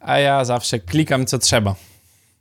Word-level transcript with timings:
a 0.00 0.18
ja 0.18 0.44
zawsze 0.44 0.78
klikam 0.78 1.26
co 1.26 1.38
trzeba. 1.38 1.74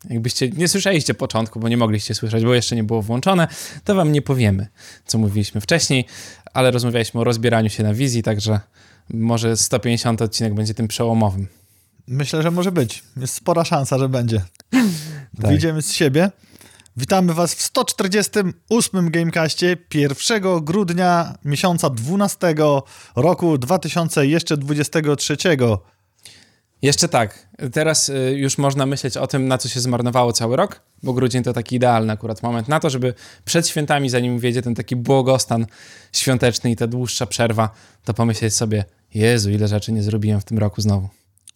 Jakbyście 0.10 0.50
nie 0.50 0.68
słyszeliście 0.68 1.14
początku, 1.14 1.60
bo 1.60 1.70
nie 1.70 1.78
mogliście 1.78 2.16
słyszeć, 2.16 2.46
bo 2.46 2.54
jeszcze 2.54 2.76
nie 2.76 2.84
było 2.84 3.02
włączone, 3.02 3.48
to 3.84 3.96
wam 3.96 4.12
nie 4.12 4.22
powiemy, 4.22 4.68
co 5.06 5.18
mówiliśmy 5.18 5.62
wcześniej, 5.62 6.06
ale 6.54 6.72
rozmawialiśmy 6.72 7.20
o 7.20 7.24
rozbieraniu 7.24 7.70
się 7.70 7.84
na 7.84 7.94
wizji, 7.94 8.24
także 8.24 8.60
może 9.10 9.58
150 9.58 10.22
odcinek 10.22 10.54
będzie 10.54 10.74
tym 10.74 10.88
przełomowym. 10.88 11.48
Myślę, 12.08 12.42
że 12.42 12.52
może 12.52 12.72
być. 12.72 13.04
Jest 13.18 13.34
spora 13.34 13.66
szansa, 13.66 14.00
że 14.00 14.10
będzie. 14.10 14.42
Tak. 15.42 15.48
Wyjdziemy 15.48 15.82
z 15.82 15.94
siebie. 15.94 16.32
Witamy 16.98 17.34
Was 17.34 17.56
w 17.56 17.62
148 17.62 19.12
Gamecastie 19.12 19.78
1 19.94 20.42
grudnia 20.62 21.38
miesiąca 21.46 21.90
12 21.90 22.56
roku 23.16 23.58
2023. 23.58 25.38
Jeszcze 26.82 27.08
tak, 27.08 27.48
teraz 27.74 28.10
y, 28.10 28.34
już 28.38 28.58
można 28.58 28.86
myśleć 28.86 29.18
o 29.18 29.28
tym, 29.28 29.48
na 29.48 29.58
co 29.58 29.70
się 29.70 29.80
zmarnowało 29.80 30.34
cały 30.34 30.56
rok, 30.56 30.82
bo 31.04 31.14
grudzień 31.14 31.44
to 31.44 31.54
taki 31.54 31.76
idealny 31.76 32.14
akurat 32.14 32.44
moment 32.44 32.68
na 32.68 32.80
to, 32.80 32.90
żeby 32.90 33.14
przed 33.46 33.68
świętami, 33.68 34.10
zanim 34.10 34.40
wiedzie 34.40 34.62
ten 34.62 34.76
taki 34.76 34.96
błogostan 34.96 35.66
świąteczny 36.14 36.72
i 36.72 36.76
ta 36.76 36.88
dłuższa 36.88 37.26
przerwa, 37.26 37.70
to 38.04 38.14
pomyśleć 38.14 38.56
sobie, 38.56 38.86
Jezu, 39.14 39.50
ile 39.52 39.68
rzeczy 39.68 39.92
nie 39.92 40.04
zrobiłem 40.04 40.42
w 40.42 40.46
tym 40.46 40.58
roku 40.58 40.82
znowu. 40.82 41.10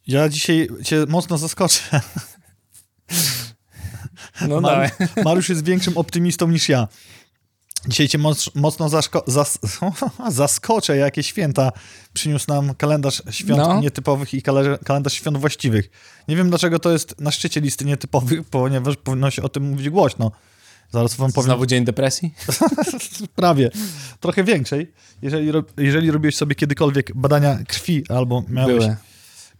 Ja 0.07 0.29
dzisiaj 0.29 0.69
cię 0.83 1.05
mocno 1.07 1.37
zaskoczę. 1.37 2.01
No 4.47 4.61
Mar 4.61 4.91
Mariusz 5.23 5.49
jest 5.49 5.65
większym 5.65 5.97
optymistą 5.97 6.47
niż 6.47 6.69
ja. 6.69 6.87
Dzisiaj 7.87 8.07
cię 8.07 8.17
mocno 8.55 8.89
zas 9.27 9.59
zaskoczę, 10.29 10.97
jakie 10.97 11.23
święta 11.23 11.71
przyniósł 12.13 12.45
nam 12.47 12.75
kalendarz 12.75 13.21
świąt 13.29 13.57
no. 13.57 13.81
nietypowych 13.81 14.33
i 14.33 14.41
kalendarz 14.85 15.13
świąt 15.13 15.37
właściwych. 15.37 15.89
Nie 16.27 16.35
wiem, 16.35 16.49
dlaczego 16.49 16.79
to 16.79 16.91
jest 16.91 17.21
na 17.21 17.31
szczycie 17.31 17.61
listy 17.61 17.85
nietypowych, 17.85 18.43
ponieważ 18.49 18.95
powinno 18.95 19.31
się 19.31 19.43
o 19.43 19.49
tym 19.49 19.63
mówić 19.63 19.89
głośno. 19.89 20.31
Zaraz 20.91 21.15
wam 21.15 21.31
powiem. 21.31 21.45
Znowu 21.45 21.65
dzień 21.65 21.85
depresji? 21.85 22.33
Prawie. 23.35 23.69
Trochę 24.19 24.43
większej. 24.43 24.91
Jeżeli, 25.21 25.51
jeżeli 25.77 26.11
robiłeś 26.11 26.35
sobie 26.35 26.55
kiedykolwiek 26.55 27.15
badania 27.15 27.59
krwi 27.67 28.03
albo 28.09 28.43
miałeś, 28.49 28.85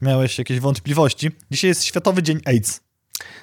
miałeś 0.01 0.37
jakieś 0.37 0.59
wątpliwości, 0.59 1.31
dzisiaj 1.51 1.67
jest 1.67 1.83
Światowy 1.83 2.23
Dzień 2.23 2.39
AIDS. 2.45 2.81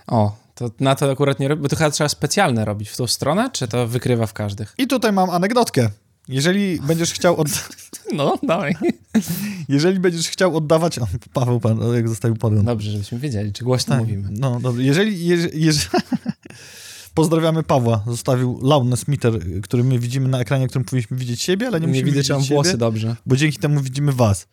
O, 0.07 0.37
to 0.59 0.71
na 0.81 0.95
to 0.95 1.11
akurat 1.11 1.41
nie 1.41 1.49
robi, 1.49 1.63
bo 1.63 1.69
to 1.69 1.77
chyba 1.77 1.91
trzeba 1.91 2.09
specjalne 2.09 2.65
robić 2.65 2.89
w 2.89 2.97
tą 2.97 3.07
stronę, 3.07 3.51
czy 3.53 3.69
to 3.69 3.89
wykrywa 3.89 4.27
w 4.27 4.33
każdych? 4.33 4.75
I 4.79 4.87
tutaj 4.87 5.13
mam 5.13 5.31
anegdotkę. 5.31 5.91
Jeżeli 6.29 6.81
będziesz 6.81 7.13
chciał 7.13 7.37
od... 7.37 7.49
No, 8.13 8.39
dawaj. 8.43 8.75
Jeżeli 9.69 10.01
będziesz 10.01 10.29
chciał 10.29 10.57
oddawać... 10.57 10.99
O, 10.99 11.07
Paweł 11.33 11.61
pan, 11.61 11.95
jak 11.95 12.09
zostawił 12.09 12.37
podgląd. 12.37 12.67
Dobrze, 12.67 12.91
żebyśmy 12.91 13.19
wiedzieli, 13.19 13.53
czy 13.53 13.65
głośno 13.65 13.95
tak, 13.95 14.01
mówimy. 14.01 14.29
No, 14.31 14.61
dobrze. 14.61 14.83
Jeżeli... 14.83 15.27
jeżeli, 15.27 15.65
jeżeli... 15.65 15.89
Pozdrawiamy 17.15 17.63
Pawła. 17.63 18.05
Zostawił 18.07 18.59
loudness 18.63 19.09
meter, 19.09 19.39
który 19.63 19.85
my 19.85 19.99
widzimy 19.99 20.29
na 20.29 20.41
ekranie, 20.41 20.69
którym 20.69 20.85
powinniśmy 20.85 21.17
widzieć 21.17 21.43
siebie, 21.43 21.67
ale 21.67 21.81
nie, 21.81 21.87
nie 21.87 21.93
musimy 21.93 22.05
widzę, 22.05 22.21
widzieć 22.21 22.47
siebie, 22.47 22.55
włosy 22.55 22.79
dobrze. 22.79 23.17
Bo 23.27 23.37
dzięki 23.37 23.59
temu 23.59 23.81
widzimy 23.81 24.13
was. 24.13 24.47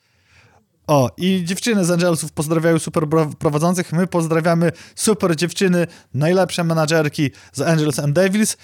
O, 0.87 1.11
i 1.17 1.43
dziewczyny 1.45 1.85
z 1.85 1.91
Angelsów 1.91 2.31
pozdrawiają 2.31 2.79
super 2.79 3.03
prowadzących. 3.39 3.93
My 3.93 4.07
pozdrawiamy 4.07 4.71
super 4.95 5.35
dziewczyny, 5.35 5.87
najlepsze 6.13 6.63
menadżerki 6.63 7.31
z 7.53 7.61
Angels 7.61 7.99
and 7.99 8.13
Devils, 8.13 8.57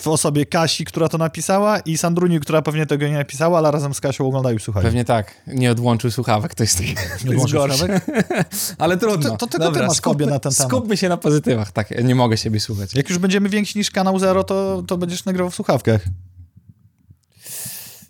w 0.00 0.08
osobie 0.08 0.46
Kasi, 0.46 0.84
która 0.84 1.08
to 1.08 1.18
napisała 1.18 1.78
i 1.78 1.98
Sandruni, 1.98 2.40
która 2.40 2.62
pewnie 2.62 2.86
tego 2.86 3.06
nie 3.06 3.14
napisała, 3.14 3.58
ale 3.58 3.70
razem 3.70 3.94
z 3.94 4.00
Kasią 4.00 4.26
oglądają 4.26 4.56
i 4.56 4.60
słuchają. 4.60 4.84
Pewnie 4.84 5.04
tak. 5.04 5.34
Nie 5.46 5.70
odłączył 5.70 6.10
słuchawek, 6.10 6.54
to 6.54 6.62
jest, 6.62 6.78
taki, 6.78 6.94
nie 7.24 7.30
odłączył 7.30 7.68
słuchawek? 7.68 8.06
ale 8.78 8.96
trudno. 8.96 9.30
To, 9.30 9.36
to 9.36 9.46
tylko 9.46 9.64
Dobra, 9.64 9.80
ty 9.80 9.86
masz 9.86 9.96
skupmy, 9.96 10.26
na 10.26 10.38
ten 10.38 10.52
temat. 10.52 10.70
Skupmy 10.72 10.96
się 10.96 11.08
na 11.08 11.16
pozytywach. 11.16 11.72
Tak, 11.72 12.04
nie 12.04 12.14
mogę 12.14 12.36
siebie 12.36 12.60
słuchać. 12.60 12.94
Jak 12.94 13.08
już 13.08 13.18
będziemy 13.18 13.48
więksi 13.48 13.78
niż 13.78 13.90
kanał 13.90 14.18
Zero, 14.18 14.44
to, 14.44 14.82
to 14.86 14.98
będziesz 14.98 15.24
nagrywał 15.24 15.50
w 15.50 15.54
słuchawkach. 15.54 16.00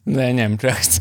No, 0.07 0.21
nie 0.21 0.35
wiem, 0.35 0.59
czy 0.59 0.67
ja 0.67 0.75
chcę. 0.75 1.01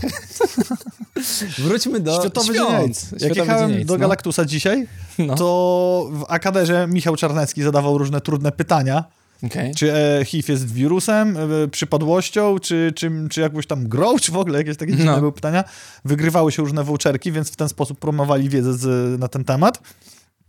Wróćmy 1.63 1.99
do 1.99 2.19
Światowy 2.19 2.53
świąt. 2.53 3.09
Dzień 3.17 3.29
Jak 3.29 3.37
jechałem 3.37 3.85
do 3.85 3.93
no. 3.93 3.99
Galaktusa 3.99 4.41
no. 4.41 4.45
dzisiaj, 4.45 4.87
no. 5.19 5.35
to 5.35 6.09
w 6.11 6.25
Akaderze 6.27 6.87
Michał 6.87 7.15
Czarnecki 7.15 7.63
zadawał 7.63 7.97
różne 7.97 8.21
trudne 8.21 8.51
pytania. 8.51 9.03
Okay. 9.45 9.71
Czy 9.75 9.93
e, 9.93 10.25
HIV 10.25 10.53
jest 10.53 10.73
wirusem, 10.73 11.37
e, 11.37 11.67
przypadłością, 11.67 12.59
czy, 12.59 12.93
czy, 12.95 13.11
czy 13.31 13.41
jakąś 13.41 13.67
tam 13.67 13.87
grą, 13.87 14.19
czy 14.19 14.31
w 14.31 14.37
ogóle 14.37 14.57
jakieś 14.57 14.77
takie 14.77 14.91
dziwne 14.91 15.11
no. 15.11 15.19
były 15.19 15.31
pytania. 15.31 15.63
Wygrywały 16.05 16.51
się 16.51 16.61
różne 16.61 16.83
voucherki, 16.83 17.31
więc 17.31 17.51
w 17.51 17.55
ten 17.55 17.69
sposób 17.69 17.99
promowali 17.99 18.49
wiedzę 18.49 18.73
z, 18.73 19.19
na 19.19 19.27
ten 19.27 19.43
temat. 19.43 19.81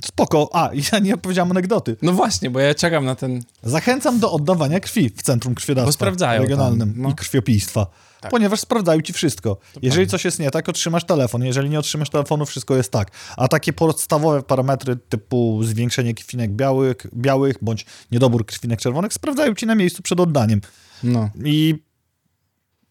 Spoko. 0.05 0.51
A, 0.53 0.71
ja 0.93 0.99
nie 0.99 1.15
opowiedziałem 1.15 1.51
anegdoty. 1.51 1.97
No 2.03 2.13
właśnie, 2.13 2.51
bo 2.51 2.61
ja 2.61 2.75
czekam 2.75 3.05
na 3.05 3.15
ten... 3.15 3.43
Zachęcam 3.63 4.21
do 4.21 4.33
oddawania 4.33 4.81
krwi 4.81 5.11
w 5.11 5.23
Centrum 5.23 5.55
Krwiodawstwa 5.55 5.89
bo 5.89 5.93
sprawdzają 5.93 6.43
Regionalnym 6.43 6.93
tam, 6.93 7.03
no. 7.03 7.11
i 7.11 7.15
Krwiopijstwa. 7.15 7.87
Tak. 8.25 8.31
Ponieważ 8.31 8.61
sprawdzają 8.61 9.01
ci 9.01 9.12
wszystko. 9.12 9.57
To 9.75 9.81
Jeżeli 9.83 10.07
coś 10.07 10.25
jest 10.25 10.39
nie 10.39 10.51
tak, 10.51 10.69
otrzymasz 10.69 11.05
telefon. 11.05 11.45
Jeżeli 11.45 11.71
nie 11.71 11.79
otrzymasz 11.79 12.11
telefonu, 12.11 12.47
wszystko 12.47 12.77
jest 12.77 12.93
tak. 12.93 13.11
A 13.37 13.49
takie 13.49 13.73
podstawowe 13.73 14.43
parametry 14.43 14.97
typu 14.97 15.61
zwiększenie 15.65 16.15
krwinek 16.15 16.53
białych, 16.53 16.97
białych 17.15 17.57
bądź 17.62 17.87
niedobór 18.12 18.47
krwinek 18.47 18.81
czerwonych 18.81 19.12
sprawdzają 19.12 19.55
ci 19.55 19.67
na 19.67 19.75
miejscu 19.75 20.03
przed 20.03 20.21
oddaniem. 20.21 20.61
No. 21.03 21.31
I 21.45 21.75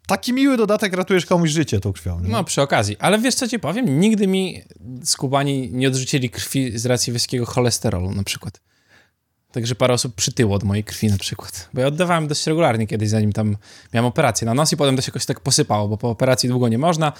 taki 0.07 0.33
miły 0.33 0.57
dodatek 0.57 0.94
ratujesz 0.94 1.25
komuś 1.25 1.50
życie 1.50 1.79
tą 1.79 1.94
krwią. 1.94 2.19
Nie? 2.19 2.29
No, 2.29 2.44
przy 2.44 2.61
okazji. 2.61 2.97
Ale 3.00 3.19
wiesz, 3.19 3.35
co 3.35 3.47
ci 3.47 3.59
powiem? 3.59 4.00
Nigdy 4.00 4.27
mi 4.27 4.61
skubani 5.03 5.69
nie 5.71 5.88
odrzucili 5.88 6.29
krwi 6.29 6.79
z 6.79 6.85
racji 6.85 7.13
wysokiego 7.13 7.45
cholesterolu 7.45 8.11
na 8.11 8.23
przykład. 8.23 8.61
Także 9.53 9.75
parę 9.75 9.93
osób 9.93 10.15
przytyło 10.15 10.55
od 10.55 10.63
mojej 10.63 10.83
krwi 10.83 11.07
na 11.07 11.17
przykład. 11.17 11.69
Bo 11.73 11.81
ja 11.81 11.87
oddawałem 11.87 12.27
dość 12.27 12.47
regularnie 12.47 12.87
kiedyś, 12.87 13.09
zanim 13.09 13.33
tam 13.33 13.57
miałem 13.93 14.05
operację 14.05 14.45
na 14.45 14.53
nos 14.53 14.73
i 14.73 14.77
potem 14.77 14.95
to 14.95 15.01
się 15.01 15.09
jakoś 15.09 15.25
tak 15.25 15.39
posypało, 15.39 15.87
bo 15.87 15.97
po 15.97 16.09
operacji 16.09 16.49
długo 16.49 16.67
nie 16.67 16.77
można, 16.77 17.13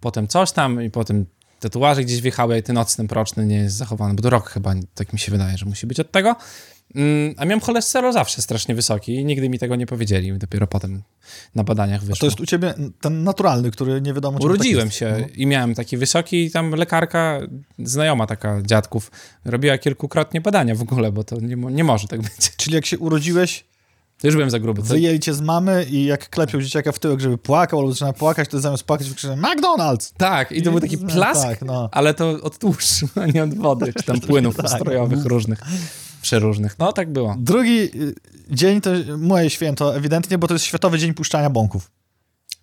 potem 0.00 0.28
coś 0.28 0.52
tam 0.52 0.82
i 0.82 0.90
potem 0.90 1.26
tatuaże 1.60 2.04
gdzieś 2.04 2.20
wjechały, 2.20 2.62
ten 2.62 2.74
nocny, 2.74 3.08
proczny 3.08 3.46
nie 3.46 3.56
jest 3.56 3.76
zachowany, 3.76 4.14
bo 4.14 4.22
to 4.22 4.30
rok 4.30 4.50
chyba, 4.50 4.74
tak 4.94 5.12
mi 5.12 5.18
się 5.18 5.32
wydaje, 5.32 5.58
że 5.58 5.66
musi 5.66 5.86
być 5.86 6.00
od 6.00 6.10
tego. 6.10 6.36
Mm, 6.94 7.34
a 7.36 7.44
miałem 7.44 7.60
cholesterol 7.60 8.12
zawsze 8.12 8.42
strasznie 8.42 8.74
wysoki 8.74 9.14
i 9.14 9.24
nigdy 9.24 9.48
mi 9.48 9.58
tego 9.58 9.76
nie 9.76 9.86
powiedzieli. 9.86 10.38
Dopiero 10.38 10.66
potem 10.66 11.02
na 11.54 11.64
badaniach 11.64 12.00
wyszło. 12.00 12.14
A 12.14 12.20
to 12.20 12.26
jest 12.26 12.40
u 12.40 12.46
ciebie 12.46 12.74
ten 13.00 13.24
naturalny, 13.24 13.70
który 13.70 14.00
nie 14.00 14.14
wiadomo 14.14 14.38
czym 14.38 14.50
Urodziłem 14.50 14.90
się 14.90 15.16
no. 15.20 15.26
i 15.34 15.46
miałem 15.46 15.74
taki 15.74 15.96
wysoki 15.96 16.44
i 16.44 16.50
tam 16.50 16.70
lekarka, 16.70 17.40
znajoma 17.78 18.26
taka 18.26 18.62
dziadków, 18.62 19.10
robiła 19.44 19.78
kilkukrotnie 19.78 20.40
badania 20.40 20.74
w 20.74 20.82
ogóle, 20.82 21.12
bo 21.12 21.24
to 21.24 21.40
nie, 21.40 21.56
nie 21.56 21.84
może 21.84 22.08
tak 22.08 22.22
być. 22.22 22.56
Czyli 22.56 22.74
jak 22.74 22.86
się 22.86 22.98
urodziłeś, 22.98 23.64
to 24.20 24.26
już 24.26 24.34
byłem 24.34 24.50
za 24.50 24.58
gruby. 24.58 24.82
Wyjęli 24.82 25.20
cię 25.20 25.34
z 25.34 25.40
mamy 25.40 25.86
i 25.90 26.04
jak 26.04 26.30
klepią 26.30 26.60
dzieciaka 26.60 26.92
w 26.92 26.98
tyłek, 26.98 27.20
żeby 27.20 27.38
płakał 27.38 27.78
albo 27.78 27.92
zaczyna 27.92 28.12
płakać, 28.12 28.48
to 28.48 28.60
zamiast 28.60 28.82
płakać 28.82 29.08
wykrzyczał 29.08 29.36
McDonald's! 29.36 30.12
Tak, 30.16 30.52
i 30.52 30.62
to 30.62 30.70
I, 30.70 30.72
był 30.72 30.80
taki 30.80 30.98
plask, 30.98 31.42
tak, 31.42 31.62
no. 31.62 31.88
ale 31.92 32.14
to 32.14 32.30
od 32.42 32.58
tłuszczu, 32.58 33.08
a 33.14 33.26
nie 33.26 33.44
od 33.44 33.54
wody, 33.54 33.92
czy 33.92 34.02
tam 34.02 34.20
płynów 34.20 34.56
tak. 34.56 34.66
ustrojowych 34.66 35.24
różnych 35.24 35.60
przeróżnych. 36.26 36.78
No, 36.78 36.92
tak 36.92 37.12
było. 37.12 37.36
Drugi 37.38 37.80
y, 37.80 38.14
dzień 38.50 38.80
to 38.80 38.90
moje 39.18 39.50
święto, 39.50 39.96
ewidentnie, 39.96 40.38
bo 40.38 40.46
to 40.46 40.54
jest 40.54 40.64
Światowy 40.64 40.98
Dzień 40.98 41.14
Puszczania 41.14 41.50
Bąków. 41.50 41.90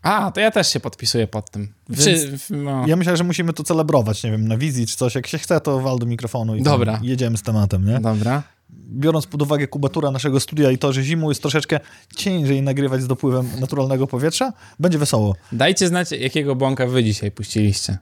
A, 0.02 0.32
to 0.32 0.40
ja 0.40 0.52
też 0.52 0.68
się 0.74 0.80
podpisuję 0.80 1.28
pod 1.28 1.52
tym. 1.52 1.74
Czy, 1.98 2.38
no. 2.50 2.88
Ja 2.88 2.96
myślę, 2.96 3.18
że 3.18 3.24
musimy 3.24 3.54
to 3.54 3.64
celebrować, 3.64 4.24
nie 4.24 4.32
wiem, 4.32 4.48
na 4.48 4.58
wizji 4.58 4.88
czy 4.88 4.98
coś. 4.98 5.16
Jak 5.16 5.28
się 5.28 5.38
chce, 5.38 5.62
to 5.62 5.80
wal 5.80 6.00
do 6.00 6.06
mikrofonu 6.06 6.56
i 6.56 6.64
Dobra. 6.64 7.00
jedziemy 7.04 7.38
z 7.38 7.42
tematem, 7.42 7.86
nie? 7.86 8.00
Dobra. 8.00 8.44
Biorąc 8.70 9.28
pod 9.28 9.42
uwagę 9.42 9.68
kubatura 9.68 10.12
naszego 10.12 10.40
studia 10.40 10.72
i 10.72 10.78
to, 10.78 10.94
że 10.94 11.04
zimą 11.04 11.30
jest 11.30 11.42
troszeczkę 11.42 11.80
ciężej 12.16 12.62
nagrywać 12.62 13.02
z 13.02 13.08
dopływem 13.08 13.50
naturalnego 13.60 14.08
powietrza, 14.08 14.54
będzie 14.80 14.98
wesoło. 14.98 15.36
Dajcie 15.52 15.88
znać, 15.88 16.12
jakiego 16.12 16.56
bąka 16.56 16.88
wy 16.88 17.04
dzisiaj 17.04 17.32
puściliście. 17.32 17.98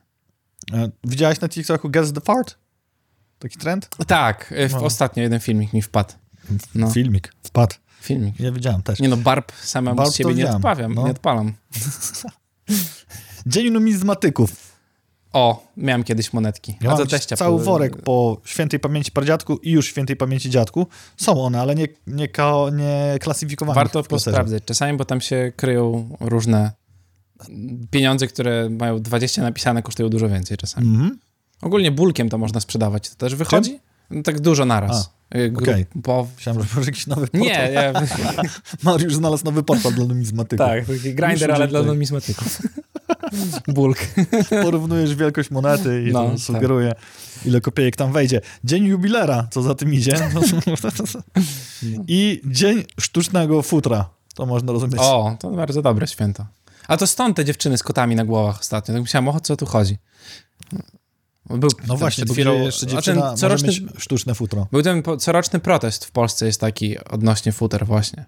E, 0.74 0.90
widziałeś 1.04 1.42
na 1.42 1.50
TikToku 1.50 1.90
Guess 1.90 2.14
the 2.14 2.22
Fart? 2.22 2.56
Taki 3.42 3.58
trend? 3.58 3.90
Tak, 4.08 4.54
e, 4.58 4.70
w 4.70 4.72
no. 4.72 4.84
ostatnio 4.84 5.24
jeden 5.24 5.40
filmik 5.40 5.74
mi 5.74 5.82
wpadł. 5.82 6.14
No. 6.76 6.90
Filmik, 6.90 7.34
wpadł. 7.44 7.76
Filmik. 8.02 8.40
Ja 8.40 8.52
widziałem 8.52 8.84
też. 8.84 9.00
Nie 9.00 9.10
no, 9.10 9.18
barb 9.18 9.52
samemu 9.64 9.96
barb 9.96 10.10
z 10.12 10.16
siebie 10.16 10.34
nie 10.34 10.50
odpawiam, 10.50 10.94
no. 10.94 11.06
nie 11.06 11.12
odpalam. 11.12 11.54
Dzień 13.46 13.70
numizmatyków. 13.70 14.72
O, 15.34 15.68
miałem 15.78 16.04
kiedyś 16.04 16.34
monetki. 16.34 16.78
Ja 16.82 16.90
mam 16.90 17.08
teścia 17.08 17.36
cały 17.36 17.58
po... 17.58 17.64
worek 17.64 18.02
po 18.02 18.42
świętej 18.46 18.80
pamięci 18.80 19.12
pradziadku 19.12 19.58
i 19.58 19.72
już 19.72 19.86
świętej 19.86 20.16
pamięci 20.16 20.50
dziadku. 20.50 20.88
Są 21.18 21.44
one, 21.44 21.62
ale 21.62 21.76
nie, 21.76 21.88
nie, 22.08 22.28
ka, 22.28 22.54
nie 22.74 23.18
klasyfikowane. 23.22 23.76
Warto 23.76 24.20
sprawdzać 24.20 24.64
czasami, 24.66 24.98
bo 24.98 25.06
tam 25.06 25.22
się 25.22 25.52
kryją 25.56 26.10
różne 26.20 26.72
pieniądze, 27.92 28.28
które 28.28 28.70
mają 28.70 29.00
20 29.00 29.42
napisane, 29.42 29.84
kosztują 29.84 30.10
dużo 30.10 30.30
więcej 30.30 30.58
czasami. 30.58 30.88
Mhm. 30.88 31.20
Ogólnie 31.62 31.92
bulkiem 31.92 32.30
to 32.30 32.38
można 32.38 32.60
sprzedawać. 32.60 33.10
To 33.10 33.16
też 33.16 33.36
wychodzi? 33.36 33.80
Tak 34.24 34.40
dużo 34.40 34.66
naraz. 34.66 35.14
Y, 35.36 35.54
okej. 35.58 35.86
Okay. 36.00 36.26
Myślałem, 36.36 36.64
że 36.64 36.68
może 36.76 36.90
jakiś 36.90 37.08
nowy 37.08 37.28
portal. 37.28 37.42
Nie, 37.42 37.72
ja... 37.74 37.94
Mariusz 38.84 39.16
znalazł 39.16 39.46
nowy 39.46 39.64
portal 39.64 39.94
dla 39.94 40.06
numizmatyków. 40.06 40.68
Tak, 40.68 40.86
taki 40.86 41.16
grinder, 41.16 41.52
ale 41.52 41.68
dla 41.68 41.82
numizmatyków. 41.82 42.62
Bulk. 43.68 43.98
Porównujesz 44.64 45.16
wielkość 45.16 45.52
monety 45.52 46.06
i 46.10 46.12
no, 46.12 46.30
to 46.30 46.40
sugeruje, 46.40 46.90
tak. 46.90 47.46
ile 47.46 47.62
kopiejek 47.62 47.96
tam 47.96 48.12
wejdzie. 48.12 48.42
Dzień 48.64 48.86
jubilera, 48.86 49.48
co 49.52 49.62
za 49.62 49.76
tym 49.76 49.94
idzie. 49.94 50.16
I 52.08 52.42
dzień 52.46 52.84
sztucznego 53.00 53.62
futra. 53.62 54.10
To 54.36 54.46
można 54.46 54.74
rozumieć. 54.74 55.00
O, 55.00 55.38
to 55.40 55.52
bardzo 55.52 55.82
dobre 55.82 56.08
święto. 56.08 56.46
A 56.88 56.98
to 56.98 57.08
stąd 57.08 57.38
te 57.38 57.46
dziewczyny 57.46 57.78
z 57.78 57.84
kotami 57.84 58.16
na 58.16 58.26
głowach 58.26 58.60
ostatnio. 58.60 58.94
Tak 58.94 59.02
myślałem, 59.02 59.28
o 59.28 59.40
co 59.40 59.58
tu 59.58 59.66
chodzi. 59.66 59.98
Był 61.50 61.70
no 61.88 61.98
właśnie, 61.98 62.26
dopiero 62.26 62.54
jeszcze 62.54 62.88
dziewczyna 62.88 63.30
ten 63.30 63.38
coroczny, 63.38 63.74
sztuczne 63.98 64.36
futro. 64.36 64.68
Był 64.72 64.82
ten 64.82 65.04
coroczny 65.20 65.60
protest 65.60 66.06
w 66.06 66.12
Polsce 66.12 66.46
jest 66.46 66.62
taki 66.62 66.98
odnośnie 67.00 67.52
futer 67.52 67.86
właśnie. 67.86 68.26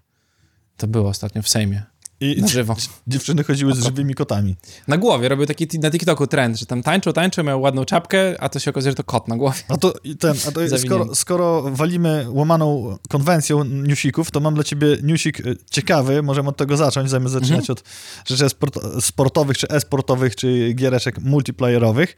To 0.77 0.87
było 0.87 1.09
ostatnio 1.09 1.41
w 1.41 1.49
Sejmie. 1.49 1.83
I 2.19 2.41
na 2.41 2.47
żywo. 2.47 2.75
Dziewczyny 3.07 3.43
chodziły 3.43 3.75
z 3.75 3.83
żywymi 3.83 4.15
kotami. 4.15 4.55
Na 4.87 4.97
głowie, 4.97 5.29
robił 5.29 5.45
taki 5.45 5.79
na 5.79 5.91
TikToku 5.91 6.27
trend, 6.27 6.59
że 6.59 6.65
tam 6.65 6.83
tańczą, 6.83 7.13
tańczą, 7.13 7.43
miał 7.43 7.61
ładną 7.61 7.85
czapkę, 7.85 8.35
a 8.39 8.49
to 8.49 8.59
się 8.59 8.71
okazuje, 8.71 8.91
że 8.91 8.95
to 8.95 9.03
kot 9.03 9.27
na 9.27 9.37
głowie. 9.37 9.59
A 9.67 9.77
to, 9.77 9.93
ten, 10.19 10.35
a 10.47 10.51
to 10.51 10.77
skoro, 10.85 11.15
skoro, 11.15 11.61
walimy 11.71 12.25
łamaną 12.29 12.97
konwencją 13.09 13.63
newsików, 13.63 14.31
to 14.31 14.39
mam 14.39 14.53
dla 14.53 14.63
ciebie 14.63 14.87
newsik 15.03 15.39
e, 15.39 15.43
ciekawy, 15.71 16.23
możemy 16.23 16.49
od 16.49 16.57
tego 16.57 16.77
zacząć, 16.77 17.09
zamiast 17.09 17.33
zaczynać 17.33 17.69
mhm. 17.69 17.71
od 17.71 17.83
rzeczy 18.27 18.49
sport, 18.49 18.79
sportowych, 18.99 19.57
czy 19.57 19.67
e-sportowych, 19.67 20.35
czy 20.35 20.73
giereczek 20.73 21.21
multiplayerowych. 21.21 22.15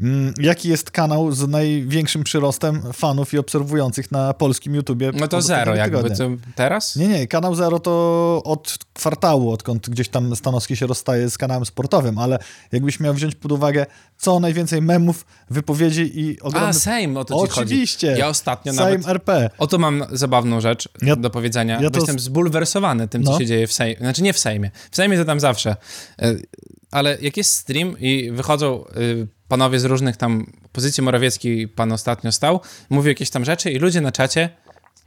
Mm, 0.00 0.34
jaki 0.40 0.68
jest 0.68 0.90
kanał 0.90 1.32
z 1.32 1.48
największym 1.48 2.24
przyrostem 2.24 2.82
fanów 2.92 3.34
i 3.34 3.38
obserwujących 3.38 4.10
na 4.10 4.34
polskim 4.34 4.74
YouTubie? 4.74 5.10
No 5.14 5.28
to 5.28 5.42
zero 5.42 5.74
jakby. 5.74 6.10
To 6.10 6.30
teraz? 6.54 6.96
Nie, 6.96 7.08
nie. 7.08 7.26
Kanał 7.26 7.54
Zero 7.54 7.80
to 7.80 8.42
od 8.44 8.78
kwartału, 8.94 9.50
odkąd 9.50 9.90
gdzieś 9.90 10.08
tam 10.08 10.36
Stanowski 10.36 10.76
się 10.76 10.86
rozstaje 10.86 11.30
z 11.30 11.38
kanałem 11.38 11.66
sportowym, 11.66 12.18
ale 12.18 12.38
jakbyś 12.72 13.00
miał 13.00 13.14
wziąć 13.14 13.34
pod 13.34 13.52
uwagę, 13.52 13.86
co 14.18 14.40
najwięcej 14.40 14.82
memów, 14.82 15.26
wypowiedzi 15.50 16.20
i 16.20 16.40
ogromny... 16.40 16.68
A, 16.68 16.72
Sejm, 16.72 17.16
o 17.16 17.24
to 17.24 17.34
ci 17.34 17.40
Oczywiście. 17.40 18.08
Chodzi. 18.08 18.20
Ja 18.20 18.28
ostatnio 18.28 18.72
Sejm 18.72 19.00
nawet... 19.00 19.08
RP. 19.08 19.50
Oto 19.58 19.78
mam 19.78 20.04
zabawną 20.12 20.60
rzecz 20.60 20.88
ja, 21.02 21.16
do 21.16 21.30
powiedzenia, 21.30 21.80
ja 21.82 21.90
to... 21.90 21.98
jestem 21.98 22.18
zbulwersowany 22.18 23.08
tym, 23.08 23.24
co 23.24 23.32
no. 23.32 23.38
się 23.38 23.46
dzieje 23.46 23.66
w 23.66 23.72
Sejmie. 23.72 23.96
Znaczy 23.96 24.22
nie 24.22 24.32
w 24.32 24.38
Sejmie. 24.38 24.70
W 24.90 24.96
Sejmie 24.96 25.18
to 25.18 25.24
tam 25.24 25.40
zawsze. 25.40 25.76
E, 26.22 26.34
ale 26.90 27.18
jak 27.20 27.36
jest 27.36 27.54
stream 27.54 27.98
i 27.98 28.30
wychodzą 28.30 28.84
y, 28.96 29.37
panowie 29.48 29.80
z 29.80 29.84
różnych 29.84 30.16
tam 30.16 30.46
pozycji 30.72 31.02
Morawiecki, 31.02 31.68
pan 31.68 31.92
ostatnio 31.92 32.32
stał, 32.32 32.60
mówił 32.90 33.08
jakieś 33.08 33.30
tam 33.30 33.44
rzeczy 33.44 33.70
i 33.70 33.78
ludzie 33.78 34.00
na 34.00 34.12
czacie 34.12 34.50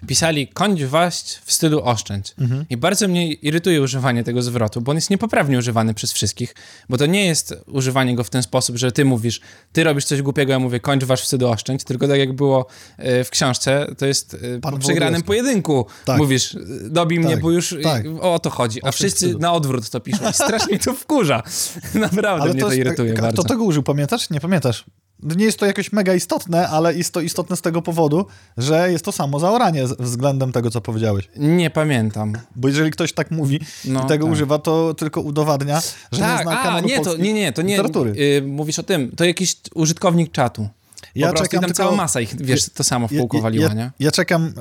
pisali 0.07 0.47
kończ 0.47 0.81
waść, 0.81 1.39
wstydu 1.45 1.83
oszczędź. 1.83 2.33
Mhm. 2.39 2.65
I 2.69 2.77
bardzo 2.77 3.07
mnie 3.07 3.33
irytuje 3.33 3.81
używanie 3.81 4.23
tego 4.23 4.41
zwrotu, 4.41 4.81
bo 4.81 4.91
on 4.91 4.97
jest 4.97 5.09
niepoprawnie 5.09 5.57
używany 5.57 5.93
przez 5.93 6.11
wszystkich, 6.11 6.55
bo 6.89 6.97
to 6.97 7.05
nie 7.05 7.25
jest 7.25 7.55
używanie 7.67 8.15
go 8.15 8.23
w 8.23 8.29
ten 8.29 8.43
sposób, 8.43 8.77
że 8.77 8.91
ty 8.91 9.05
mówisz, 9.05 9.41
ty 9.71 9.83
robisz 9.83 10.05
coś 10.05 10.21
głupiego, 10.21 10.51
ja 10.51 10.59
mówię 10.59 10.79
kończ 10.79 11.03
wasz 11.03 11.21
wstydu 11.21 11.49
oszczędź, 11.49 11.83
tylko 11.83 12.07
tak 12.07 12.19
jak 12.19 12.33
było 12.33 12.65
e, 12.97 13.23
w 13.23 13.29
książce, 13.29 13.87
to 13.97 14.05
jest 14.05 14.33
e, 14.33 14.59
Pan 14.59 14.73
po 14.73 14.79
przegranym 14.79 15.21
pojedynku. 15.21 15.85
Tak. 16.05 16.17
Mówisz, 16.17 16.57
dobij 16.89 17.17
tak. 17.17 17.25
mnie, 17.25 17.37
bo 17.37 17.51
już 17.51 17.75
tak. 17.83 18.05
o 18.21 18.39
to 18.39 18.49
chodzi, 18.49 18.79
a 18.83 18.91
wszyscy 18.91 19.35
na 19.39 19.53
odwrót 19.53 19.89
to 19.89 19.99
piszą 19.99 20.29
i 20.29 20.33
strasznie 20.33 20.79
to 20.79 20.93
wkurza. 20.93 21.43
Naprawdę 21.93 22.41
Ale 22.41 22.53
mnie 22.53 22.61
to, 22.61 22.67
to 22.67 22.73
irytuje 22.73 23.13
tak, 23.13 23.21
bardzo. 23.21 23.43
To 23.43 23.49
tego 23.49 23.63
użył, 23.63 23.83
pamiętasz? 23.83 24.29
Nie 24.29 24.39
pamiętasz? 24.39 24.85
Nie 25.23 25.45
jest 25.45 25.59
to 25.59 25.65
jakoś 25.65 25.91
mega 25.91 26.13
istotne, 26.13 26.67
ale 26.67 26.95
jest 26.95 27.13
to 27.13 27.21
istotne 27.21 27.55
z 27.55 27.61
tego 27.61 27.81
powodu, 27.81 28.25
że 28.57 28.91
jest 28.91 29.05
to 29.05 29.11
samo 29.11 29.39
zaoranie 29.39 29.83
względem 29.99 30.51
tego, 30.51 30.69
co 30.69 30.81
powiedziałeś. 30.81 31.29
Nie 31.35 31.69
pamiętam. 31.69 32.33
Bo 32.55 32.67
jeżeli 32.67 32.91
ktoś 32.91 33.13
tak 33.13 33.31
mówi 33.31 33.59
no, 33.85 34.03
i 34.03 34.07
tego 34.07 34.25
tak. 34.25 34.33
używa, 34.33 34.59
to 34.59 34.93
tylko 34.93 35.21
udowadnia, 35.21 35.81
że 36.11 36.19
tak, 36.19 36.37
nie 36.37 36.43
zna 36.43 36.61
a, 36.61 36.79
nie, 36.79 36.99
to, 36.99 37.17
nie, 37.17 37.33
nie, 37.33 37.51
to 37.51 37.61
nie, 37.61 37.73
literatury. 37.73 38.15
Yy, 38.15 38.41
mówisz 38.41 38.79
o 38.79 38.83
tym, 38.83 39.11
to 39.15 39.25
jakiś 39.25 39.55
użytkownik 39.75 40.31
czatu. 40.31 40.61
Po 40.61 41.19
ja 41.19 41.29
prostu 41.29 41.45
czekam 41.45 41.61
tam 41.61 41.67
tylko, 41.67 41.83
cała 41.83 41.95
masa 41.95 42.21
ich, 42.21 42.35
wiesz, 42.41 42.69
to 42.69 42.83
samo 42.83 43.07
w 43.07 43.17
kółko 43.17 43.41
waliła, 43.41 43.67
ja, 43.67 43.73
nie? 43.73 43.91
Ja 43.99 44.11
czekam 44.11 44.53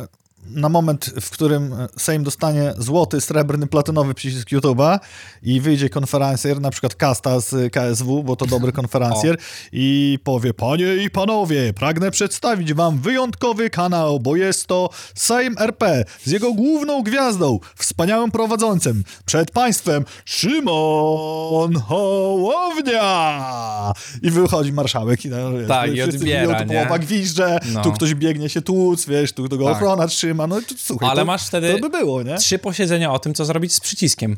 na 0.51 0.69
moment, 0.69 1.15
w 1.21 1.31
którym 1.31 1.75
Sejm 1.99 2.25
dostanie 2.25 2.75
złoty, 2.79 3.21
srebrny, 3.21 3.67
platynowy 3.67 4.15
przycisk 4.15 4.49
YouTube'a 4.49 4.99
i 5.43 5.61
wyjdzie 5.61 5.89
konferencjer, 5.89 6.61
na 6.61 6.71
przykład 6.71 6.95
Kasta 6.95 7.41
z 7.41 7.73
KSW, 7.73 8.23
bo 8.23 8.37
to 8.37 8.47
dobry 8.47 8.73
konferencjer 8.81 9.39
i 9.73 10.19
powie, 10.25 10.55
panie 10.55 10.97
i 10.97 11.11
panowie, 11.11 11.73
pragnę 11.73 12.11
przedstawić 12.11 12.75
wam 12.75 12.99
wyjątkowy 12.99 13.71
kanał, 13.71 14.21
bo 14.21 14.37
jest 14.37 14.67
to 14.67 14.91
Sejm 15.15 15.55
RP 15.59 16.05
z 16.25 16.31
jego 16.31 16.53
główną 16.53 17.03
gwiazdą, 17.03 17.59
wspaniałym 17.77 18.31
prowadzącym, 18.31 19.05
przed 19.25 19.51
państwem 19.51 20.05
Szymon 20.25 21.75
Hołownia! 21.87 23.11
I 24.23 24.31
wychodzi 24.31 24.73
marszałek 24.73 25.25
i, 25.25 25.29
no, 25.29 25.37
tak, 25.69 25.95
i 25.95 26.03
odbiera, 26.03 26.65
połowa 26.65 26.99
gwizdże, 26.99 27.59
no. 27.73 27.83
tu 27.83 27.93
ktoś 27.93 28.15
biegnie 28.15 28.49
się 28.49 28.63
tłuc, 28.63 29.07
wiesz, 29.07 29.33
tu, 29.33 29.49
tu 29.49 29.59
go 29.59 29.65
tak. 29.65 29.75
ochrona 29.75 30.07
trzyma, 30.07 30.40
ma, 30.47 30.57
no 30.57 30.61
słuchaj, 30.79 31.09
Ale 31.09 31.21
to, 31.21 31.27
masz 31.27 31.47
wtedy 31.47 31.75
to 31.75 31.81
by 31.81 31.99
było, 31.99 32.23
nie? 32.23 32.37
trzy 32.37 32.59
posiedzenia 32.59 33.13
o 33.13 33.19
tym, 33.19 33.35
co 33.35 33.45
zrobić 33.45 33.75
z 33.75 33.81
przyciskiem. 33.81 34.37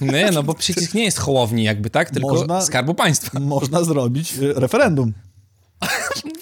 Nie, 0.00 0.30
no 0.30 0.42
bo 0.42 0.54
przycisk 0.54 0.94
nie 0.94 1.04
jest 1.04 1.18
hołowni 1.18 1.64
jakby, 1.64 1.90
tak? 1.90 2.10
Tylko 2.10 2.28
można, 2.28 2.62
Skarbu 2.62 2.94
Państwa. 2.94 3.40
Można 3.40 3.84
zrobić 3.84 4.34
y, 4.38 4.52
referendum. 4.52 5.12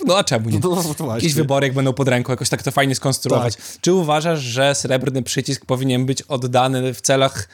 No 0.07 0.19
a 0.19 0.25
czemu 0.25 0.51
nie? 0.51 0.61
No, 0.63 0.95
to, 0.95 1.15
Jakieś 1.15 1.35
wybory, 1.35 1.67
jak 1.67 1.75
będą 1.75 1.93
pod 1.93 2.09
ręką, 2.09 2.33
jakoś 2.33 2.49
tak 2.49 2.63
to 2.63 2.71
fajnie 2.71 2.95
skonstruować. 2.95 3.57
Tak. 3.57 3.65
Czy 3.81 3.93
uważasz, 3.93 4.41
że 4.41 4.75
srebrny 4.75 5.23
przycisk 5.23 5.67
powinien 5.67 6.07
być 6.07 6.23
oddany 6.23 6.95
w 6.95 7.01
celach 7.01 7.49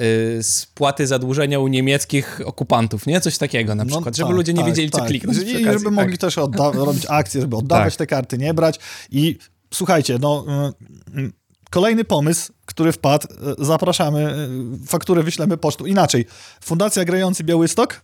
y, 0.00 0.42
spłaty 0.42 1.06
zadłużenia 1.06 1.58
u 1.58 1.68
niemieckich 1.68 2.40
okupantów, 2.44 3.06
nie? 3.06 3.20
Coś 3.20 3.38
takiego 3.38 3.74
na 3.74 3.84
no 3.84 3.90
przykład, 3.90 4.14
no, 4.14 4.16
żeby 4.16 4.28
tak, 4.28 4.36
ludzie 4.36 4.52
nie 4.52 4.58
tak, 4.58 4.66
wiedzieli, 4.66 4.90
tak. 4.90 5.00
co 5.00 5.06
kliknąć. 5.06 5.38
I 5.38 5.64
żeby 5.64 5.90
mogli 5.90 6.18
tak. 6.18 6.20
też 6.20 6.36
robić 6.56 7.06
akcje, 7.08 7.40
żeby 7.40 7.56
oddawać 7.56 7.96
tak. 7.96 7.98
te 7.98 8.06
karty, 8.06 8.38
nie 8.38 8.54
brać 8.54 8.78
i 9.10 9.38
słuchajcie, 9.74 10.18
no 10.20 10.44
y, 11.18 11.32
kolejny 11.70 12.04
pomysł, 12.04 12.52
który 12.66 12.92
wpadł, 12.92 13.28
y, 13.62 13.64
zapraszamy, 13.64 14.48
fakturę 14.86 15.22
wyślemy 15.22 15.56
pocztą. 15.56 15.86
Inaczej, 15.86 16.26
Fundacja 16.60 17.04
Grający 17.04 17.44
Białystok, 17.44 18.00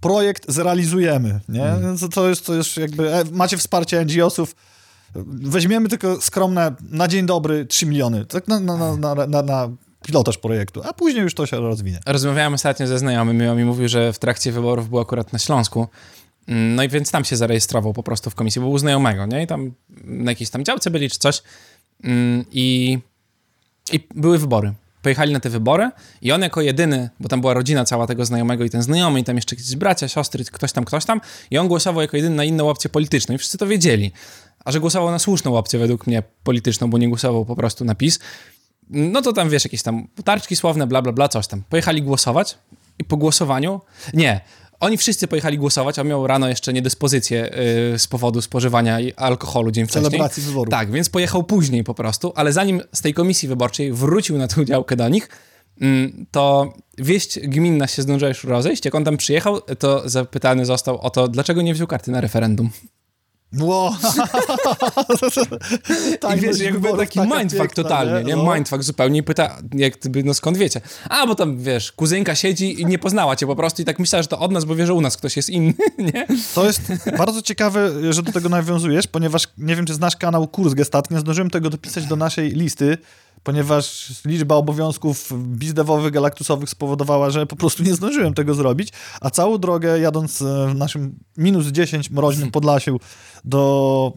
projekt 0.00 0.44
zrealizujemy, 0.48 1.40
nie? 1.48 1.60
Hmm. 1.60 1.98
To, 2.14 2.28
jest, 2.28 2.46
to 2.46 2.54
jest 2.54 2.76
jakby, 2.76 3.14
e, 3.14 3.24
macie 3.32 3.56
wsparcie 3.56 4.04
NGO-sów, 4.04 4.54
weźmiemy 5.26 5.88
tylko 5.88 6.20
skromne, 6.20 6.74
na 6.90 7.08
dzień 7.08 7.26
dobry 7.26 7.66
3 7.66 7.86
miliony, 7.86 8.24
tak 8.24 8.48
na, 8.48 8.60
na, 8.60 8.96
na, 8.96 9.14
na, 9.14 9.42
na 9.42 9.68
pilotaż 10.06 10.38
projektu, 10.38 10.82
a 10.84 10.92
później 10.92 11.22
już 11.22 11.34
to 11.34 11.46
się 11.46 11.56
rozwinie. 11.56 11.98
Rozmawiałem 12.06 12.54
ostatnio 12.54 12.86
ze 12.86 12.98
znajomym 12.98 13.42
i 13.42 13.46
on 13.46 13.58
mi 13.58 13.64
mówił, 13.64 13.88
że 13.88 14.12
w 14.12 14.18
trakcie 14.18 14.52
wyborów 14.52 14.88
był 14.88 14.98
akurat 14.98 15.32
na 15.32 15.38
Śląsku 15.38 15.88
no 16.48 16.82
i 16.82 16.88
więc 16.88 17.10
tam 17.10 17.24
się 17.24 17.36
zarejestrował 17.36 17.92
po 17.92 18.02
prostu 18.02 18.30
w 18.30 18.34
komisji, 18.34 18.60
bo 18.60 18.66
był 18.66 18.78
znajomego, 18.78 19.26
nie? 19.26 19.42
I 19.42 19.46
tam 19.46 19.72
na 20.04 20.30
jakiejś 20.30 20.50
tam 20.50 20.64
działce 20.64 20.90
byli 20.90 21.10
czy 21.10 21.18
coś 21.18 21.42
mm, 22.04 22.44
i, 22.52 22.98
i 23.92 24.00
były 24.14 24.38
wybory. 24.38 24.72
Pojechali 25.02 25.32
na 25.32 25.40
te 25.40 25.50
wybory 25.50 25.90
i 26.22 26.32
on 26.32 26.42
jako 26.42 26.60
jedyny, 26.60 27.10
bo 27.20 27.28
tam 27.28 27.40
była 27.40 27.54
rodzina 27.54 27.84
cała 27.84 28.06
tego 28.06 28.24
znajomego 28.24 28.64
i 28.64 28.70
ten 28.70 28.82
znajomy 28.82 29.20
i 29.20 29.24
tam 29.24 29.36
jeszcze 29.36 29.56
jakieś 29.56 29.76
bracia, 29.76 30.08
siostry, 30.08 30.44
ktoś 30.44 30.72
tam, 30.72 30.84
ktoś 30.84 31.04
tam 31.04 31.20
i 31.50 31.58
on 31.58 31.68
głosował 31.68 32.02
jako 32.02 32.16
jedyny 32.16 32.36
na 32.36 32.44
inną 32.44 32.70
opcję 32.70 32.90
polityczną 32.90 33.34
i 33.34 33.38
wszyscy 33.38 33.58
to 33.58 33.66
wiedzieli. 33.66 34.12
A 34.64 34.72
że 34.72 34.80
głosował 34.80 35.10
na 35.10 35.18
słuszną 35.18 35.56
opcję 35.56 35.78
według 35.78 36.06
mnie 36.06 36.22
polityczną, 36.44 36.90
bo 36.90 36.98
nie 36.98 37.08
głosował 37.08 37.44
po 37.44 37.56
prostu 37.56 37.84
na 37.84 37.94
PiS, 37.94 38.18
no 38.90 39.22
to 39.22 39.32
tam 39.32 39.50
wiesz, 39.50 39.64
jakieś 39.64 39.82
tam 39.82 40.08
tarczki 40.24 40.56
słowne, 40.56 40.86
bla, 40.86 41.02
bla, 41.02 41.12
bla, 41.12 41.28
coś 41.28 41.46
tam. 41.46 41.62
Pojechali 41.68 42.02
głosować 42.02 42.58
i 42.98 43.04
po 43.04 43.16
głosowaniu, 43.16 43.80
nie, 44.14 44.40
oni 44.80 44.96
wszyscy 44.96 45.28
pojechali 45.28 45.58
głosować, 45.58 45.98
a 45.98 46.04
miał 46.04 46.26
rano 46.26 46.48
jeszcze 46.48 46.72
niedyspozycję 46.72 47.50
yy, 47.92 47.98
z 47.98 48.06
powodu 48.06 48.42
spożywania 48.42 48.98
alkoholu 49.16 49.70
dzień 49.70 49.86
wcześniej. 49.86 50.10
Celebracji 50.10 50.42
wyborów. 50.42 50.70
Tak, 50.70 50.90
więc 50.90 51.08
pojechał 51.08 51.44
później 51.44 51.84
po 51.84 51.94
prostu, 51.94 52.32
ale 52.34 52.52
zanim 52.52 52.82
z 52.92 53.02
tej 53.02 53.14
komisji 53.14 53.48
wyborczej 53.48 53.92
wrócił 53.92 54.38
na 54.38 54.48
tę 54.48 54.64
działkę 54.64 54.96
do 54.96 55.08
nich, 55.08 55.28
yy, 55.80 56.12
to 56.30 56.74
wieść 56.98 57.40
gminna 57.40 57.86
się 57.86 58.02
zdążyła 58.02 58.28
już 58.28 58.44
rozejść. 58.44 58.84
Jak 58.84 58.94
on 58.94 59.04
tam 59.04 59.16
przyjechał, 59.16 59.60
to 59.60 60.08
zapytany 60.08 60.66
został 60.66 61.00
o 61.00 61.10
to, 61.10 61.28
dlaczego 61.28 61.62
nie 61.62 61.74
wziął 61.74 61.86
karty 61.86 62.10
na 62.10 62.20
referendum. 62.20 62.70
Wow. 63.52 63.90
tak, 66.20 66.38
I 66.38 66.40
wiesz, 66.40 66.60
jakby 66.60 66.96
taki 66.96 67.20
mindfuck 67.20 67.74
totalnie, 67.74 68.24
nie? 68.24 68.36
No. 68.36 68.54
Mindfuck 68.54 68.82
zupełnie 68.82 69.20
i 69.20 69.22
pyta, 69.22 69.58
jak 69.74 69.98
gdyby, 69.98 70.24
no 70.24 70.34
skąd 70.34 70.56
wiecie? 70.56 70.80
A, 71.08 71.26
bo 71.26 71.34
tam, 71.34 71.58
wiesz, 71.58 71.92
kuzynka 71.92 72.34
siedzi 72.34 72.80
i 72.80 72.86
nie 72.86 72.98
poznała 72.98 73.36
cię 73.36 73.46
po 73.46 73.56
prostu 73.56 73.82
i 73.82 73.84
tak 73.84 73.98
myślała, 73.98 74.22
że 74.22 74.28
to 74.28 74.38
od 74.38 74.52
nas, 74.52 74.64
bo 74.64 74.76
wie, 74.76 74.86
że 74.86 74.94
u 74.94 75.00
nas 75.00 75.16
ktoś 75.16 75.36
jest 75.36 75.50
inny, 75.50 75.74
nie? 76.14 76.26
To 76.54 76.66
jest 76.66 76.92
bardzo 77.18 77.42
ciekawe, 77.42 78.12
że 78.12 78.22
do 78.22 78.32
tego 78.32 78.48
nawiązujesz, 78.48 79.06
ponieważ 79.06 79.42
nie 79.58 79.76
wiem, 79.76 79.86
czy 79.86 79.94
znasz 79.94 80.16
kanał 80.16 80.48
Kurs 80.48 80.74
Gestat, 80.74 81.10
nie 81.10 81.18
zdążyłem 81.18 81.50
tego 81.50 81.70
dopisać 81.70 82.06
do 82.06 82.16
naszej 82.16 82.50
listy, 82.50 82.98
ponieważ 83.46 84.12
liczba 84.24 84.54
obowiązków 84.54 85.32
bizdewowych, 85.46 86.12
galaktusowych 86.12 86.70
spowodowała, 86.70 87.30
że 87.30 87.46
po 87.46 87.56
prostu 87.56 87.82
nie 87.82 87.94
zdążyłem 87.94 88.34
tego 88.34 88.54
zrobić, 88.54 88.88
a 89.20 89.30
całą 89.30 89.58
drogę 89.58 90.00
jadąc 90.00 90.42
w 90.42 90.74
naszym 90.74 91.18
minus 91.36 91.66
10 91.66 92.10
mroźnym 92.10 92.50
Podlasiu 92.50 93.00
do 93.44 94.12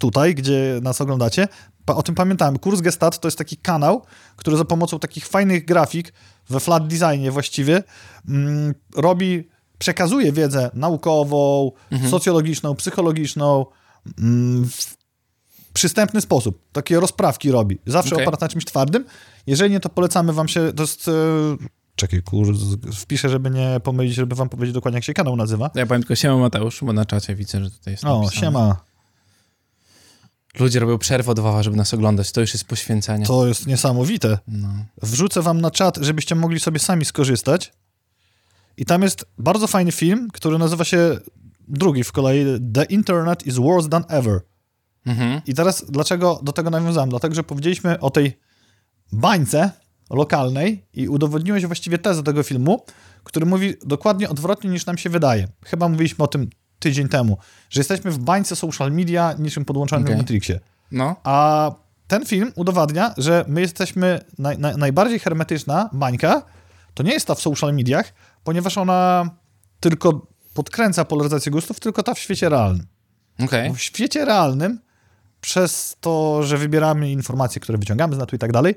tutaj, 0.00 0.34
gdzie 0.34 0.80
nas 0.82 1.00
oglądacie, 1.00 1.48
o 1.86 2.02
tym 2.02 2.14
pamiętałem. 2.14 2.58
Kurs 2.58 2.80
Gestat 2.80 3.18
to 3.18 3.28
jest 3.28 3.38
taki 3.38 3.56
kanał, 3.56 4.02
który 4.36 4.56
za 4.56 4.64
pomocą 4.64 4.98
takich 4.98 5.26
fajnych 5.26 5.64
grafik 5.64 6.12
we 6.50 6.60
flat 6.60 6.86
designie 6.86 7.30
właściwie, 7.30 7.82
mm, 8.28 8.74
robi, 8.96 9.48
przekazuje 9.78 10.32
wiedzę 10.32 10.70
naukową, 10.74 11.72
mhm. 11.90 12.10
socjologiczną, 12.10 12.74
psychologiczną 12.74 13.66
mm, 14.18 14.68
w 14.68 14.99
przystępny 15.72 16.20
sposób. 16.20 16.62
Takie 16.72 17.00
rozprawki 17.00 17.50
robi. 17.50 17.78
Zawsze 17.86 18.14
okay. 18.14 18.26
oparte 18.26 18.44
na 18.44 18.48
czymś 18.48 18.64
twardym. 18.64 19.04
Jeżeli 19.46 19.70
nie, 19.70 19.80
to 19.80 19.88
polecamy 19.88 20.32
wam 20.32 20.48
się, 20.48 20.72
to 20.72 20.82
jest... 20.82 21.08
E, 21.08 21.12
czekaj, 21.96 22.22
kur, 22.22 22.54
wpiszę, 22.94 23.28
żeby 23.28 23.50
nie 23.50 23.80
pomylić, 23.84 24.14
żeby 24.14 24.34
wam 24.34 24.48
powiedzieć 24.48 24.74
dokładnie, 24.74 24.96
jak 24.96 25.04
się 25.04 25.14
kanał 25.14 25.36
nazywa. 25.36 25.70
Ja 25.74 25.86
powiem 25.86 26.02
tylko 26.02 26.14
siema 26.14 26.36
Mateusz, 26.36 26.84
bo 26.84 26.92
na 26.92 27.04
czacie 27.04 27.34
widzę, 27.34 27.64
że 27.64 27.70
tutaj 27.70 27.94
jest 27.94 28.04
O, 28.04 28.22
napisane. 28.22 28.40
siema. 28.40 28.76
Ludzie 30.58 30.80
robią 30.80 30.98
przerwę 30.98 31.32
od 31.32 31.64
żeby 31.64 31.76
nas 31.76 31.94
oglądać. 31.94 32.32
To 32.32 32.40
już 32.40 32.52
jest 32.52 32.64
poświęcenie. 32.64 33.26
To 33.26 33.46
jest 33.46 33.66
niesamowite. 33.66 34.38
No. 34.48 34.68
Wrzucę 35.02 35.42
wam 35.42 35.60
na 35.60 35.70
czat, 35.70 35.98
żebyście 36.00 36.34
mogli 36.34 36.60
sobie 36.60 36.78
sami 36.78 37.04
skorzystać. 37.04 37.72
I 38.76 38.84
tam 38.84 39.02
jest 39.02 39.24
bardzo 39.38 39.66
fajny 39.66 39.92
film, 39.92 40.28
który 40.32 40.58
nazywa 40.58 40.84
się 40.84 41.18
drugi 41.68 42.04
w 42.04 42.12
kolei 42.12 42.44
The 42.74 42.84
Internet 42.84 43.46
is 43.46 43.56
Worse 43.56 43.88
Than 43.88 44.04
Ever. 44.08 44.40
Mhm. 45.06 45.40
I 45.46 45.54
teraz 45.54 45.84
dlaczego 45.88 46.40
do 46.42 46.52
tego 46.52 46.70
nawiązałem? 46.70 47.10
Dlatego, 47.10 47.34
że 47.34 47.42
powiedzieliśmy 47.42 48.00
o 48.00 48.10
tej 48.10 48.38
bańce 49.12 49.70
lokalnej 50.10 50.86
i 50.94 51.08
udowodniłeś 51.08 51.66
właściwie 51.66 51.98
tezę 51.98 52.22
tego 52.22 52.42
filmu, 52.42 52.84
który 53.24 53.46
mówi 53.46 53.74
dokładnie 53.84 54.28
odwrotnie 54.28 54.70
niż 54.70 54.86
nam 54.86 54.98
się 54.98 55.10
wydaje. 55.10 55.48
Chyba 55.64 55.88
mówiliśmy 55.88 56.24
o 56.24 56.28
tym 56.28 56.50
tydzień 56.78 57.08
temu, 57.08 57.38
że 57.70 57.80
jesteśmy 57.80 58.10
w 58.10 58.18
bańce 58.18 58.56
social 58.56 58.92
media 58.92 59.34
niczym 59.38 59.64
podłączonym 59.64 60.04
okay. 60.04 60.16
w 60.16 60.18
Matrixie. 60.18 60.60
No. 60.92 61.16
A 61.24 61.70
ten 62.06 62.26
film 62.26 62.52
udowadnia, 62.56 63.14
że 63.18 63.44
my 63.48 63.60
jesteśmy 63.60 64.20
naj, 64.38 64.58
naj, 64.58 64.76
najbardziej 64.76 65.18
hermetyczna 65.18 65.90
bańka, 65.92 66.42
to 66.94 67.02
nie 67.02 67.12
jest 67.12 67.26
ta 67.26 67.34
w 67.34 67.40
social 67.40 67.74
mediach, 67.74 68.12
ponieważ 68.44 68.78
ona 68.78 69.30
tylko 69.80 70.26
podkręca 70.54 71.04
polaryzację 71.04 71.52
gustów, 71.52 71.80
tylko 71.80 72.02
ta 72.02 72.14
w 72.14 72.18
świecie 72.18 72.48
realnym. 72.48 72.86
Okay. 73.44 73.74
W 73.74 73.80
świecie 73.80 74.24
realnym, 74.24 74.80
przez 75.40 75.96
to, 76.00 76.42
że 76.42 76.58
wybieramy 76.58 77.10
informacje, 77.10 77.60
które 77.60 77.78
wyciągamy 77.78 78.16
z 78.16 78.18
netu 78.18 78.36
i 78.36 78.38
tak 78.38 78.52
dalej, 78.52 78.74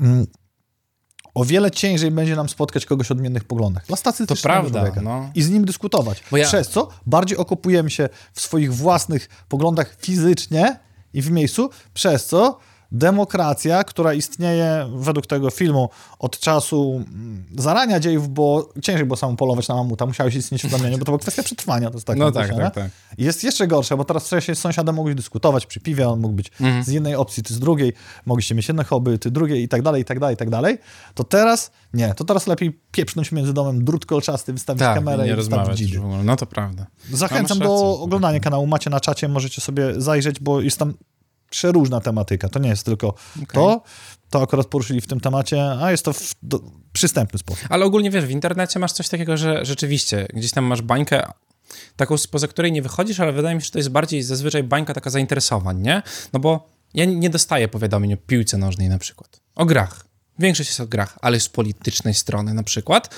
mm, 0.00 0.26
o 1.34 1.44
wiele 1.44 1.70
ciężej 1.70 2.10
będzie 2.10 2.36
nam 2.36 2.48
spotkać 2.48 2.86
kogoś 2.86 3.10
o 3.10 3.14
odmiennych 3.14 3.44
poglądach. 3.44 3.86
Dla 3.86 3.96
to 4.26 4.34
prawda, 4.42 4.84
no. 5.02 5.30
I 5.34 5.42
z 5.42 5.50
nim 5.50 5.64
dyskutować. 5.64 6.22
Ja... 6.32 6.44
Przez 6.44 6.68
co 6.68 6.88
bardziej 7.06 7.38
okopujemy 7.38 7.90
się 7.90 8.08
w 8.32 8.40
swoich 8.40 8.74
własnych 8.74 9.28
poglądach 9.48 9.96
fizycznie 10.00 10.78
i 11.12 11.22
w 11.22 11.30
miejscu, 11.30 11.70
przez 11.94 12.26
co 12.26 12.58
demokracja, 12.92 13.84
która 13.84 14.14
istnieje 14.14 14.86
według 14.94 15.26
tego 15.26 15.50
filmu 15.50 15.88
od 16.18 16.38
czasu 16.38 17.04
mm, 17.06 17.44
zarania 17.58 18.00
dziejów, 18.00 18.28
bo 18.28 18.68
ciężej 18.82 19.06
było 19.06 19.16
samo 19.16 19.36
polować 19.36 19.68
na 19.68 19.74
mamuta, 19.74 20.06
musiałeś 20.06 20.34
istnieć 20.34 20.62
w 20.62 20.68
plemieniu, 20.68 20.98
bo 20.98 21.04
to 21.04 21.12
była 21.12 21.18
kwestia 21.18 21.42
przetrwania. 21.42 21.90
To 21.90 21.96
jest 21.96 22.06
tak 22.06 22.18
no 22.18 22.32
tak, 22.32 22.56
tak, 22.56 22.74
tak. 22.74 22.90
Jest 23.18 23.44
jeszcze 23.44 23.66
gorsze, 23.66 23.96
bo 23.96 24.04
teraz 24.04 24.26
wcześniej 24.26 24.56
z 24.56 24.58
sąsiadem 24.58 24.94
mogłeś 24.94 25.14
dyskutować 25.14 25.66
przy 25.66 25.80
piwie, 25.80 26.08
on 26.08 26.20
mógł 26.20 26.34
być 26.34 26.50
mhm. 26.60 26.84
z 26.84 26.88
jednej 26.88 27.14
opcji, 27.14 27.42
ty 27.42 27.54
z 27.54 27.58
drugiej, 27.58 27.92
mogliście 28.26 28.54
mieć 28.54 28.68
jedne 28.68 28.84
hobby, 28.84 29.18
ty 29.18 29.30
drugie 29.30 29.62
i 29.62 29.68
tak 29.68 29.82
dalej, 29.82 30.02
i 30.02 30.04
tak 30.04 30.20
dalej, 30.20 30.34
i 30.34 30.36
tak 30.36 30.50
dalej. 30.50 30.78
To 31.14 31.24
teraz 31.24 31.70
nie, 31.94 32.14
to 32.14 32.24
teraz 32.24 32.46
lepiej 32.46 32.80
pieprznąć 32.92 33.32
między 33.32 33.52
domem 33.52 33.84
drut 33.84 34.06
kolczasty, 34.06 34.52
wystawić 34.52 34.80
tak, 34.80 34.94
kamerę 34.94 35.26
i, 35.26 35.30
nie 35.30 35.36
wystawić 35.36 35.78
dzidy. 35.78 36.00
No 36.24 36.36
to 36.36 36.46
prawda. 36.46 36.86
Zachęcam 37.12 37.58
do 37.58 38.00
oglądania 38.00 38.40
kanału, 38.40 38.66
macie 38.66 38.90
na 38.90 39.00
czacie, 39.00 39.28
możecie 39.28 39.60
sobie 39.60 40.00
zajrzeć, 40.00 40.40
bo 40.40 40.60
jest 40.60 40.78
tam 40.78 40.94
przeróżna 41.50 42.00
tematyka. 42.00 42.48
To 42.48 42.58
nie 42.58 42.68
jest 42.68 42.84
tylko 42.84 43.08
okay. 43.08 43.46
to, 43.52 43.82
to 44.30 44.42
akurat 44.42 44.66
poruszyli 44.66 45.00
w 45.00 45.06
tym 45.06 45.20
temacie, 45.20 45.72
a 45.82 45.90
jest 45.90 46.04
to 46.04 46.12
w 46.12 46.34
do, 46.42 46.60
przystępny 46.92 47.38
sposób. 47.38 47.66
Ale 47.68 47.84
ogólnie 47.84 48.10
wiesz, 48.10 48.24
w 48.24 48.30
internecie 48.30 48.78
masz 48.78 48.92
coś 48.92 49.08
takiego, 49.08 49.36
że 49.36 49.64
rzeczywiście 49.64 50.26
gdzieś 50.34 50.52
tam 50.52 50.64
masz 50.64 50.82
bańkę 50.82 51.22
taką, 51.96 52.18
spoza 52.18 52.48
której 52.48 52.72
nie 52.72 52.82
wychodzisz, 52.82 53.20
ale 53.20 53.32
wydaje 53.32 53.54
mi 53.54 53.62
się, 53.62 53.64
że 53.64 53.72
to 53.72 53.78
jest 53.78 53.88
bardziej 53.88 54.22
zazwyczaj 54.22 54.62
bańka 54.62 54.94
taka 54.94 55.10
zainteresowań, 55.10 55.80
nie? 55.80 56.02
No 56.32 56.40
bo 56.40 56.68
ja 56.94 57.04
nie 57.04 57.30
dostaję 57.30 57.68
powiadomień 57.68 58.14
o 58.14 58.16
piłce 58.16 58.58
nożnej 58.58 58.88
na 58.88 58.98
przykład, 58.98 59.40
o 59.54 59.64
grach. 59.64 60.06
Większość 60.38 60.68
jest 60.68 60.80
o 60.80 60.86
grach, 60.86 61.18
ale 61.22 61.40
z 61.40 61.48
politycznej 61.48 62.14
strony 62.14 62.54
na 62.54 62.62
przykład, 62.62 63.14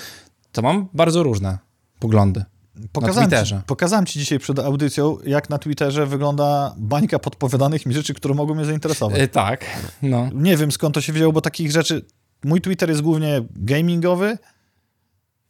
to 0.51 0.61
mam 0.61 0.89
bardzo 0.93 1.23
różne 1.23 1.57
poglądy. 1.99 2.45
Pokazałem. 2.91 3.45
Ci, 3.45 3.55
pokazałem 3.65 4.05
ci 4.05 4.19
dzisiaj 4.19 4.39
przed 4.39 4.59
audycją, 4.59 5.17
jak 5.25 5.49
na 5.49 5.57
Twitterze 5.57 6.05
wygląda 6.05 6.75
bańka 6.77 7.19
podpowiadanych 7.19 7.85
mi 7.85 7.93
rzeczy, 7.93 8.13
które 8.13 8.33
mogą 8.33 8.55
mnie 8.55 8.65
zainteresować. 8.65 9.19
Yy, 9.19 9.27
tak, 9.27 9.65
no. 10.01 10.29
Nie 10.33 10.57
wiem 10.57 10.71
skąd 10.71 10.95
to 10.95 11.01
się 11.01 11.13
wzięło, 11.13 11.33
bo 11.33 11.41
takich 11.41 11.71
rzeczy... 11.71 12.05
Mój 12.43 12.61
Twitter 12.61 12.89
jest 12.89 13.01
głównie 13.01 13.41
gamingowy 13.55 14.37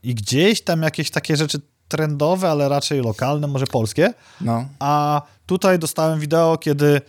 i 0.03 0.15
gdzieś 0.15 0.61
tam 0.61 0.81
jakieś 0.81 1.11
takie 1.11 1.37
rzeczy 1.37 1.61
trendowe, 1.87 2.49
ale 2.49 2.69
raczej 2.69 3.01
lokalne, 3.01 3.47
może 3.47 3.67
polskie. 3.67 4.13
No. 4.41 4.65
A 4.79 5.21
tutaj 5.45 5.79
dostałem 5.79 6.19
wideo, 6.19 6.57
kiedy 6.57 7.01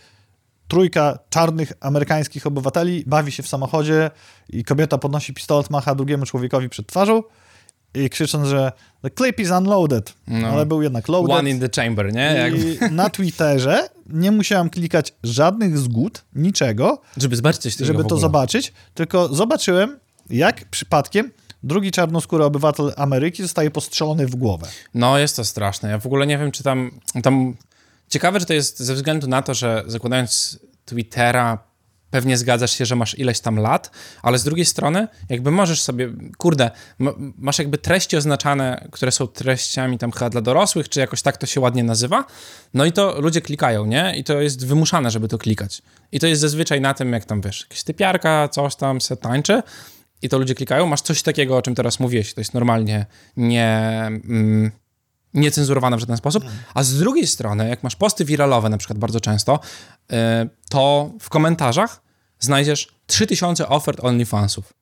trójka 0.67 1.19
czarnych 1.29 1.73
amerykańskich 1.79 2.47
obywateli 2.47 3.03
bawi 3.07 3.31
się 3.31 3.43
w 3.43 3.47
samochodzie 3.47 4.11
i 4.49 4.63
kobieta 4.63 4.97
podnosi 4.97 5.33
pistolet, 5.33 5.69
macha 5.69 5.95
drugiemu 5.95 6.25
człowiekowi 6.25 6.69
przed 6.69 6.87
twarzą 6.87 7.23
i 7.93 8.09
krzycząc, 8.09 8.47
że 8.47 8.71
the 9.01 9.09
clip 9.09 9.39
is 9.39 9.49
unloaded, 9.49 10.13
no. 10.27 10.47
ale 10.47 10.65
był 10.65 10.81
jednak 10.81 11.07
loaded. 11.07 11.35
One 11.35 11.49
in 11.49 11.59
the 11.59 11.69
chamber, 11.81 12.13
nie? 12.13 12.51
I 12.55 12.79
na 12.93 13.09
Twitterze 13.09 13.89
nie 14.09 14.31
musiałem 14.31 14.69
klikać 14.69 15.13
żadnych 15.23 15.77
zgód, 15.77 16.23
niczego. 16.35 17.01
Żeby 17.17 17.35
zobaczyć 17.35 17.77
Żeby 17.77 18.03
to 18.03 18.17
zobaczyć, 18.17 18.73
tylko 18.93 19.35
zobaczyłem, 19.35 19.99
jak 20.29 20.65
przypadkiem 20.65 21.31
drugi 21.63 21.91
czarnoskóry 21.91 22.43
obywatel 22.43 22.93
Ameryki 22.97 23.43
zostaje 23.43 23.71
postrzelony 23.71 24.27
w 24.27 24.35
głowę. 24.35 24.67
No, 24.93 25.17
jest 25.17 25.35
to 25.35 25.45
straszne. 25.45 25.89
Ja 25.89 25.99
w 25.99 26.05
ogóle 26.05 26.27
nie 26.27 26.37
wiem, 26.37 26.51
czy 26.51 26.63
tam... 26.63 26.91
tam... 27.23 27.55
Ciekawe, 28.09 28.39
że 28.39 28.45
to 28.45 28.53
jest 28.53 28.79
ze 28.79 28.93
względu 28.93 29.27
na 29.27 29.41
to, 29.41 29.53
że 29.53 29.83
zakładając 29.87 30.59
Twittera 30.85 31.72
pewnie 32.13 32.37
zgadzasz 32.37 32.71
się, 32.71 32.85
że 32.85 32.95
masz 32.95 33.19
ileś 33.19 33.39
tam 33.39 33.59
lat, 33.59 33.91
ale 34.21 34.37
z 34.37 34.43
drugiej 34.43 34.65
strony, 34.65 35.07
jakby 35.29 35.51
możesz 35.51 35.81
sobie, 35.81 36.13
kurde, 36.37 36.71
masz 37.37 37.59
jakby 37.59 37.77
treści 37.77 38.17
oznaczane, 38.17 38.87
które 38.91 39.11
są 39.11 39.27
treściami 39.27 39.97
tam 39.97 40.11
chyba 40.11 40.29
dla 40.29 40.41
dorosłych, 40.41 40.89
czy 40.89 40.99
jakoś 40.99 41.21
tak 41.21 41.37
to 41.37 41.45
się 41.45 41.59
ładnie 41.59 41.83
nazywa, 41.83 42.25
no 42.73 42.85
i 42.85 42.91
to 42.91 43.21
ludzie 43.21 43.41
klikają, 43.41 43.85
nie? 43.85 44.13
I 44.17 44.23
to 44.23 44.41
jest 44.41 44.67
wymuszane, 44.67 45.11
żeby 45.11 45.27
to 45.27 45.37
klikać. 45.37 45.81
I 46.11 46.19
to 46.19 46.27
jest 46.27 46.41
zazwyczaj 46.41 46.81
na 46.81 46.93
tym, 46.93 47.13
jak 47.13 47.25
tam, 47.25 47.41
wiesz, 47.41 47.61
jakaś 47.61 47.83
typiarka, 47.83 48.47
coś 48.47 48.75
tam 48.75 49.01
se 49.01 49.17
tańczy 49.17 49.63
i 50.21 50.29
to 50.29 50.37
ludzie 50.37 50.55
klikają. 50.55 50.85
Masz 50.85 51.01
coś 51.01 51.21
takiego, 51.21 51.57
o 51.57 51.61
czym 51.61 51.75
teraz 51.75 51.99
mówiłeś, 51.99 52.33
to 52.33 52.41
jest 52.41 52.53
normalnie 52.53 53.05
nie... 53.37 54.01
Mm, 54.05 54.71
niecenzurowane 55.33 55.97
w 55.97 55.99
żaden 55.99 56.17
sposób, 56.17 56.43
a 56.73 56.83
z 56.83 56.97
drugiej 56.97 57.27
strony, 57.27 57.69
jak 57.69 57.83
masz 57.83 57.95
posty 57.95 58.25
wiralowe 58.25 58.69
na 58.69 58.77
przykład 58.77 58.99
bardzo 58.99 59.19
często, 59.19 59.59
y, 60.11 60.15
to 60.69 61.11
w 61.19 61.29
komentarzach 61.29 62.02
znajdziesz 62.39 62.87
3000 63.07 63.69
ofert 63.69 64.03
OnlyFansów. 64.03 64.73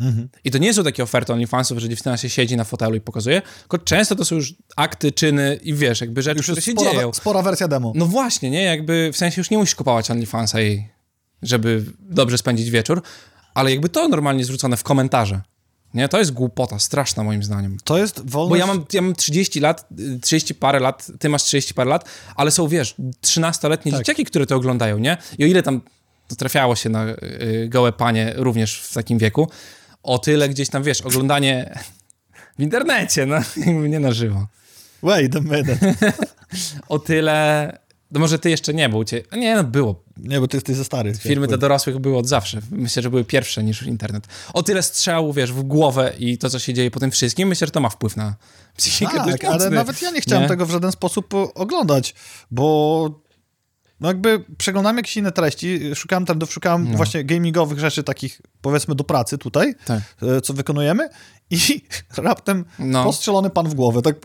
Mhm. 0.00 0.28
I 0.44 0.50
to 0.50 0.58
nie 0.58 0.74
są 0.74 0.84
takie 0.84 1.02
oferty 1.02 1.32
OnlyFansów, 1.32 1.78
że 1.78 1.88
dziewczyna 1.88 2.16
się 2.16 2.30
siedzi 2.30 2.56
na 2.56 2.64
fotelu 2.64 2.94
i 2.94 3.00
pokazuje, 3.00 3.42
tylko 3.60 3.78
często 3.78 4.16
to 4.16 4.24
są 4.24 4.36
już 4.36 4.54
akty, 4.76 5.12
czyny 5.12 5.58
i 5.62 5.74
wiesz, 5.74 6.00
jakby 6.00 6.22
rzeczy, 6.22 6.36
już 6.36 6.46
które 6.46 6.62
się 6.62 6.72
spora, 6.72 6.92
dzieją. 6.92 7.12
Spora 7.12 7.42
wersja 7.42 7.68
demo. 7.68 7.92
No 7.94 8.06
właśnie, 8.06 8.50
nie? 8.50 8.62
Jakby 8.62 9.10
w 9.12 9.16
sensie 9.16 9.40
już 9.40 9.50
nie 9.50 9.58
musisz 9.58 9.74
kupować 9.74 10.10
OnlyFansa 10.10 10.60
jej, 10.60 10.88
żeby 11.42 11.84
dobrze 12.00 12.38
spędzić 12.38 12.70
wieczór, 12.70 13.02
ale 13.54 13.70
jakby 13.70 13.88
to 13.88 14.08
normalnie 14.08 14.44
zwrócone 14.44 14.76
w 14.76 14.82
komentarze. 14.82 15.40
Nie, 15.94 16.08
to 16.08 16.18
jest 16.18 16.32
głupota, 16.32 16.78
straszna 16.78 17.22
moim 17.22 17.42
zdaniem. 17.42 17.76
To 17.84 17.98
jest 17.98 18.30
wolność... 18.30 18.50
Bo 18.50 18.56
ja 18.56 18.74
mam, 18.74 18.84
ja 18.92 19.02
mam 19.02 19.14
30 19.14 19.60
lat, 19.60 19.88
30 20.22 20.54
parę 20.54 20.80
lat, 20.80 21.06
ty 21.18 21.28
masz 21.28 21.42
30 21.42 21.74
parę 21.74 21.90
lat, 21.90 22.08
ale 22.36 22.50
są, 22.50 22.68
wiesz, 22.68 22.94
13-letnie 23.22 23.92
tak. 23.92 24.00
dzieciaki, 24.00 24.24
które 24.24 24.46
to 24.46 24.56
oglądają, 24.56 24.98
nie? 24.98 25.16
I 25.38 25.44
o 25.44 25.46
ile 25.46 25.62
tam 25.62 25.80
to 26.28 26.36
trafiało 26.36 26.76
się 26.76 26.88
na 26.88 27.06
y, 27.06 27.66
gołe 27.68 27.92
panie 27.92 28.32
również 28.36 28.80
w 28.80 28.94
takim 28.94 29.18
wieku, 29.18 29.48
o 30.02 30.18
tyle 30.18 30.48
gdzieś 30.48 30.68
tam, 30.68 30.82
wiesz, 30.82 31.00
oglądanie 31.00 31.78
w 32.58 32.62
internecie, 32.62 33.26
no, 33.26 33.36
nie 33.88 34.00
na 34.00 34.12
żywo. 34.12 34.46
Wait 35.02 35.36
a 35.36 35.40
minute. 35.40 35.94
o 36.88 36.98
tyle 36.98 37.78
no 38.14 38.20
może 38.20 38.38
ty 38.38 38.50
jeszcze 38.50 38.74
nie, 38.74 38.88
był 38.88 39.04
cię... 39.04 39.22
Nie, 39.36 39.56
no 39.56 39.64
było. 39.64 40.02
Nie, 40.16 40.40
bo 40.40 40.48
ty 40.48 40.56
jesteś 40.56 40.76
za 40.76 40.84
stary. 40.84 41.14
Filmy 41.14 41.46
dla 41.46 41.56
dorosłych 41.56 41.98
były 41.98 42.18
od 42.18 42.28
zawsze. 42.28 42.60
Myślę, 42.70 43.02
że 43.02 43.10
były 43.10 43.24
pierwsze 43.24 43.64
niż 43.64 43.82
internet. 43.82 44.26
O 44.52 44.62
tyle 44.62 44.82
strzału, 44.82 45.32
wiesz, 45.32 45.52
w 45.52 45.62
głowę 45.62 46.12
i 46.18 46.38
to, 46.38 46.50
co 46.50 46.58
się 46.58 46.74
dzieje 46.74 46.90
po 46.90 47.00
tym 47.00 47.10
wszystkim, 47.10 47.48
myślę, 47.48 47.66
że 47.66 47.70
to 47.70 47.80
ma 47.80 47.88
wpływ 47.88 48.16
na 48.16 48.34
psychikę. 48.76 49.24
Tak, 49.30 49.44
ale 49.44 49.70
nawet 49.70 50.02
ja 50.02 50.10
nie 50.10 50.20
chciałem 50.20 50.42
nie? 50.42 50.48
tego 50.48 50.66
w 50.66 50.70
żaden 50.70 50.92
sposób 50.92 51.34
oglądać, 51.54 52.14
bo 52.50 53.20
no 54.00 54.08
jakby 54.08 54.44
przeglądam 54.58 54.96
jakieś 54.96 55.16
inne 55.16 55.32
treści, 55.32 55.94
szukałem 55.94 56.26
tam, 56.26 56.38
szukałem 56.46 56.90
no. 56.90 56.96
właśnie 56.96 57.24
gamingowych 57.24 57.78
rzeczy 57.78 58.02
takich, 58.02 58.40
powiedzmy, 58.60 58.94
do 58.94 59.04
pracy 59.04 59.38
tutaj, 59.38 59.74
tak. 59.84 60.02
E, 60.22 60.40
co 60.40 60.54
wykonujemy 60.54 61.08
i 61.50 61.82
raptem 62.16 62.64
no. 62.78 63.04
postrzelony 63.04 63.50
pan 63.50 63.68
w 63.68 63.74
głowę, 63.74 64.02
tak 64.02 64.16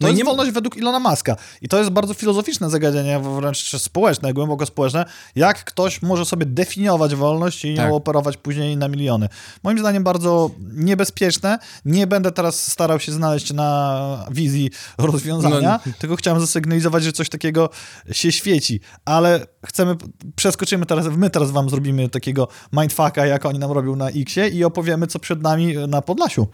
No 0.00 0.08
jest 0.08 0.18
nie... 0.18 0.24
wolność 0.24 0.50
według 0.50 0.76
Ilona 0.76 1.00
Maska. 1.00 1.36
I 1.62 1.68
to 1.68 1.78
jest 1.78 1.90
bardzo 1.90 2.14
filozoficzne 2.14 2.70
zagadnienie, 2.70 3.20
wręcz 3.20 3.76
społeczne, 3.82 4.32
głęboko 4.32 4.66
społeczne, 4.66 5.04
jak 5.34 5.64
ktoś 5.64 6.02
może 6.02 6.24
sobie 6.24 6.46
definiować 6.46 7.14
wolność 7.14 7.64
i 7.64 7.76
tak. 7.76 7.88
nią 7.88 7.96
operować 7.96 8.36
później 8.36 8.76
na 8.76 8.88
miliony. 8.88 9.28
Moim 9.62 9.78
zdaniem 9.78 10.04
bardzo 10.04 10.50
niebezpieczne. 10.74 11.58
Nie 11.84 12.06
będę 12.06 12.32
teraz 12.32 12.72
starał 12.72 13.00
się 13.00 13.12
znaleźć 13.12 13.52
na 13.52 14.26
wizji 14.30 14.70
rozwiązania, 14.98 15.80
no. 15.86 15.92
tylko 15.98 16.16
chciałem 16.16 16.40
zasygnalizować, 16.40 17.04
że 17.04 17.12
coś 17.12 17.28
takiego 17.28 17.70
się 18.12 18.32
świeci. 18.32 18.80
Ale 19.04 19.46
chcemy, 19.66 19.96
przeskoczymy 20.36 20.86
teraz, 20.86 21.06
my 21.16 21.30
teraz 21.30 21.50
wam 21.50 21.70
zrobimy 21.70 22.08
takiego 22.08 22.48
mindfucka, 22.72 23.26
jak 23.26 23.46
oni 23.46 23.58
nam 23.58 23.72
robią 23.72 23.96
na 23.96 24.08
Xie 24.08 24.48
i 24.48 24.64
opowiemy, 24.64 25.06
co 25.06 25.18
przed 25.18 25.42
nami 25.42 25.76
na 25.88 26.02
Podlasiu 26.02 26.46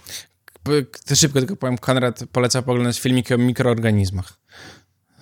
szybko 1.15 1.39
tylko 1.39 1.57
powiem, 1.57 1.79
Konrad 1.79 2.25
poleca 2.33 2.63
poglądać 2.63 3.01
filmiki 3.01 3.35
o 3.35 3.39
mikroorganizmach 3.39 4.33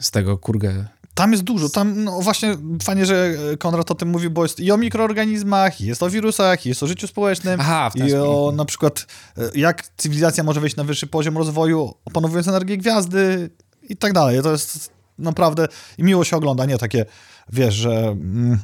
z 0.00 0.10
tego 0.10 0.38
kurgę. 0.38 0.86
Tam 1.14 1.32
jest 1.32 1.44
dużo, 1.44 1.68
tam 1.68 2.04
no 2.04 2.20
właśnie 2.20 2.56
fajnie, 2.82 3.06
że 3.06 3.34
Konrad 3.58 3.90
o 3.90 3.94
tym 3.94 4.08
mówi, 4.08 4.30
bo 4.30 4.42
jest 4.42 4.60
i 4.60 4.72
o 4.72 4.76
mikroorganizmach, 4.76 5.80
jest 5.80 6.02
o 6.02 6.10
wirusach, 6.10 6.66
jest 6.66 6.82
o 6.82 6.86
życiu 6.86 7.06
społecznym, 7.06 7.60
Aha, 7.60 7.90
i 7.94 8.14
o 8.14 8.52
na 8.56 8.64
przykład 8.64 9.06
e, 9.38 9.50
jak 9.54 9.88
cywilizacja 9.96 10.44
może 10.44 10.60
wejść 10.60 10.76
na 10.76 10.84
wyższy 10.84 11.06
poziom 11.06 11.38
rozwoju, 11.38 11.94
opanowując 12.04 12.48
energię 12.48 12.78
gwiazdy 12.78 13.50
i 13.82 13.96
tak 13.96 14.12
dalej. 14.12 14.42
To 14.42 14.52
jest 14.52 14.90
naprawdę 15.18 15.68
i 15.98 16.04
miło 16.04 16.24
się 16.24 16.36
ogląda, 16.36 16.66
nie 16.66 16.78
takie, 16.78 17.06
wiesz, 17.52 17.74
że 17.74 17.90
mm, 17.90 18.58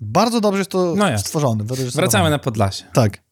bardzo 0.00 0.40
dobrze 0.40 0.58
jest 0.58 0.70
to 0.70 0.94
no 0.96 1.18
stworzone. 1.18 1.64
Wracamy 1.94 2.30
na 2.30 2.38
Podlasie. 2.38 2.84
Tak 2.92 3.23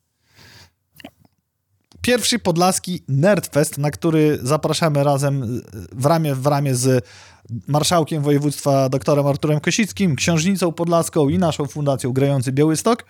pierwszy 2.02 2.38
podlaski 2.38 3.02
Nerdfest, 3.08 3.78
na 3.78 3.90
który 3.90 4.38
zapraszamy 4.42 5.04
razem 5.04 5.62
w 5.92 6.06
ramię 6.06 6.34
w 6.34 6.46
ramię 6.46 6.74
z 6.74 7.04
marszałkiem 7.68 8.22
województwa 8.22 8.88
doktorem 8.88 9.26
Arturem 9.26 9.60
Kosickim, 9.60 10.16
księżnicą 10.16 10.72
podlaską 10.72 11.28
i 11.28 11.38
naszą 11.38 11.66
fundacją 11.66 12.12
Grający 12.12 12.52
Białystok. 12.52 13.04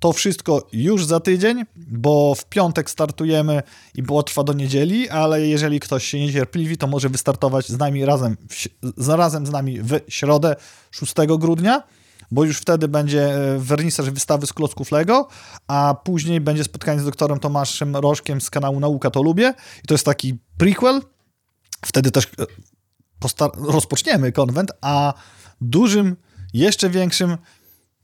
To 0.00 0.12
wszystko 0.12 0.66
już 0.72 1.04
za 1.04 1.20
tydzień, 1.20 1.64
bo 1.76 2.34
w 2.34 2.44
piątek 2.44 2.90
startujemy 2.90 3.62
i 3.94 4.02
potrwa 4.02 4.44
do 4.44 4.52
niedzieli, 4.52 5.08
ale 5.08 5.46
jeżeli 5.46 5.80
ktoś 5.80 6.04
się 6.06 6.20
niecierpliwi, 6.20 6.76
to 6.76 6.86
może 6.86 7.08
wystartować 7.08 7.68
z 7.68 7.78
nami 7.78 8.04
razem, 8.04 8.36
razem 9.08 9.46
z 9.46 9.50
nami 9.50 9.80
w 9.82 10.00
środę 10.08 10.56
6 10.90 11.14
grudnia 11.38 11.82
bo 12.30 12.44
już 12.44 12.58
wtedy 12.58 12.88
będzie 12.88 13.34
e, 13.34 13.58
wernisaż 13.58 14.10
wystawy 14.10 14.46
z 14.46 14.52
klocków 14.52 14.92
Lego, 14.92 15.28
a 15.66 15.94
później 16.04 16.40
będzie 16.40 16.64
spotkanie 16.64 17.00
z 17.00 17.04
doktorem 17.04 17.38
Tomaszem 17.38 17.96
Rożkiem 17.96 18.40
z 18.40 18.50
kanału 18.50 18.80
Nauka 18.80 19.10
to 19.10 19.22
Lubię 19.22 19.54
i 19.84 19.86
to 19.86 19.94
jest 19.94 20.04
taki 20.04 20.38
prequel. 20.58 21.00
Wtedy 21.84 22.10
też 22.10 22.26
e, 22.26 22.46
rozpoczniemy 23.56 24.32
konwent, 24.32 24.72
a 24.80 25.14
dużym, 25.60 26.16
jeszcze 26.54 26.90
większym 26.90 27.36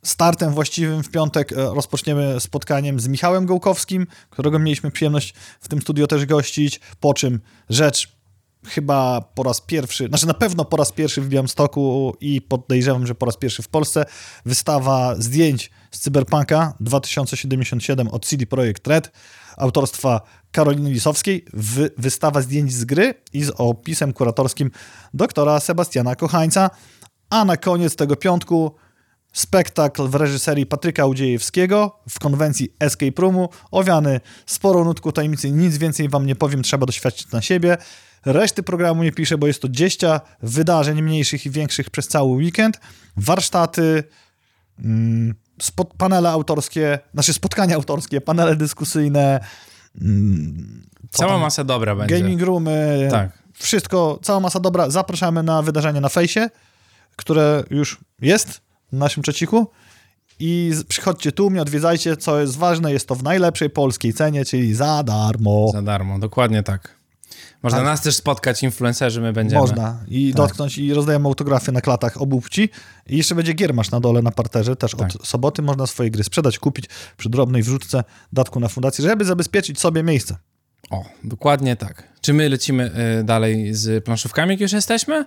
startem 0.04 0.52
właściwym 0.52 1.02
w 1.02 1.10
piątek 1.10 1.52
e, 1.52 1.54
rozpoczniemy 1.56 2.40
spotkaniem 2.40 3.00
z 3.00 3.08
Michałem 3.08 3.46
Gołkowskim, 3.46 4.06
którego 4.30 4.58
mieliśmy 4.58 4.90
przyjemność 4.90 5.34
w 5.60 5.68
tym 5.68 5.82
studio 5.82 6.06
też 6.06 6.26
gościć, 6.26 6.80
po 7.00 7.14
czym 7.14 7.40
rzecz 7.68 8.21
chyba 8.66 9.20
po 9.20 9.42
raz 9.42 9.60
pierwszy, 9.60 10.06
znaczy 10.06 10.26
na 10.26 10.34
pewno 10.34 10.64
po 10.64 10.76
raz 10.76 10.92
pierwszy 10.92 11.20
w 11.20 11.28
Białymstoku 11.28 12.16
i 12.20 12.40
podejrzewam, 12.40 13.06
że 13.06 13.14
po 13.14 13.26
raz 13.26 13.36
pierwszy 13.36 13.62
w 13.62 13.68
Polsce, 13.68 14.04
wystawa 14.46 15.14
zdjęć 15.18 15.70
z 15.90 16.00
Cyberpunka 16.00 16.74
2077 16.80 18.08
od 18.08 18.26
CD 18.26 18.46
Projekt 18.46 18.86
Red, 18.86 19.12
autorstwa 19.56 20.20
Karoliny 20.52 20.90
Lisowskiej, 20.90 21.44
wy, 21.52 21.90
wystawa 21.98 22.42
zdjęć 22.42 22.72
z 22.72 22.84
gry 22.84 23.14
i 23.32 23.44
z 23.44 23.50
opisem 23.50 24.12
kuratorskim 24.12 24.70
doktora 25.14 25.60
Sebastiana 25.60 26.16
Kochańca, 26.16 26.70
a 27.30 27.44
na 27.44 27.56
koniec 27.56 27.96
tego 27.96 28.16
piątku 28.16 28.74
spektakl 29.32 30.08
w 30.08 30.14
reżyserii 30.14 30.66
Patryka 30.66 31.06
Udziejewskiego 31.06 32.00
w 32.08 32.18
konwencji 32.18 32.74
Escape 32.80 33.22
Roomu, 33.22 33.48
owiany 33.70 34.20
sporą 34.46 34.84
nutką 34.84 35.12
tajemnicy, 35.12 35.50
nic 35.50 35.78
więcej 35.78 36.08
wam 36.08 36.26
nie 36.26 36.36
powiem, 36.36 36.62
trzeba 36.62 36.86
doświadczyć 36.86 37.30
na 37.32 37.42
siebie. 37.42 37.76
Reszty 38.26 38.62
programu 38.62 39.02
nie 39.02 39.12
piszę, 39.12 39.38
bo 39.38 39.46
jest 39.46 39.62
to 39.62 39.68
10 39.68 40.02
wydarzeń 40.42 41.02
mniejszych 41.02 41.46
i 41.46 41.50
większych 41.50 41.90
przez 41.90 42.08
cały 42.08 42.32
weekend. 42.32 42.80
Warsztaty, 43.16 44.04
mm, 44.78 45.34
spot, 45.62 45.94
panele 45.98 46.30
autorskie, 46.30 46.98
znaczy 47.14 47.32
spotkania 47.32 47.76
autorskie, 47.76 48.20
panele 48.20 48.56
dyskusyjne. 48.56 49.40
Mm, 50.00 50.86
cała 51.10 51.38
masa 51.38 51.64
dobra 51.64 51.96
będzie. 51.96 52.20
Gaming 52.20 52.42
roomy. 52.42 53.08
Tak. 53.10 53.42
Wszystko, 53.54 54.18
cała 54.22 54.40
masa 54.40 54.60
dobra. 54.60 54.90
Zapraszamy 54.90 55.42
na 55.42 55.62
wydarzenie 55.62 56.00
na 56.00 56.08
fejsie, 56.08 56.50
które 57.16 57.64
już 57.70 58.00
jest 58.20 58.60
w 58.92 58.96
naszym 58.96 59.22
przeciku. 59.22 59.70
I 60.38 60.72
przychodźcie 60.88 61.32
tu, 61.32 61.50
mnie 61.50 61.62
odwiedzajcie, 61.62 62.16
co 62.16 62.40
jest 62.40 62.56
ważne, 62.56 62.92
jest 62.92 63.08
to 63.08 63.14
w 63.14 63.22
najlepszej 63.22 63.70
polskiej 63.70 64.14
cenie, 64.14 64.44
czyli 64.44 64.74
za 64.74 65.02
darmo. 65.02 65.68
Za 65.72 65.82
darmo, 65.82 66.18
dokładnie 66.18 66.62
tak. 66.62 67.01
Można 67.62 67.78
tak. 67.78 67.86
nas 67.86 68.02
też 68.02 68.16
spotkać, 68.16 68.62
influencerzy 68.62 69.20
my 69.20 69.32
będziemy. 69.32 69.60
Można. 69.60 69.98
I 70.08 70.28
tak. 70.28 70.36
dotknąć 70.36 70.78
i 70.78 70.94
rozdajemy 70.94 71.28
autografy 71.28 71.72
na 71.72 71.80
klatach 71.80 72.22
obu 72.22 72.40
płci. 72.40 72.68
I 73.06 73.16
jeszcze 73.16 73.34
będzie 73.34 73.52
giermasz 73.52 73.90
na 73.90 74.00
dole 74.00 74.22
na 74.22 74.30
parterze. 74.30 74.76
Też 74.76 74.90
tak. 74.90 75.14
od 75.16 75.26
soboty 75.26 75.62
można 75.62 75.86
swoje 75.86 76.10
gry 76.10 76.24
sprzedać, 76.24 76.58
kupić 76.58 76.86
przy 77.16 77.28
drobnej 77.28 77.62
wrzutce 77.62 78.04
datku 78.32 78.60
na 78.60 78.68
fundację, 78.68 79.04
żeby 79.04 79.24
zabezpieczyć 79.24 79.80
sobie 79.80 80.02
miejsce. 80.02 80.36
O, 80.90 81.04
dokładnie 81.24 81.76
tak. 81.76 82.02
Czy 82.20 82.32
my 82.32 82.48
lecimy 82.48 82.90
y, 83.20 83.24
dalej 83.24 83.74
z 83.74 84.04
planszówkami, 84.04 84.50
jak 84.50 84.60
już 84.60 84.72
jesteśmy? 84.72 85.24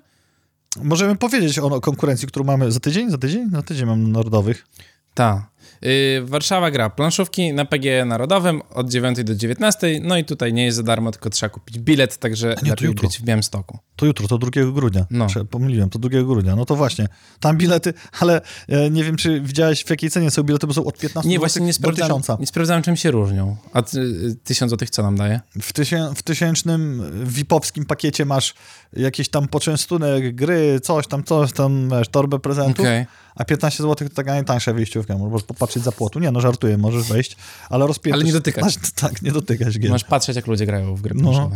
Możemy 0.83 1.15
powiedzieć 1.15 1.59
o 1.59 1.81
konkurencji, 1.81 2.27
którą 2.27 2.45
mamy 2.45 2.71
za 2.71 2.79
tydzień? 2.79 3.11
Za 3.11 3.17
tydzień? 3.17 3.49
Za 3.51 3.61
tydzień 3.61 3.85
mam 3.85 4.11
narodowych. 4.11 4.67
Tak. 5.13 5.41
Yy, 5.85 6.25
Warszawa 6.25 6.71
gra 6.71 6.89
planszówki 6.89 7.53
na 7.53 7.65
PG 7.65 8.05
Narodowym 8.05 8.61
od 8.69 8.89
9 8.89 9.23
do 9.23 9.35
19. 9.35 9.99
No 10.01 10.17
i 10.17 10.25
tutaj 10.25 10.53
nie 10.53 10.65
jest 10.65 10.77
za 10.77 10.83
darmo, 10.83 11.11
tylko 11.11 11.29
trzeba 11.29 11.49
kupić 11.49 11.79
bilet, 11.79 12.17
także 12.17 12.55
nie, 12.63 12.69
lepiej 12.69 12.93
być 12.93 13.19
w 13.19 13.23
Białymstoku. 13.23 13.79
To 13.95 14.05
jutro, 14.05 14.27
to 14.27 14.37
2 14.37 14.49
grudnia. 14.73 15.05
No. 15.11 15.27
Pomyliłem, 15.49 15.89
to 15.89 15.99
2 15.99 16.09
grudnia. 16.09 16.55
No 16.55 16.65
to 16.65 16.75
właśnie. 16.75 17.07
Tam 17.39 17.57
bilety, 17.57 17.93
ale 18.19 18.41
e, 18.67 18.89
nie 18.89 19.03
wiem, 19.03 19.15
czy 19.15 19.41
widziałeś 19.41 19.83
w 19.83 19.89
jakiej 19.89 20.09
cenie 20.09 20.31
są 20.31 20.43
bilety, 20.43 20.67
bo 20.67 20.73
są 20.73 20.85
od 20.85 20.97
15 20.97 21.29
nie, 21.29 21.39
właśnie 21.39 21.65
nie 21.65 21.73
sprawdzałem, 21.73 22.21
Nie 22.39 22.47
sprawdzałem, 22.47 22.83
czym 22.83 22.95
się 22.95 23.11
różnią. 23.11 23.57
A 23.73 23.81
ty, 23.81 24.35
1000 24.43 24.69
złotych 24.69 24.89
co 24.89 25.03
nam 25.03 25.15
daje? 25.15 25.41
W, 25.61 25.73
tysię, 25.73 26.09
w 26.15 26.23
tysięcznym 26.23 27.01
VIP-owskim 27.25 27.85
pakiecie 27.85 28.25
masz 28.25 28.53
jakieś 28.93 29.29
tam 29.29 29.47
poczęstunek, 29.47 30.35
gry, 30.35 30.79
coś 30.83 31.07
tam, 31.07 31.23
coś 31.23 31.51
tam, 31.51 31.89
wiesz, 31.89 32.07
torbę 32.07 32.39
prezentów. 32.39 32.85
Okay 32.85 33.05
a 33.35 33.45
15 33.45 33.83
zł 33.83 34.09
to 34.09 34.15
taka 34.15 34.31
najtańsza 34.31 34.73
wyjściówka, 34.73 35.17
możesz 35.17 35.43
popatrzeć 35.43 35.74
za 35.83 35.91
płotu. 35.91 36.19
Nie, 36.19 36.31
no 36.31 36.41
żartuję, 36.41 36.77
możesz 36.77 37.07
wejść, 37.07 37.37
ale 37.69 37.87
rozpiętać... 37.87 38.21
Ale 38.21 38.25
nie 38.25 38.33
dotykać. 38.33 38.77
Tak, 38.95 39.21
nie 39.21 39.31
dotykać 39.31 39.79
gier. 39.79 39.91
Możesz 39.91 40.07
patrzeć, 40.07 40.35
jak 40.35 40.47
ludzie 40.47 40.65
grają 40.65 40.95
w 40.95 41.01
gry 41.01 41.15
no, 41.15 41.49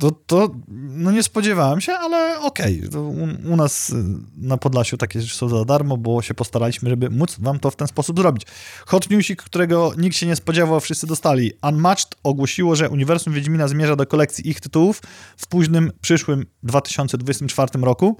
to, 0.00 0.10
to, 0.10 0.50
no 0.68 1.10
nie 1.10 1.22
spodziewałem 1.22 1.80
się, 1.80 1.92
ale 1.92 2.40
okej. 2.40 2.82
Okay. 2.88 3.00
U, 3.00 3.52
u, 3.52 3.56
nas 3.56 3.90
y, 3.90 4.04
na 4.36 4.56
Podlasiu 4.56 4.96
takie 4.96 5.20
rzeczy 5.20 5.36
są 5.36 5.48
za 5.48 5.64
darmo, 5.64 5.96
bo 5.96 6.22
się 6.22 6.34
postaraliśmy, 6.34 6.90
żeby 6.90 7.10
móc 7.10 7.36
wam 7.38 7.58
to 7.58 7.70
w 7.70 7.76
ten 7.76 7.88
sposób 7.88 8.18
zrobić. 8.18 8.46
Hot 8.86 9.10
Newsik, 9.10 9.42
którego 9.42 9.92
nikt 9.98 10.16
się 10.16 10.26
nie 10.26 10.36
spodziewał, 10.36 10.80
wszyscy 10.80 11.06
dostali. 11.06 11.52
Unmatched 11.62 12.14
ogłosiło, 12.22 12.76
że 12.76 12.90
Uniwersum 12.90 13.32
Wiedźmina 13.32 13.68
zmierza 13.68 13.96
do 13.96 14.06
kolekcji 14.06 14.48
ich 14.48 14.60
tytułów 14.60 15.02
w 15.36 15.46
późnym, 15.46 15.92
przyszłym 16.00 16.46
2024 16.62 17.84
roku. 17.84 18.16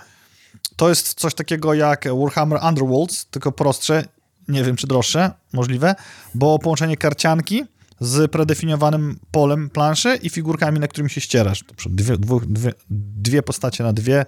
To 0.77 0.89
jest 0.89 1.15
coś 1.15 1.35
takiego 1.35 1.75
jak 1.75 2.09
Warhammer 2.21 2.61
Underworlds, 2.69 3.27
tylko 3.27 3.53
prostsze, 3.53 4.05
nie 4.51 4.65
wiem 4.65 4.77
czy 4.77 4.87
droższe, 4.87 5.31
możliwe, 5.53 5.95
bo 6.35 6.59
połączenie 6.59 6.97
karcianki 6.97 7.65
z 8.01 8.31
predefiniowanym 8.31 9.19
polem 9.31 9.71
planszy 9.71 10.17
i 10.23 10.31
figurkami, 10.31 10.81
na 10.81 10.89
którym 10.89 11.09
się 11.09 11.21
ścierasz. 11.21 11.65
Dwie, 11.87 12.17
dwie, 12.19 12.41
dwie, 12.47 12.73
dwie 12.91 13.43
postacie 13.43 13.85
na 13.85 13.93
dwie 13.93 14.27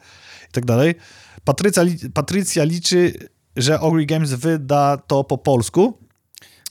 i 0.48 0.52
tak 0.52 0.64
dalej. 0.64 0.94
Patrycja, 1.44 1.82
Patrycja 2.14 2.64
liczy, 2.64 3.12
że 3.56 3.80
Ogry 3.80 4.06
Games 4.06 4.32
wyda 4.32 4.96
to 4.96 5.24
po 5.24 5.38
polsku, 5.38 5.98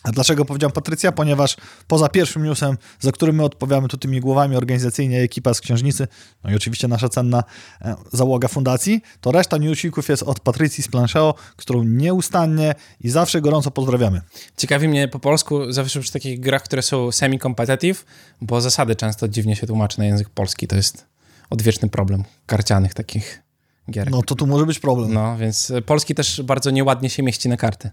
a 0.03 0.11
dlaczego 0.11 0.45
powiedziałem 0.45 0.71
Patrycja? 0.71 1.11
Ponieważ 1.11 1.57
poza 1.87 2.09
pierwszym 2.09 2.43
newsem, 2.43 2.77
za 2.99 3.11
którym 3.11 3.35
my 3.35 3.43
odpowiadamy 3.43 3.87
tu 3.87 3.97
tymi 3.97 4.19
głowami 4.19 4.55
organizacyjnie, 4.55 5.21
ekipa 5.21 5.53
z 5.53 5.61
Księżnicy, 5.61 6.07
no 6.43 6.51
i 6.51 6.55
oczywiście 6.55 6.87
nasza 6.87 7.09
cenna 7.09 7.43
e, 7.81 7.95
załoga 8.13 8.47
fundacji, 8.47 9.01
to 9.21 9.31
reszta 9.31 9.57
newsików 9.57 10.09
jest 10.09 10.23
od 10.23 10.39
Patrycji 10.39 10.83
z 10.83 10.87
Plancheo, 10.87 11.35
którą 11.55 11.83
nieustannie 11.83 12.75
i 13.01 13.09
zawsze 13.09 13.41
gorąco 13.41 13.71
pozdrawiamy. 13.71 14.21
Ciekawi 14.57 14.87
mnie 14.87 15.07
po 15.07 15.19
polsku, 15.19 15.71
zawsze 15.71 15.99
przy 15.99 16.11
takich 16.11 16.39
grach, 16.39 16.63
które 16.63 16.81
są 16.81 17.11
semi-competitive, 17.11 18.05
bo 18.41 18.61
zasady 18.61 18.95
często 18.95 19.27
dziwnie 19.27 19.55
się 19.55 19.67
tłumaczy 19.67 19.99
na 19.99 20.05
język 20.05 20.29
polski. 20.29 20.67
To 20.67 20.75
jest 20.75 21.05
odwieczny 21.49 21.89
problem 21.89 22.23
karcianych 22.45 22.93
takich 22.93 23.43
gier. 23.91 24.11
No 24.11 24.21
to 24.21 24.35
tu 24.35 24.47
może 24.47 24.65
być 24.65 24.79
problem. 24.79 25.13
No, 25.13 25.37
więc 25.37 25.71
polski 25.85 26.15
też 26.15 26.41
bardzo 26.41 26.71
nieładnie 26.71 27.09
się 27.09 27.23
mieści 27.23 27.49
na 27.49 27.57
karty. 27.57 27.91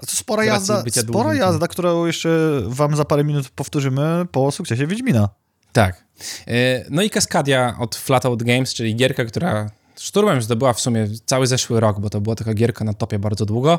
To 0.00 0.16
spora 0.16 0.44
jazda, 0.44 0.84
spora 0.90 1.34
jazda, 1.34 1.68
którą 1.68 2.06
jeszcze 2.06 2.62
wam 2.66 2.96
za 2.96 3.04
parę 3.04 3.24
minut 3.24 3.48
powtórzymy 3.48 4.26
po 4.32 4.50
sukcesie 4.50 4.86
Wiedźmina. 4.86 5.28
Tak. 5.72 6.04
E, 6.48 6.84
no 6.90 7.02
i 7.02 7.10
Cascadia 7.10 7.76
od 7.78 7.96
Flatout 7.96 8.42
Games, 8.42 8.74
czyli 8.74 8.96
gierka, 8.96 9.24
która 9.24 9.70
szturmem 9.98 10.42
zdobyła 10.42 10.72
w 10.72 10.80
sumie 10.80 11.08
cały 11.26 11.46
zeszły 11.46 11.80
rok, 11.80 12.00
bo 12.00 12.10
to 12.10 12.20
była 12.20 12.36
taka 12.36 12.54
gierka 12.54 12.84
na 12.84 12.94
topie 12.94 13.18
bardzo 13.18 13.46
długo. 13.46 13.78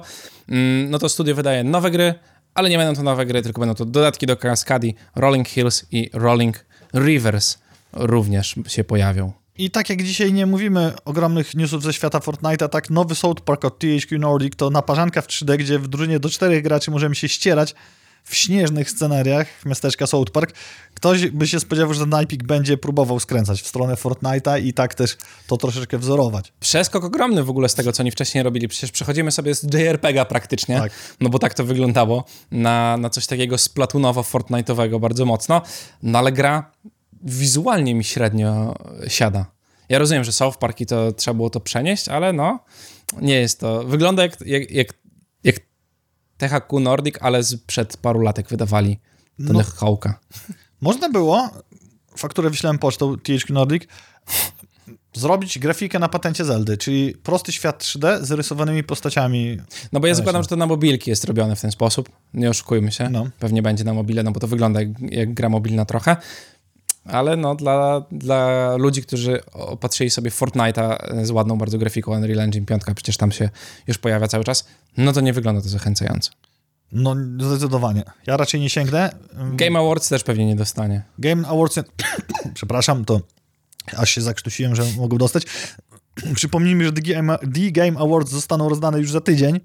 Mm, 0.49 0.89
no 0.89 0.99
to 0.99 1.09
studio 1.09 1.35
wydaje 1.35 1.63
nowe 1.63 1.91
gry, 1.91 2.13
ale 2.53 2.69
nie 2.69 2.77
będą 2.77 2.95
to 2.95 3.03
nowe 3.03 3.25
gry, 3.25 3.41
tylko 3.41 3.59
będą 3.59 3.75
to 3.75 3.85
dodatki 3.85 4.25
do 4.25 4.37
Cascadii, 4.37 4.95
Rolling 5.15 5.47
Hills 5.47 5.85
i 5.91 6.09
Rolling 6.13 6.65
Rivers 6.93 7.57
również 7.93 8.55
się 8.67 8.83
pojawią. 8.83 9.40
I 9.61 9.71
tak 9.71 9.89
jak 9.89 10.03
dzisiaj 10.03 10.33
nie 10.33 10.45
mówimy 10.45 10.93
ogromnych 11.05 11.55
newsów 11.55 11.83
ze 11.83 11.93
świata 11.93 12.19
Fortnite'a, 12.19 12.69
tak 12.69 12.89
nowy 12.89 13.15
South 13.15 13.41
Park 13.41 13.65
od 13.65 13.79
THQ 13.79 14.19
Nordic 14.19 14.55
to 14.55 14.69
naparzanka 14.69 15.21
w 15.21 15.27
3D, 15.27 15.57
gdzie 15.57 15.79
w 15.79 15.87
drużynie 15.87 16.19
do 16.19 16.29
czterech 16.29 16.63
graczy 16.63 16.91
możemy 16.91 17.15
się 17.15 17.29
ścierać 17.29 17.75
w 18.23 18.35
śnieżnych 18.35 18.89
scenariach 18.89 19.65
miasteczka 19.65 20.07
South 20.07 20.31
Park. 20.31 20.55
Ktoś 20.93 21.29
by 21.29 21.47
się 21.47 21.59
spodziewał, 21.59 21.93
że 21.93 22.05
Nipik 22.05 22.43
będzie 22.43 22.77
próbował 22.77 23.19
skręcać 23.19 23.61
w 23.61 23.67
stronę 23.67 23.95
Fortnite'a 23.95 24.61
i 24.61 24.73
tak 24.73 24.95
też 24.95 25.17
to 25.47 25.57
troszeczkę 25.57 25.97
wzorować. 25.97 26.53
Przeskok 26.59 27.03
ogromny 27.03 27.43
w 27.43 27.49
ogóle 27.49 27.69
z 27.69 27.75
tego, 27.75 27.91
co 27.91 28.03
oni 28.03 28.11
wcześniej 28.11 28.43
robili. 28.43 28.67
Przecież 28.67 28.91
przechodzimy 28.91 29.31
sobie 29.31 29.55
z 29.55 29.63
JRPG'a 29.63 30.25
praktycznie, 30.25 30.79
tak. 30.79 30.91
no 31.19 31.29
bo 31.29 31.39
tak 31.39 31.53
to 31.53 31.65
wyglądało, 31.65 32.25
na, 32.51 32.97
na 32.97 33.09
coś 33.09 33.27
takiego 33.27 33.55
splatunowo-fortnite'owego 33.55 34.99
bardzo 34.99 35.25
mocno, 35.25 35.61
no 36.03 36.19
ale 36.19 36.31
gra 36.31 36.71
wizualnie 37.23 37.95
mi 37.95 38.03
średnio 38.03 38.75
siada. 39.07 39.45
Ja 39.89 39.99
rozumiem, 39.99 40.23
że 40.23 40.31
South 40.31 40.57
Park 40.57 40.81
i 40.81 40.85
to 40.85 41.11
trzeba 41.11 41.35
było 41.35 41.49
to 41.49 41.59
przenieść, 41.59 42.09
ale 42.09 42.33
no, 42.33 42.59
nie 43.21 43.35
jest 43.35 43.59
to. 43.59 43.83
Wygląda 43.83 44.23
jak, 44.23 44.41
jak, 44.41 44.71
jak, 44.71 44.93
jak 45.43 45.55
THQ 46.37 46.79
Nordic, 46.79 47.15
ale 47.21 47.41
przed 47.67 47.97
paru 47.97 48.21
latek 48.21 48.49
wydawali 48.49 48.99
ten 49.37 49.53
no, 49.53 49.63
Hawka. 49.63 50.19
Można 50.81 51.09
było, 51.09 51.49
fakturę 52.15 52.49
wyślałem 52.49 52.79
pocztą 52.79 53.17
THQ 53.17 53.53
Nordic, 53.53 53.83
zrobić 55.13 55.59
grafikę 55.59 55.99
na 55.99 56.09
patencie 56.09 56.45
Zeldy, 56.45 56.77
czyli 56.77 57.15
prosty 57.23 57.51
świat 57.51 57.83
3D 57.83 58.23
z 58.23 58.31
rysowanymi 58.31 58.83
postaciami. 58.83 59.57
No 59.91 59.99
bo 59.99 60.07
ja 60.07 60.15
zakładam, 60.15 60.43
że 60.43 60.49
to 60.49 60.55
na 60.55 60.67
mobilki 60.67 61.09
jest 61.09 61.23
robione 61.23 61.55
w 61.55 61.61
ten 61.61 61.71
sposób. 61.71 62.09
Nie 62.33 62.49
oszukujmy 62.49 62.91
się. 62.91 63.09
No. 63.09 63.29
Pewnie 63.39 63.61
będzie 63.61 63.83
na 63.83 63.93
mobile, 63.93 64.23
no 64.23 64.31
bo 64.31 64.39
to 64.39 64.47
wygląda 64.47 64.81
jak, 64.81 64.89
jak 65.11 65.33
gra 65.33 65.49
mobilna 65.49 65.85
trochę 65.85 66.15
ale 67.05 67.37
no 67.37 67.55
dla, 67.55 68.05
dla 68.11 68.71
ludzi, 68.75 69.01
którzy 69.03 69.45
opatrzyli 69.53 70.09
sobie 70.09 70.31
Fortnite'a 70.31 70.97
z 71.25 71.31
ładną 71.31 71.57
bardzo 71.57 71.77
grafiką 71.77 72.11
Unreal 72.11 72.39
Engine 72.39 72.65
5, 72.65 72.81
przecież 72.95 73.17
tam 73.17 73.31
się 73.31 73.49
już 73.87 73.97
pojawia 73.97 74.27
cały 74.27 74.43
czas, 74.43 74.67
no 74.97 75.13
to 75.13 75.21
nie 75.21 75.33
wygląda 75.33 75.61
to 75.61 75.69
zachęcająco. 75.69 76.31
No 76.91 77.15
zdecydowanie. 77.39 78.03
Ja 78.27 78.37
raczej 78.37 78.61
nie 78.61 78.69
sięgnę. 78.69 79.09
Game 79.53 79.79
Awards 79.79 80.09
też 80.09 80.23
pewnie 80.23 80.45
nie 80.45 80.55
dostanie. 80.55 81.03
Game 81.19 81.47
Awards, 81.47 81.79
przepraszam, 82.53 83.05
to 83.05 83.21
aż 83.97 84.09
się 84.09 84.21
zakrztusiłem, 84.21 84.75
że 84.75 84.83
mogą 84.97 85.17
dostać. 85.17 85.43
Przypomnijmy, 86.35 86.83
że 86.85 86.91
The 86.91 87.01
Game, 87.01 87.37
The 87.37 87.71
Game 87.71 87.99
Awards 87.99 88.31
zostaną 88.31 88.69
rozdane 88.69 88.99
już 88.99 89.11
za 89.11 89.21
tydzień 89.21 89.59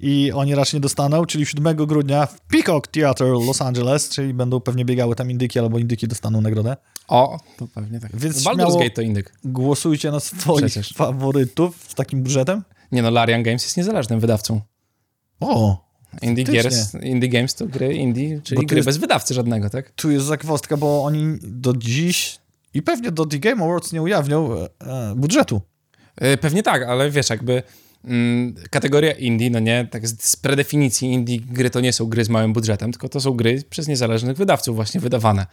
i 0.00 0.32
oni 0.32 0.54
raczej 0.54 0.78
nie 0.78 0.80
dostaną, 0.80 1.26
czyli 1.26 1.46
7 1.46 1.76
grudnia 1.76 2.26
w 2.26 2.40
Peacock 2.40 2.86
Theater 2.86 3.26
Los 3.26 3.62
Angeles, 3.62 4.08
czyli 4.08 4.34
będą 4.34 4.60
pewnie 4.60 4.84
biegały 4.84 5.14
tam 5.14 5.30
indyki, 5.30 5.58
albo 5.58 5.78
indyki 5.78 6.08
dostaną 6.08 6.40
nagrodę. 6.40 6.76
O, 7.08 7.40
to 7.56 7.68
pewnie 7.74 8.00
tak. 8.00 8.16
Więc 8.16 8.42
Baldur's 8.42 8.78
Gate 8.78 8.90
to 8.90 9.02
indyk. 9.02 9.32
Głosujcie 9.44 10.10
na 10.10 10.20
swoich 10.20 10.64
Przecież. 10.64 10.92
faworytów 10.92 11.86
z 11.88 11.94
takim 11.94 12.22
budżetem. 12.22 12.62
Nie 12.92 13.02
no, 13.02 13.10
Larian 13.10 13.42
Games 13.42 13.62
jest 13.62 13.76
niezależnym 13.76 14.20
wydawcą. 14.20 14.60
O, 15.40 15.90
Indie, 16.22 16.44
Gears, 16.44 16.94
indie 17.02 17.28
Games 17.28 17.54
to 17.54 17.66
gry 17.66 17.94
indie, 17.94 18.40
czyli 18.42 18.66
gry 18.66 18.76
jest, 18.76 18.88
bez 18.88 18.96
wydawcy 18.96 19.34
żadnego, 19.34 19.70
tak? 19.70 19.90
Tu 19.90 20.10
jest 20.10 20.26
zakwostka, 20.26 20.76
bo 20.76 21.04
oni 21.04 21.38
do 21.42 21.72
dziś 21.72 22.38
i 22.74 22.82
pewnie 22.82 23.10
do 23.10 23.26
The 23.26 23.38
Game 23.38 23.64
Awards 23.64 23.92
nie 23.92 24.02
ujawnią 24.02 24.52
e, 24.52 24.68
e 24.80 25.14
budżetu. 25.16 25.60
E, 26.16 26.36
pewnie 26.36 26.62
tak, 26.62 26.82
ale 26.82 27.10
wiesz, 27.10 27.30
jakby 27.30 27.62
kategoria 28.70 29.12
indie, 29.12 29.50
no 29.50 29.58
nie, 29.58 29.88
tak 29.90 30.08
z, 30.08 30.36
predefinicji 30.36 31.12
indie 31.12 31.40
gry 31.40 31.70
to 31.70 31.80
nie 31.80 31.92
są 31.92 32.06
gry 32.06 32.24
z 32.24 32.28
małym 32.28 32.52
budżetem, 32.52 32.92
tylko 32.92 33.08
to 33.08 33.20
są 33.20 33.32
gry 33.32 33.62
przez 33.70 33.88
niezależnych 33.88 34.36
wydawców 34.36 34.76
właśnie 34.76 35.00
wydawane. 35.00 35.46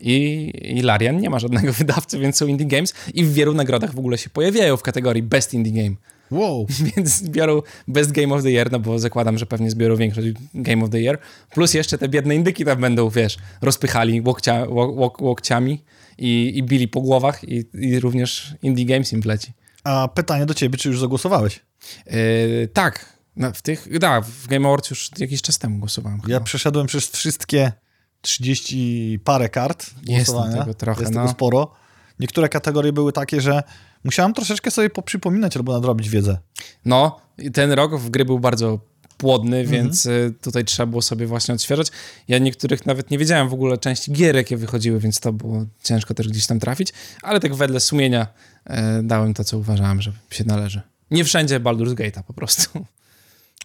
I, 0.00 0.52
I 0.78 0.82
Larian 0.82 1.20
nie 1.20 1.30
ma 1.30 1.38
żadnego 1.38 1.72
wydawcy, 1.82 2.18
więc 2.18 2.36
są 2.36 2.46
indie 2.46 2.66
games 2.66 2.94
i 3.14 3.24
w 3.24 3.32
wielu 3.32 3.54
nagrodach 3.54 3.94
w 3.94 3.98
ogóle 3.98 4.18
się 4.18 4.30
pojawiają 4.30 4.76
w 4.76 4.82
kategorii 4.82 5.22
Best 5.22 5.54
Indie 5.54 5.82
Game. 5.82 5.96
Wow. 6.30 6.66
Więc 6.96 7.22
biorą 7.22 7.62
Best 7.88 8.12
Game 8.12 8.34
of 8.34 8.42
the 8.42 8.50
Year, 8.50 8.72
no 8.72 8.80
bo 8.80 8.98
zakładam, 8.98 9.38
że 9.38 9.46
pewnie 9.46 9.70
zbiorą 9.70 9.96
większość 9.96 10.28
Game 10.54 10.84
of 10.84 10.90
the 10.90 11.00
Year. 11.00 11.18
Plus 11.50 11.74
jeszcze 11.74 11.98
te 11.98 12.08
biedne 12.08 12.34
indyki 12.34 12.64
tam 12.64 12.80
będą, 12.80 13.10
wiesz, 13.10 13.36
rozpychali 13.62 14.20
łokcia, 14.20 14.66
łok, 14.68 15.20
łokciami 15.20 15.84
i, 16.18 16.52
i 16.54 16.62
bili 16.62 16.88
po 16.88 17.00
głowach 17.00 17.44
i, 17.48 17.64
i 17.74 18.00
również 18.00 18.54
Indie 18.62 18.86
Games 18.86 19.12
im 19.12 19.20
wleci. 19.20 19.52
A 19.84 20.08
pytanie 20.08 20.46
do 20.46 20.54
ciebie, 20.54 20.78
czy 20.78 20.88
już 20.88 21.00
zagłosowałeś? 21.00 21.60
Yy, 22.06 22.68
tak, 22.72 23.18
no, 23.36 23.52
w 23.52 23.62
tych, 23.62 23.98
da, 23.98 24.20
w 24.20 24.46
Game 24.46 24.68
Awards 24.68 24.90
już 24.90 25.10
jakiś 25.18 25.42
czas 25.42 25.58
temu 25.58 25.78
głosowałem. 25.78 26.20
Ja 26.26 26.40
przeszedłem 26.40 26.86
przez 26.86 27.10
wszystkie 27.10 27.72
30 28.20 29.20
parę 29.24 29.48
kart 29.48 29.86
Jest 30.06 30.32
tego 30.58 30.74
trochę, 30.74 31.00
Jest 31.00 31.14
no. 31.14 31.20
tego 31.20 31.32
sporo. 31.32 31.72
Niektóre 32.20 32.48
kategorie 32.48 32.92
były 32.92 33.12
takie, 33.12 33.40
że 33.40 33.62
musiałem 34.04 34.34
troszeczkę 34.34 34.70
sobie 34.70 34.90
poprzypominać 34.90 35.56
albo 35.56 35.72
nadrobić 35.72 36.08
wiedzę. 36.08 36.38
No, 36.84 37.20
ten 37.52 37.72
rok 37.72 37.96
w 37.96 38.10
gry 38.10 38.24
był 38.24 38.38
bardzo 38.38 38.80
płodny, 39.16 39.56
mhm. 39.56 39.82
więc 39.82 40.06
y, 40.06 40.34
tutaj 40.42 40.64
trzeba 40.64 40.86
było 40.86 41.02
sobie 41.02 41.26
właśnie 41.26 41.54
odświeżać. 41.54 41.88
Ja 42.28 42.38
niektórych 42.38 42.86
nawet 42.86 43.10
nie 43.10 43.18
wiedziałem 43.18 43.48
w 43.48 43.54
ogóle 43.54 43.78
części 43.78 44.12
gier, 44.12 44.36
jakie 44.36 44.56
wychodziły, 44.56 45.00
więc 45.00 45.20
to 45.20 45.32
było 45.32 45.66
ciężko 45.82 46.14
też 46.14 46.28
gdzieś 46.28 46.46
tam 46.46 46.60
trafić, 46.60 46.92
ale 47.22 47.40
tak 47.40 47.54
wedle 47.54 47.80
sumienia 47.80 48.26
e, 48.64 49.02
dałem 49.02 49.34
to, 49.34 49.44
co 49.44 49.58
uważałem, 49.58 50.02
że 50.02 50.12
się 50.30 50.44
należy. 50.44 50.82
Nie 51.10 51.24
wszędzie 51.24 51.60
Baldur's 51.60 51.94
Gate'a 51.94 52.22
po 52.22 52.32
prostu. 52.32 52.86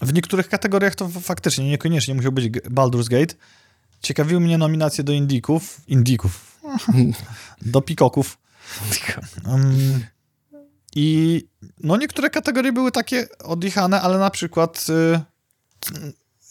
W 0.01 0.13
niektórych 0.13 0.49
kategoriach 0.49 0.95
to 0.95 1.09
faktycznie 1.09 1.69
niekoniecznie 1.69 2.15
musiał 2.15 2.31
być 2.31 2.51
Baldur's 2.51 3.09
Gate. 3.09 3.35
Ciekawiły 4.01 4.41
mnie 4.41 4.57
nominacje 4.57 5.03
do 5.03 5.13
Indików. 5.13 5.81
Indików. 5.87 6.61
do 7.61 7.81
Pikoków. 7.81 8.37
Um, 9.45 10.05
I 10.95 11.41
no 11.83 11.97
niektóre 11.97 12.29
kategorie 12.29 12.71
były 12.71 12.91
takie 12.91 13.27
odjechane, 13.43 14.01
ale 14.01 14.17
na 14.17 14.29
przykład 14.29 14.85
y, 14.89 15.21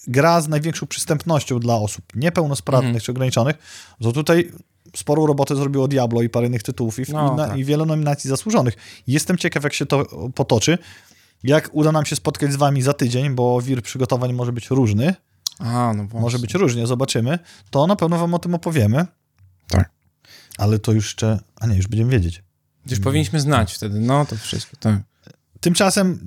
gra 0.07 0.41
z 0.41 0.49
największą 0.49 0.87
przystępnością 0.87 1.61
dla 1.61 1.75
osób 1.75 2.05
niepełnosprawnych 2.15 2.91
mm. 2.91 3.01
czy 3.01 3.13
ograniczonych, 3.13 3.57
to 4.03 4.13
tutaj 4.13 4.53
sporą 4.97 5.27
robotę 5.27 5.57
zrobiło 5.57 5.89
Diablo 5.89 6.23
i 6.23 6.29
parę 6.29 6.47
innych 6.47 6.63
tytułów 6.63 6.99
i, 6.99 7.13
no, 7.13 7.35
i, 7.35 7.37
tak. 7.37 7.57
i 7.57 7.65
wiele 7.65 7.87
nominacji 7.87 8.31
zasłużonych. 8.31 8.75
Jestem 9.07 9.39
ciekaw, 9.39 9.65
jak 9.65 9.75
się 9.75 9.87
to 9.87 10.05
potoczy. 10.35 10.79
Jak 11.43 11.71
uda 11.73 11.93
nam 11.93 12.05
się 12.05 12.17
spotkać 12.17 12.53
z 12.53 12.57
wami 12.57 12.83
za 12.83 12.93
tydzień, 12.93 13.35
bo 13.35 13.63
wir 13.63 13.83
przygotowań 13.83 14.33
może 14.33 14.53
być 14.53 14.71
różny. 14.71 15.15
A, 15.59 15.93
no 15.97 16.07
może 16.13 16.39
być 16.39 16.55
różnie, 16.55 16.87
zobaczymy. 16.87 17.39
To 17.71 17.87
na 17.87 17.97
pewno 17.97 18.19
wam 18.19 18.35
o 18.35 18.39
tym 18.39 18.55
opowiemy. 18.55 19.07
Tak. 19.69 19.91
Ale 20.59 20.79
to 20.79 20.93
już 20.93 21.05
jeszcze... 21.05 21.41
A 21.61 21.67
nie, 21.67 21.77
już 21.77 21.87
będziemy 21.87 22.11
wiedzieć. 22.11 22.43
Już 22.87 23.01
powinniśmy 23.01 23.41
znać 23.41 23.75
wtedy, 23.75 24.01
no 24.01 24.27
to 24.27 24.37
wszystko, 24.37 24.77
tak. 24.81 25.01
Tymczasem 25.61 26.19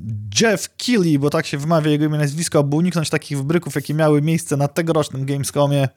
Jeff 0.42 0.76
Keighley, 0.78 1.20
bo 1.20 1.30
tak 1.30 1.46
się 1.46 1.58
wymawia 1.58 1.92
jego 1.92 2.06
imię 2.06 2.18
nazwisko, 2.18 2.60
aby 2.60 2.76
uniknąć 2.76 3.10
takich 3.10 3.38
wybryków, 3.38 3.76
jakie 3.76 3.94
miały 3.94 4.22
miejsce 4.22 4.58
na 4.58 4.68
tegorocznym 4.68 5.26
Gamescomie, 5.26 5.88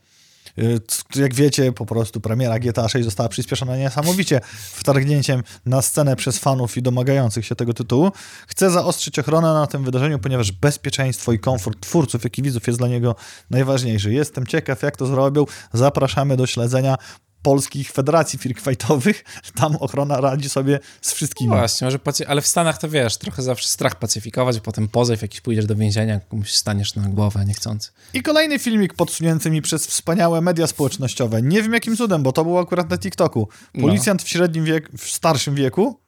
jak 1.14 1.34
wiecie, 1.34 1.72
po 1.72 1.86
prostu 1.86 2.20
premiera 2.20 2.58
GTA 2.58 2.88
6 2.88 3.04
została 3.04 3.28
przyspieszona 3.28 3.76
niesamowicie 3.76 4.40
wtargnięciem 4.72 5.42
na 5.66 5.82
scenę 5.82 6.16
przez 6.16 6.38
fanów 6.38 6.76
i 6.76 6.82
domagających 6.82 7.46
się 7.46 7.54
tego 7.54 7.74
tytułu. 7.74 8.12
Chcę 8.46 8.70
zaostrzyć 8.70 9.18
ochronę 9.18 9.54
na 9.54 9.66
tym 9.66 9.84
wydarzeniu, 9.84 10.18
ponieważ 10.18 10.52
bezpieczeństwo 10.52 11.32
i 11.32 11.38
komfort 11.38 11.80
twórców, 11.80 12.24
jak 12.24 12.38
i 12.38 12.42
widzów 12.42 12.66
jest 12.66 12.78
dla 12.78 12.88
niego 12.88 13.14
najważniejszy. 13.50 14.12
Jestem 14.12 14.46
ciekaw, 14.46 14.82
jak 14.82 14.96
to 14.96 15.06
zrobią. 15.06 15.44
Zapraszamy 15.72 16.36
do 16.36 16.46
śledzenia 16.46 16.96
polskich 17.42 17.90
federacji 17.92 18.38
fightowych, 18.38 19.24
tam 19.54 19.76
ochrona 19.76 20.20
radzi 20.20 20.48
sobie 20.48 20.80
z 21.00 21.12
wszystkimi. 21.12 21.50
No 21.50 21.56
właśnie, 21.56 21.84
może 21.84 21.98
pacy... 21.98 22.28
ale 22.28 22.40
w 22.40 22.46
Stanach 22.46 22.78
to 22.78 22.88
wiesz, 22.88 23.16
trochę 23.16 23.42
zawsze 23.42 23.68
strach 23.68 23.94
pacyfikować, 23.94 24.56
a 24.56 24.60
potem 24.60 24.88
pozew, 24.88 25.22
jakiś 25.22 25.40
pójdziesz 25.40 25.66
do 25.66 25.76
więzienia, 25.76 26.20
komuś 26.20 26.52
staniesz 26.52 26.94
na 26.94 27.08
głowę 27.08 27.44
niechcący. 27.44 27.90
I 28.14 28.22
kolejny 28.22 28.58
filmik 28.58 28.94
podsunięty 28.94 29.50
mi 29.50 29.62
przez 29.62 29.86
wspaniałe 29.86 30.40
media 30.40 30.66
społecznościowe. 30.66 31.42
Nie 31.42 31.62
wiem 31.62 31.72
jakim 31.72 31.96
cudem, 31.96 32.22
bo 32.22 32.32
to 32.32 32.44
było 32.44 32.60
akurat 32.60 32.90
na 32.90 32.98
TikToku. 32.98 33.48
No. 33.74 33.80
Policjant 33.80 34.20
no. 34.20 34.24
w 34.24 34.28
średnim 34.28 34.64
wieku, 34.64 34.96
w 34.98 35.10
starszym 35.10 35.54
wieku, 35.54 36.00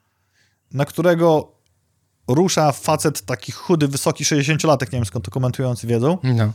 na 0.73 0.85
którego 0.85 1.52
rusza 2.35 2.73
facet 2.73 3.23
taki 3.23 3.53
chudy, 3.53 3.89
wysoki 3.89 4.25
60-latek, 4.25 4.93
nie 4.93 4.99
wiem 4.99 5.05
skąd 5.05 5.25
to 5.25 5.31
komentujący 5.31 5.87
wiedzą. 5.87 6.19
No. 6.23 6.53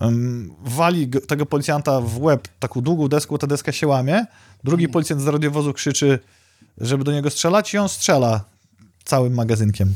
Um, 0.00 0.54
wali 0.60 1.08
tego 1.08 1.46
policjanta 1.46 2.00
w 2.00 2.22
łeb 2.22 2.48
taką 2.58 2.80
długą 2.80 3.08
deską, 3.08 3.38
ta 3.38 3.46
deska 3.46 3.72
się 3.72 3.86
łamie. 3.86 4.26
Drugi 4.64 4.88
policjant 4.88 5.22
z 5.22 5.26
radiowozu 5.26 5.72
krzyczy, 5.72 6.18
żeby 6.78 7.04
do 7.04 7.12
niego 7.12 7.30
strzelać 7.30 7.74
i 7.74 7.78
on 7.78 7.88
strzela 7.88 8.44
całym 9.04 9.34
magazynkiem. 9.34 9.94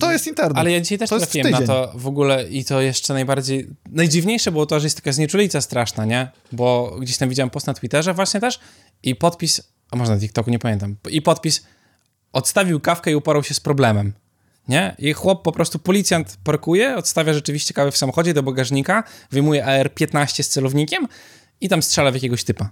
To 0.00 0.12
jest 0.12 0.26
internet. 0.26 0.58
Ale 0.58 0.72
ja 0.72 0.80
dzisiaj 0.80 0.98
też 0.98 1.10
to 1.10 1.18
trafiłem 1.18 1.50
na 1.50 1.62
to 1.62 1.92
w 1.94 2.06
ogóle 2.06 2.48
i 2.48 2.64
to 2.64 2.80
jeszcze 2.80 3.14
najbardziej... 3.14 3.68
Najdziwniejsze 3.90 4.52
było 4.52 4.66
to, 4.66 4.80
że 4.80 4.86
jest 4.86 4.96
taka 4.96 5.12
znieczulica 5.12 5.60
straszna, 5.60 6.04
nie? 6.04 6.30
Bo 6.52 6.96
gdzieś 7.00 7.16
tam 7.16 7.28
widziałem 7.28 7.50
post 7.50 7.66
na 7.66 7.74
Twitterze 7.74 8.14
właśnie 8.14 8.40
też 8.40 8.60
i 9.02 9.14
podpis, 9.14 9.62
a 9.90 9.96
może 9.96 10.14
na 10.14 10.20
TikToku, 10.20 10.50
nie 10.50 10.58
pamiętam, 10.58 10.96
i 11.10 11.22
podpis 11.22 11.62
odstawił 12.34 12.80
kawkę 12.80 13.10
i 13.10 13.14
uporał 13.14 13.42
się 13.42 13.54
z 13.54 13.60
problemem. 13.60 14.12
Nie? 14.68 14.94
I 14.98 15.12
chłop 15.12 15.42
po 15.42 15.52
prostu, 15.52 15.78
policjant 15.78 16.38
parkuje, 16.44 16.96
odstawia 16.96 17.34
rzeczywiście 17.34 17.74
kawę 17.74 17.90
w 17.90 17.96
samochodzie 17.96 18.34
do 18.34 18.42
bagażnika, 18.42 19.04
wyjmuje 19.30 19.66
AR-15 19.66 20.42
z 20.42 20.48
celownikiem 20.48 21.08
i 21.60 21.68
tam 21.68 21.82
strzela 21.82 22.10
w 22.10 22.14
jakiegoś 22.14 22.44
typa. 22.44 22.70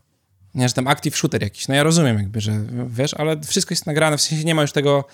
Nie, 0.55 0.69
że 0.69 0.75
tam 0.75 0.89
active 0.89 1.17
shooter 1.17 1.43
jakiś. 1.43 1.69
No 1.69 1.75
ja 1.75 1.83
rozumiem 1.83 2.19
jakby, 2.19 2.41
że 2.41 2.53
wiesz, 2.87 3.15
ale 3.15 3.41
wszystko 3.41 3.73
jest 3.73 3.87
nagrane, 3.87 4.17
w 4.19 4.23
sensie 4.23 4.45
nie 4.45 4.55
ma 4.55 4.63
już 4.63 4.73
tego 4.73 5.05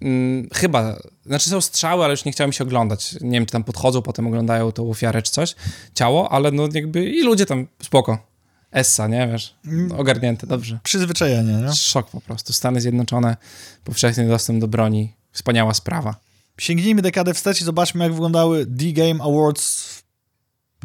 hmm, 0.00 0.48
chyba, 0.54 0.96
znaczy 1.26 1.50
są 1.50 1.60
strzały, 1.60 2.04
ale 2.04 2.12
już 2.12 2.24
nie 2.24 2.32
chciałem 2.32 2.52
się 2.52 2.64
oglądać. 2.64 3.12
Nie 3.20 3.30
wiem, 3.30 3.46
czy 3.46 3.52
tam 3.52 3.64
podchodzą, 3.64 4.02
potem 4.02 4.26
oglądają 4.26 4.72
tą 4.72 4.90
ofiarę 4.90 5.22
czy 5.22 5.32
coś, 5.32 5.54
ciało, 5.94 6.32
ale 6.32 6.50
no 6.50 6.68
jakby 6.72 7.04
i 7.04 7.22
ludzie 7.22 7.46
tam, 7.46 7.66
spoko. 7.82 8.29
Essa, 8.72 9.08
nie, 9.08 9.28
wiesz, 9.32 9.54
mm. 9.66 9.92
ogarnięte, 9.92 10.46
dobrze. 10.46 10.78
Przyzwyczajenie, 10.82 11.52
nie? 11.52 11.72
Szok 11.72 12.10
po 12.10 12.20
prostu. 12.20 12.52
Stany 12.52 12.80
Zjednoczone, 12.80 13.36
powszechny 13.84 14.28
dostęp 14.28 14.60
do 14.60 14.68
broni, 14.68 15.12
wspaniała 15.32 15.74
sprawa. 15.74 16.16
Sięgnijmy 16.58 17.02
dekadę 17.02 17.34
wstecz 17.34 17.60
i 17.60 17.64
zobaczmy, 17.64 18.04
jak 18.04 18.12
wyglądały 18.12 18.66
D-Game 18.66 19.24
Awards 19.24 20.02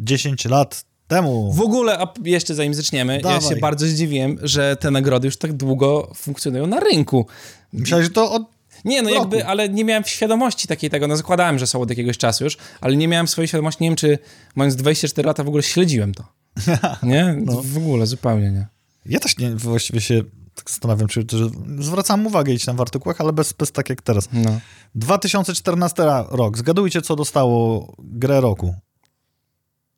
10 0.00 0.44
lat 0.44 0.84
temu. 1.08 1.52
W 1.52 1.60
ogóle, 1.60 1.98
a 1.98 2.12
jeszcze 2.24 2.54
zanim 2.54 2.74
zaczniemy, 2.74 3.20
Dawaj. 3.20 3.40
ja 3.42 3.48
się 3.48 3.56
bardzo 3.56 3.86
zdziwiłem, 3.86 4.38
że 4.42 4.76
te 4.76 4.90
nagrody 4.90 5.28
już 5.28 5.36
tak 5.36 5.52
długo 5.52 6.12
funkcjonują 6.14 6.66
na 6.66 6.80
rynku. 6.80 7.26
Myślałeś, 7.72 8.06
że 8.06 8.12
to 8.12 8.32
od 8.32 8.56
nie, 8.84 9.02
no 9.02 9.10
jakby, 9.10 9.46
ale 9.46 9.68
nie 9.68 9.84
miałem 9.84 10.04
świadomości 10.04 10.68
takiej 10.68 10.90
tego, 10.90 11.06
no 11.06 11.16
zakładałem, 11.16 11.58
że 11.58 11.66
są 11.66 11.80
od 11.80 11.90
jakiegoś 11.90 12.18
czasu 12.18 12.44
już, 12.44 12.56
ale 12.80 12.96
nie 12.96 13.08
miałem 13.08 13.28
swojej 13.28 13.48
świadomości, 13.48 13.82
nie 13.84 13.88
wiem, 13.88 13.96
czy 13.96 14.18
mając 14.54 14.76
24 14.76 15.26
lata 15.26 15.44
w 15.44 15.48
ogóle 15.48 15.62
śledziłem 15.62 16.14
to. 16.14 16.24
Nie? 17.02 17.36
No. 17.44 17.62
W 17.62 17.76
ogóle, 17.76 18.06
zupełnie 18.06 18.50
nie. 18.50 18.66
Ja 19.06 19.20
też 19.20 19.38
nie, 19.38 19.56
właściwie 19.56 20.00
się 20.00 20.22
tak 20.54 20.70
zastanawiam, 20.70 21.08
czy, 21.08 21.24
czy 21.24 21.50
zwracam 21.78 22.26
uwagę 22.26 22.52
gdzieś 22.52 22.64
tam 22.64 22.76
w 22.76 22.80
artykułach, 22.80 23.20
ale 23.20 23.32
bez, 23.32 23.52
bez 23.52 23.72
tak 23.72 23.90
jak 23.90 24.02
teraz. 24.02 24.28
No. 24.32 24.60
2014 24.94 26.02
rok. 26.30 26.58
Zgadujcie, 26.58 27.02
co 27.02 27.16
dostało 27.16 27.92
grę 27.98 28.40
roku. 28.40 28.74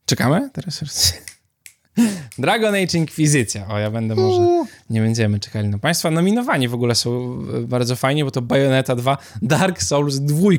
Czekamy? 0.06 0.50
Teraz 0.52 0.84
Dragon 2.38 2.74
Age 2.74 2.98
Inquisicja. 2.98 3.66
O, 3.68 3.78
ja 3.78 3.90
będę 3.90 4.14
może... 4.14 4.64
Nie 4.90 5.00
będziemy 5.00 5.40
czekali 5.40 5.68
na 5.68 5.78
Państwa. 5.78 6.10
Nominowani 6.10 6.68
w 6.68 6.74
ogóle 6.74 6.94
są 6.94 7.38
bardzo 7.62 7.96
fajnie, 7.96 8.24
bo 8.24 8.30
to 8.30 8.42
Bayonetta 8.42 8.96
2, 8.96 9.18
Dark 9.42 9.82
Souls 9.82 10.20
2 10.20 10.50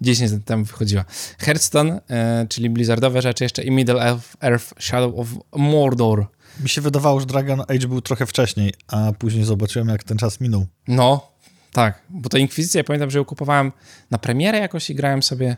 10 0.00 0.32
lat 0.32 0.44
temu 0.44 0.64
wychodziła. 0.64 1.04
Hearthstone, 1.38 2.00
e, 2.10 2.46
czyli 2.48 2.70
Blizzardowe 2.70 3.22
rzeczy 3.22 3.44
jeszcze 3.44 3.62
i 3.62 3.70
Middle 3.70 4.18
Earth 4.40 4.74
Shadow 4.80 5.18
of 5.18 5.28
Mordor. 5.56 6.26
Mi 6.60 6.68
się 6.68 6.80
wydawało, 6.80 7.20
że 7.20 7.26
Dragon 7.26 7.60
Age 7.60 7.88
był 7.88 8.00
trochę 8.00 8.26
wcześniej, 8.26 8.74
a 8.86 9.12
później 9.12 9.44
zobaczyłem, 9.44 9.88
jak 9.88 10.04
ten 10.04 10.18
czas 10.18 10.40
minął. 10.40 10.66
No, 10.88 11.32
tak, 11.72 12.02
bo 12.10 12.28
to 12.28 12.38
Inkwizycja, 12.38 12.78
ja 12.78 12.84
pamiętam, 12.84 13.10
że 13.10 13.18
ją 13.18 13.24
kupowałem 13.24 13.72
na 14.10 14.18
premierę 14.18 14.58
jakoś 14.58 14.90
i 14.90 14.94
grałem 14.94 15.22
sobie 15.22 15.56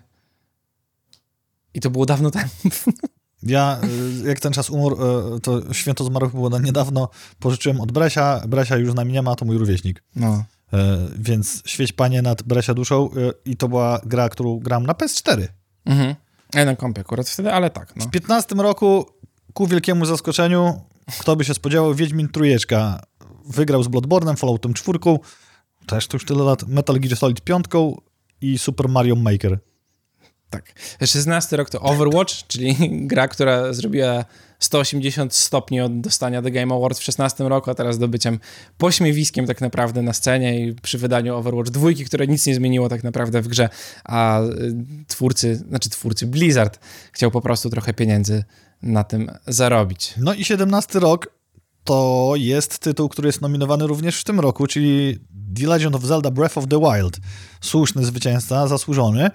i 1.75 1.81
to 1.81 1.91
było 1.91 2.07
dawno 2.07 2.31
temu. 2.31 2.51
Ja, 3.43 3.81
y, 4.25 4.29
jak 4.29 4.41
ten 4.41 4.53
czas 4.53 4.71
umarł, 4.71 4.97
y, 5.37 5.41
to 5.41 5.75
święto 5.75 6.05
zmarłych 6.05 6.33
było 6.33 6.51
na 6.51 6.59
niedawno, 6.59 7.09
pożyczyłem 7.39 7.81
od 7.81 7.93
Bresia, 7.93 8.43
Bresia 8.49 8.77
już 8.77 8.93
z 8.93 8.95
nami 8.95 9.13
nie 9.13 9.23
ma, 9.23 9.37
to 9.37 9.45
mój 9.45 9.59
rówieśnik. 9.59 10.03
No. 10.17 10.45
E, 10.73 11.09
więc 11.19 11.63
świeć 11.67 11.93
panie 11.93 12.23
nad 12.23 12.43
Bresia 12.43 12.75
duszą 12.75 13.11
e, 13.11 13.33
i 13.45 13.57
to 13.57 13.69
była 13.69 14.01
gra, 14.07 14.29
którą 14.29 14.59
gram 14.59 14.87
na 14.87 14.93
PS4. 14.93 15.47
Mhm. 15.85 16.15
Ja 16.55 16.65
na 16.65 16.77
kompie 16.77 17.01
akurat 17.01 17.29
wtedy, 17.29 17.53
ale 17.53 17.71
tak. 17.71 17.97
No. 17.97 18.05
W 18.05 18.11
15 18.11 18.55
roku, 18.55 19.07
ku 19.53 19.67
wielkiemu 19.67 20.07
zaskoczeniu, 20.07 20.81
kto 21.21 21.37
by 21.37 21.45
się 21.45 21.55
spodziewał, 21.55 21.95
Wiedźmin 21.95 22.29
Trójeczka 22.29 23.01
wygrał 23.47 23.83
z 23.83 23.89
Bloodborne'em, 23.89 24.37
Falloutem 24.37 24.75
4, 24.75 24.99
też 25.87 26.07
to 26.07 26.17
już 26.17 26.25
tyle 26.25 26.45
lat, 26.45 26.69
Metal 26.69 27.01
Gear 27.01 27.17
Solid 27.17 27.41
5 27.41 27.65
i 28.41 28.59
Super 28.59 28.89
Mario 28.89 29.17
Maker. 29.17 29.59
Tak. 30.51 30.73
16 31.07 31.57
rok 31.57 31.71
to 31.71 31.81
Overwatch, 31.81 32.47
czyli 32.47 32.77
gra, 33.07 33.29
która 33.29 33.73
zrobiła 33.73 34.25
180 34.59 35.35
stopni 35.35 35.81
od 35.81 36.01
dostania 36.01 36.43
The 36.43 36.51
Game 36.51 36.75
Awards 36.75 36.99
w 36.99 37.03
16 37.03 37.45
roku, 37.45 37.71
a 37.71 37.75
teraz 37.75 37.99
dobyciem 37.99 38.39
pośmiewiskiem 38.79 39.47
tak 39.47 39.61
naprawdę 39.61 40.03
na 40.03 40.13
scenie 40.13 40.67
i 40.67 40.75
przy 40.75 40.99
wydaniu 40.99 41.37
Overwatch 41.37 41.71
dwójki, 41.71 42.05
które 42.05 42.27
nic 42.27 42.47
nie 42.47 42.55
zmieniło 42.55 42.89
tak 42.89 43.05
naprawdę 43.05 43.43
w 43.43 43.49
grze, 43.49 43.69
a 44.05 44.43
y, 44.43 44.75
twórcy, 45.09 45.57
znaczy 45.57 45.91
twórcy 45.91 46.27
Blizzard 46.27 46.79
chciał 47.13 47.31
po 47.31 47.41
prostu 47.41 47.71
trochę 47.71 47.95
pieniędzy 47.95 48.45
na 48.83 49.05
tym 49.05 49.31
zarobić. 49.47 50.15
No 50.19 50.35
i 50.35 50.45
17 50.45 51.01
rok 51.01 51.41
to 51.85 52.33
jest 52.37 52.79
tytuł, 52.79 53.09
który 53.09 53.29
jest 53.29 53.41
nominowany 53.41 53.87
również 53.87 54.21
w 54.21 54.25
tym 54.25 54.41
roku, 54.41 54.67
czyli 54.67 55.19
The 55.61 55.67
Legend 55.67 55.97
of 55.97 56.03
Zelda 56.03 56.31
Breath 56.31 56.59
of 56.59 56.69
the 56.69 56.81
Wild. 56.81 57.17
Słuszny 57.61 58.05
zwycięzca, 58.05 58.67
zasłużony. 58.67 59.31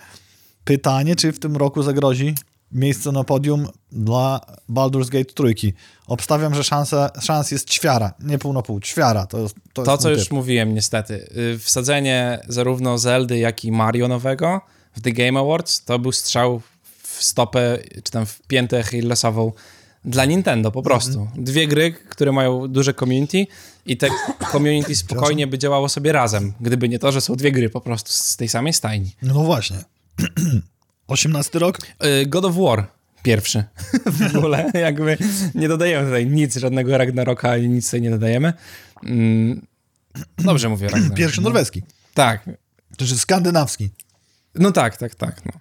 Pytanie, 0.66 1.16
czy 1.16 1.32
w 1.32 1.40
tym 1.40 1.58
roku 1.58 1.84
zagrozi 1.84 2.36
miejsce 2.72 3.12
na 3.12 3.24
podium 3.24 3.68
dla 3.92 4.42
Baldur's 4.70 5.10
Gate 5.10 5.34
trójki. 5.34 5.74
Obstawiam, 6.08 6.56
że 6.56 6.64
szansa, 6.64 7.10
szans 7.22 7.52
jest 7.52 7.70
ćwiara, 7.70 8.14
nie 8.20 8.38
pół 8.38 8.54
na 8.54 8.62
pół, 8.62 8.80
ćwiara. 8.80 9.26
To, 9.26 9.50
to, 9.74 9.84
to 9.84 9.98
co 9.98 10.10
typ. 10.10 10.18
już 10.18 10.32
mówiłem 10.32 10.74
niestety. 10.74 11.30
Y, 11.54 11.60
wsadzenie 11.60 12.40
zarówno 12.48 12.98
Zeldy, 12.98 13.38
jak 13.38 13.66
i 13.66 13.72
Mario 13.72 14.08
nowego 14.08 14.62
w 14.96 15.02
The 15.02 15.12
Game 15.12 15.40
Awards 15.40 15.86
to 15.86 16.00
był 16.00 16.12
strzał 16.12 16.62
w 17.04 17.24
stopę, 17.24 17.80
czy 18.04 18.12
tam 18.12 18.26
w 18.26 18.42
piętę 18.42 18.80
Achillesową 18.80 19.52
dla 20.06 20.26
Nintendo 20.26 20.72
po 20.72 20.84
prostu. 20.84 21.22
Mhm. 21.22 21.44
Dwie 21.44 21.68
gry, 21.68 21.94
które 21.94 22.32
mają 22.32 22.68
duże 22.68 22.94
community 22.94 23.48
i 23.86 23.98
te 23.98 24.08
community 24.52 24.96
spokojnie 24.96 25.48
by 25.48 25.58
działało 25.58 25.90
sobie 25.90 26.12
razem, 26.12 26.54
gdyby 26.62 26.90
nie 26.90 27.00
to, 27.00 27.12
że 27.12 27.22
są 27.22 27.36
dwie 27.36 27.52
gry 27.52 27.70
po 27.70 27.82
prostu 27.82 28.12
z 28.12 28.36
tej 28.36 28.50
samej 28.50 28.74
stajni. 28.74 29.16
No 29.22 29.34
właśnie. 29.34 29.78
18 31.08 31.60
rok? 31.60 31.78
Y, 32.22 32.26
God 32.26 32.46
of 32.46 32.56
War. 32.56 32.88
Pierwszy. 33.24 33.64
w 34.32 34.36
ogóle 34.36 34.72
jakby 34.74 35.18
nie 35.56 35.68
dodajemy 35.68 36.06
tutaj 36.06 36.28
nic, 36.28 36.56
żadnego 36.56 36.98
Ragnaroka 36.98 37.52
ani 37.52 37.70
nic 37.70 37.86
tutaj 37.86 38.02
nie 38.02 38.10
dodajemy. 38.10 38.54
Mm, 39.04 39.68
dobrze 40.38 40.70
mówię 40.70 40.88
Ragnarok. 40.88 41.18
Pierwszy 41.22 41.42
no. 41.42 41.50
norweski. 41.50 41.84
Tak. 42.14 42.50
To 42.98 43.06
jest 43.06 43.20
skandynawski. 43.20 43.90
No 44.56 44.72
tak, 44.72 44.98
tak, 44.98 45.16
tak. 45.16 45.46
No. 45.46 45.52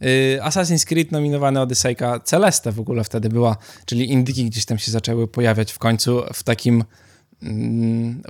Yy, 0.00 0.40
Assassin's 0.42 0.86
Creed 0.86 1.12
nominowany 1.12 1.60
Odysseyka 1.60 2.20
Celeste 2.20 2.72
w 2.72 2.80
ogóle 2.80 3.04
wtedy 3.04 3.28
była, 3.28 3.56
czyli 3.86 4.12
indyki 4.12 4.44
gdzieś 4.44 4.64
tam 4.64 4.78
się 4.78 4.90
zaczęły 4.90 5.28
pojawiać 5.28 5.72
w 5.72 5.78
końcu 5.78 6.22
w 6.34 6.42
takim 6.42 6.84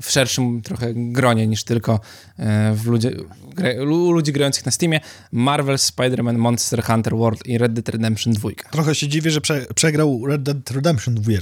w 0.03 0.11
szerszym 0.11 0.62
trochę 0.62 0.92
gronie 0.94 1.47
niż 1.47 1.64
tylko 1.64 2.01
e, 2.38 2.75
w 2.75 2.88
u 3.90 4.12
ludzi 4.12 4.33
grających 4.33 4.66
na 4.66 4.73
Steamie 4.73 5.01
Marvel, 5.33 5.77
Spider-Man, 5.77 6.37
Monster 6.37 6.85
Hunter 6.85 7.16
World 7.16 7.47
i 7.47 7.59
Red 7.59 7.73
Dead 7.73 7.88
Redemption 7.88 8.33
2. 8.33 8.49
Trochę 8.71 8.94
się 8.94 9.09
dziwię, 9.09 9.31
że 9.31 9.40
prze, 9.40 9.66
przegrał 9.75 10.27
Red 10.27 10.42
Dead 10.42 10.71
Redemption 10.71 11.14
2. 11.14 11.33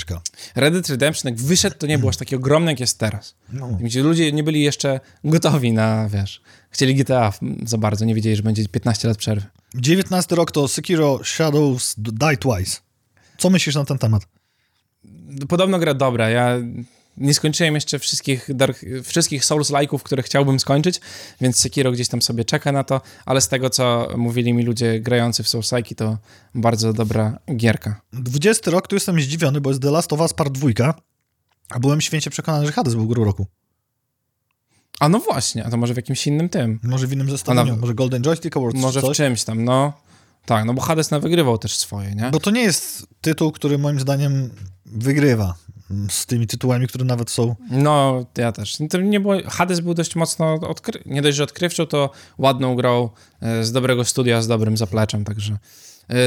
Red 0.55 0.75
Dead 0.75 0.89
Redemption 0.89 1.33
jak 1.33 1.41
wyszedł, 1.41 1.77
to 1.79 1.87
nie 1.87 1.99
było 1.99 2.11
aż 2.11 2.17
taki 2.17 2.37
ogromny, 2.37 2.73
jak 2.73 2.81
jest 2.81 2.99
teraz. 2.99 3.35
No. 3.53 3.79
Ludzie 4.03 4.33
nie 4.33 4.43
byli 4.43 4.63
jeszcze 4.63 5.01
gotowi 5.25 5.73
na, 5.73 6.09
wiesz, 6.09 6.43
chcieli 6.71 6.95
GTA 6.95 7.33
za 7.67 7.79
bardzo, 7.79 8.05
nie 8.05 8.15
wiedzieli, 8.15 8.37
że 8.37 8.43
będzie 8.43 8.69
15 8.69 9.09
lat 9.09 9.17
przerwy. 9.17 9.47
19 9.75 10.37
rok 10.37 10.53
to 10.53 10.69
Sekiro 10.69 11.21
Shadows 11.25 11.95
Die 11.99 12.37
Twice. 12.37 12.81
Co 13.39 13.51
myślisz 13.51 13.75
na 13.75 13.85
ten 13.85 13.99
temat? 13.99 14.27
Podobno 15.49 15.79
gra 15.79 15.95
dobra, 15.95 16.31
ja 16.31 16.59
nie 17.17 17.35
skończyłem 17.35 17.75
jeszcze 17.75 17.99
wszystkich, 17.99 18.49
dark, 18.55 18.81
wszystkich 19.05 19.45
Souls-like'ów, 19.45 20.03
które 20.03 20.23
chciałbym 20.23 20.61
skończyć, 20.61 21.01
więc 21.41 21.57
Sekiro 21.59 21.93
gdzieś 21.93 22.09
tam 22.09 22.23
sobie 22.23 22.45
czeka 22.45 22.73
na 22.73 22.85
to, 22.85 23.01
ale 23.27 23.41
z 23.41 23.49
tego, 23.49 23.71
co 23.71 24.09
mówili 24.17 24.55
mi 24.55 24.63
ludzie 24.63 25.01
grający 25.01 25.43
w 25.43 25.47
Souls-like'i, 25.47 25.95
to 25.95 26.19
bardzo 26.55 26.93
dobra 26.93 27.39
gierka. 27.57 28.01
20 28.13 28.71
rok, 28.71 28.89
tu 28.89 28.97
jestem 28.97 29.21
zdziwiony, 29.21 29.61
bo 29.61 29.71
jest 29.71 29.83
The 29.83 29.91
Last 29.91 30.13
of 30.13 30.21
Us 30.21 30.35
Part 30.35 30.53
2, 30.53 30.95
a 31.71 31.79
byłem 31.79 32.01
święcie 32.01 32.31
przekonany, 32.31 32.67
że 32.67 32.73
Hades 32.73 32.95
był 32.95 33.07
grą 33.07 33.25
roku. 33.25 33.47
A 35.01 35.09
no 35.09 35.19
właśnie, 35.19 35.65
a 35.65 35.71
to 35.71 35.77
może 35.77 35.95
w 35.95 35.97
jakimś 35.97 36.27
innym 36.27 36.49
tym. 36.49 36.81
Może 36.83 37.07
w 37.07 37.13
innym 37.13 37.31
zestawieniu, 37.31 37.75
na... 37.75 37.81
może 37.81 37.95
Golden 37.95 38.23
Joystick 38.23 38.57
Awards 38.57 38.81
Może 38.81 39.01
w 39.03 39.13
czymś 39.13 39.45
tam, 39.45 39.65
no. 39.65 39.93
Tak, 40.47 40.65
no 40.65 40.75
bo 40.75 40.83
Hades 40.83 41.11
na 41.11 41.21
wygrywał 41.21 41.59
też 41.59 41.77
swoje, 41.77 42.15
nie? 42.15 42.31
Bo 42.31 42.41
to 42.41 42.51
nie 42.51 42.63
jest 42.63 43.07
tytuł, 43.21 43.53
który 43.53 43.79
moim 43.79 44.01
zdaniem 44.01 44.51
wygrywa 44.87 45.55
z 46.11 46.27
tymi 46.27 46.47
tytułami, 46.47 46.89
które 46.89 47.05
nawet 47.05 47.31
są. 47.31 47.55
No, 47.71 48.27
ja 48.39 48.53
też. 48.53 48.79
To 48.91 49.01
nie 49.01 49.21
było, 49.21 49.35
Hades 49.47 49.81
był 49.81 49.95
dość 49.95 50.17
mocno 50.17 50.55
odkry... 50.55 51.03
nie 51.07 51.23
dość, 51.23 51.37
że 51.37 51.45
odkrywczą, 51.45 51.87
to 51.87 52.11
ładną 52.39 52.75
grą 52.75 53.11
e, 53.41 53.65
z 53.65 53.73
dobrego 53.73 54.05
studia, 54.05 54.43
z 54.43 54.49
dobrym 54.49 54.77
zapleczem, 54.77 55.25
także 55.25 55.59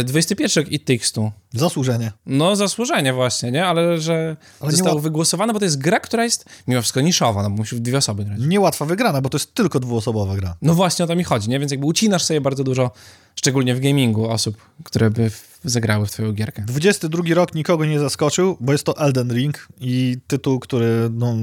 21 0.04 0.64
rok 0.64 0.74
It 0.74 0.86
Takes 0.86 1.12
Two. 1.12 1.32
Zasłużenie. 1.54 2.12
No, 2.26 2.56
zasłużenie 2.56 3.14
właśnie, 3.14 3.52
nie? 3.52 3.66
Ale 3.66 4.02
że 4.02 4.38
Ale 4.60 4.72
zostało 4.72 4.96
nie 4.96 5.02
wygłosowane, 5.02 5.54
bo 5.54 5.60
to 5.60 5.66
jest 5.66 5.78
gra, 5.78 6.00
która 6.00 6.24
jest 6.24 6.46
mimo 6.68 6.82
wszystko 6.82 7.02
niszowa, 7.02 7.44
no 7.44 7.50
bo 7.50 7.56
musi 7.56 7.76
w 7.76 7.80
dwie 7.80 7.98
osoby 7.98 8.26
grać. 8.26 8.40
Niełatwa 8.40 8.86
wygrana, 8.86 9.22
bo 9.22 9.30
to 9.30 9.38
jest 9.38 9.54
tylko 9.54 9.80
dwuosobowa 9.80 10.36
gra. 10.36 10.56
No 10.62 10.74
właśnie 10.74 11.06
o 11.06 11.08
to 11.08 11.16
mi 11.16 11.24
chodzi, 11.24 11.50
nie? 11.50 11.60
Więc 11.60 11.72
jakby 11.72 11.88
ucinasz 11.88 12.24
sobie 12.24 12.42
bardzo 12.42 12.64
dużo, 12.64 12.92
szczególnie 13.36 13.76
w 13.76 13.80
gamingu, 13.80 14.30
osób, 14.30 14.58
które 14.84 15.10
by 15.12 15.32
zagrały 15.64 16.06
w 16.06 16.12
twoją 16.12 16.34
gierkę. 16.34 16.64
22 16.68 17.24
rok 17.34 17.56
nikogo 17.56 17.86
nie 17.86 18.00
zaskoczył, 18.00 18.58
bo 18.60 18.72
jest 18.72 18.84
to 18.84 18.98
Elden 18.98 19.34
Ring 19.34 19.68
i 19.80 20.18
tytuł, 20.28 20.60
który 20.60 21.10
no, 21.12 21.36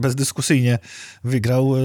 bezdyskusyjnie 0.00 0.78
wygrał. 1.24 1.76
E, 1.76 1.80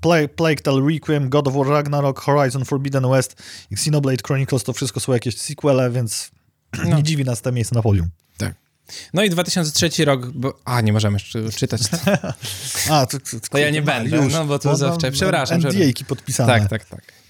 Plague, 0.00 0.28
Plague 0.28 0.62
Tale 0.62 0.82
Requiem, 0.88 1.28
God 1.28 1.48
of 1.48 1.54
War 1.54 1.66
Ragnarok, 1.66 2.20
Horizon 2.20 2.64
Forbidden 2.64 3.10
West 3.10 3.42
i 3.70 3.74
Xenoblade 3.74 4.22
Chronicles 4.26 4.64
to 4.64 4.72
wszystko 4.72 5.00
są 5.00 5.12
jakieś 5.12 5.38
sequele, 5.38 5.90
więc 5.90 6.30
no. 6.88 6.96
nie 6.96 7.02
dziwi 7.02 7.24
nas 7.24 7.42
te 7.42 7.52
miejsce 7.52 7.74
na 7.74 7.82
podium. 7.82 8.08
Tak. 8.36 8.54
No 9.14 9.22
i 9.22 9.30
2003 9.30 10.04
rok, 10.04 10.26
bo... 10.26 10.60
A, 10.64 10.80
nie 10.80 10.92
możemy 10.92 11.14
jeszcze 11.14 11.50
czytać. 11.50 11.80
A, 12.90 13.06
to, 13.06 13.18
to, 13.18 13.40
to 13.50 13.58
ja 13.58 13.70
nie 13.70 13.82
będę, 13.82 14.16
już, 14.16 14.32
no 14.32 14.44
bo 14.44 14.58
to 14.58 14.76
zawsze, 14.76 15.12
przepraszam. 15.12 15.58
NDA-ki 15.58 16.04
podpisane. 16.04 16.60
Tak, 16.60 16.70
tak, 16.70 16.84
tak. 16.84 17.23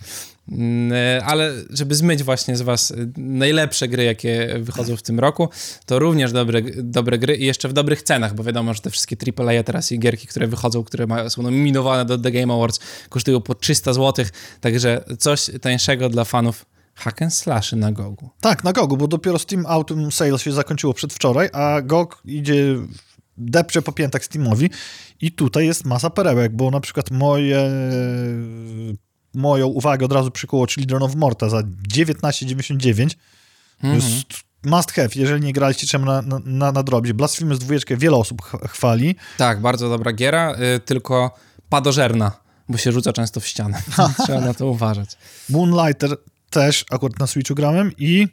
Mm, 0.48 0.92
e, 0.92 1.24
ale 1.24 1.52
żeby 1.70 1.94
zmyć 1.94 2.22
właśnie 2.22 2.56
z 2.56 2.62
was 2.62 2.90
e, 2.90 2.94
najlepsze 3.16 3.88
gry, 3.88 4.04
jakie 4.04 4.56
wychodzą 4.60 4.96
w 4.96 5.02
tym 5.02 5.20
roku, 5.20 5.48
to 5.86 5.98
również 5.98 6.32
dobre, 6.32 6.62
dobre 6.76 7.18
gry 7.18 7.36
i 7.36 7.46
jeszcze 7.46 7.68
w 7.68 7.72
dobrych 7.72 8.02
cenach, 8.02 8.34
bo 8.34 8.44
wiadomo, 8.44 8.74
że 8.74 8.80
te 8.80 8.90
wszystkie 8.90 9.16
AAA 9.38 9.62
teraz 9.62 9.92
i 9.92 9.98
gierki, 9.98 10.26
które 10.26 10.46
wychodzą, 10.46 10.84
które 10.84 11.06
są 11.30 11.42
nominowane 11.42 12.04
do 12.04 12.18
The 12.18 12.30
Game 12.30 12.54
Awards, 12.54 12.80
kosztują 13.08 13.40
po 13.40 13.54
300 13.54 13.92
zł, 13.92 14.24
także 14.60 15.04
coś 15.18 15.50
tańszego 15.60 16.08
dla 16.08 16.24
fanów 16.24 16.66
hack 16.94 17.22
and 17.22 17.34
slashy 17.34 17.76
na 17.76 17.92
Gogu. 17.92 18.30
Tak, 18.40 18.64
na 18.64 18.72
Gogu, 18.72 18.96
bo 18.96 19.08
dopiero 19.08 19.38
Steam 19.38 19.66
Autumn 19.66 20.10
Sale 20.10 20.38
się 20.38 20.52
zakończyło 20.52 20.94
przedwczoraj, 20.94 21.48
a 21.52 21.82
GOG 21.82 22.22
idzie 22.24 22.76
depcze 23.36 23.82
po 23.82 23.92
piętach 23.92 24.24
Steamowi 24.24 24.70
i 25.20 25.32
tutaj 25.32 25.66
jest 25.66 25.84
masa 25.84 26.10
perełek, 26.10 26.56
bo 26.56 26.70
na 26.70 26.80
przykład 26.80 27.10
moje 27.10 27.70
moją 29.34 29.66
uwagę 29.66 30.06
od 30.06 30.12
razu 30.12 30.30
przykuło 30.30 30.66
Children 30.66 31.02
of 31.02 31.14
Morta 31.14 31.48
za 31.48 31.58
19,99. 31.88 33.14
Mm 33.82 34.00
-hmm. 34.00 34.24
Must 34.64 34.92
have, 34.92 35.08
jeżeli 35.14 35.40
nie 35.40 35.52
graliście 35.52 35.86
czym 35.86 36.04
na, 36.04 36.22
na, 36.44 36.72
na 36.72 36.82
drobie. 36.82 37.14
Blasphemous 37.14 37.58
dwójeczkę 37.58 37.96
wiele 37.96 38.16
osób 38.16 38.42
chwali. 38.68 39.16
Tak, 39.38 39.60
bardzo 39.60 39.88
dobra 39.88 40.12
giera, 40.12 40.54
y, 40.76 40.80
tylko 40.80 41.34
padożerna, 41.68 42.32
bo 42.68 42.78
się 42.78 42.92
rzuca 42.92 43.12
często 43.12 43.40
w 43.40 43.46
ścianę. 43.46 43.82
Trzeba 44.24 44.40
na 44.40 44.54
to 44.54 44.66
uważać. 44.66 45.10
Moonlighter 45.50 46.16
też 46.50 46.84
akurat 46.90 47.18
na 47.18 47.26
Switchu 47.26 47.54
grałem 47.54 47.92
i 47.98 48.28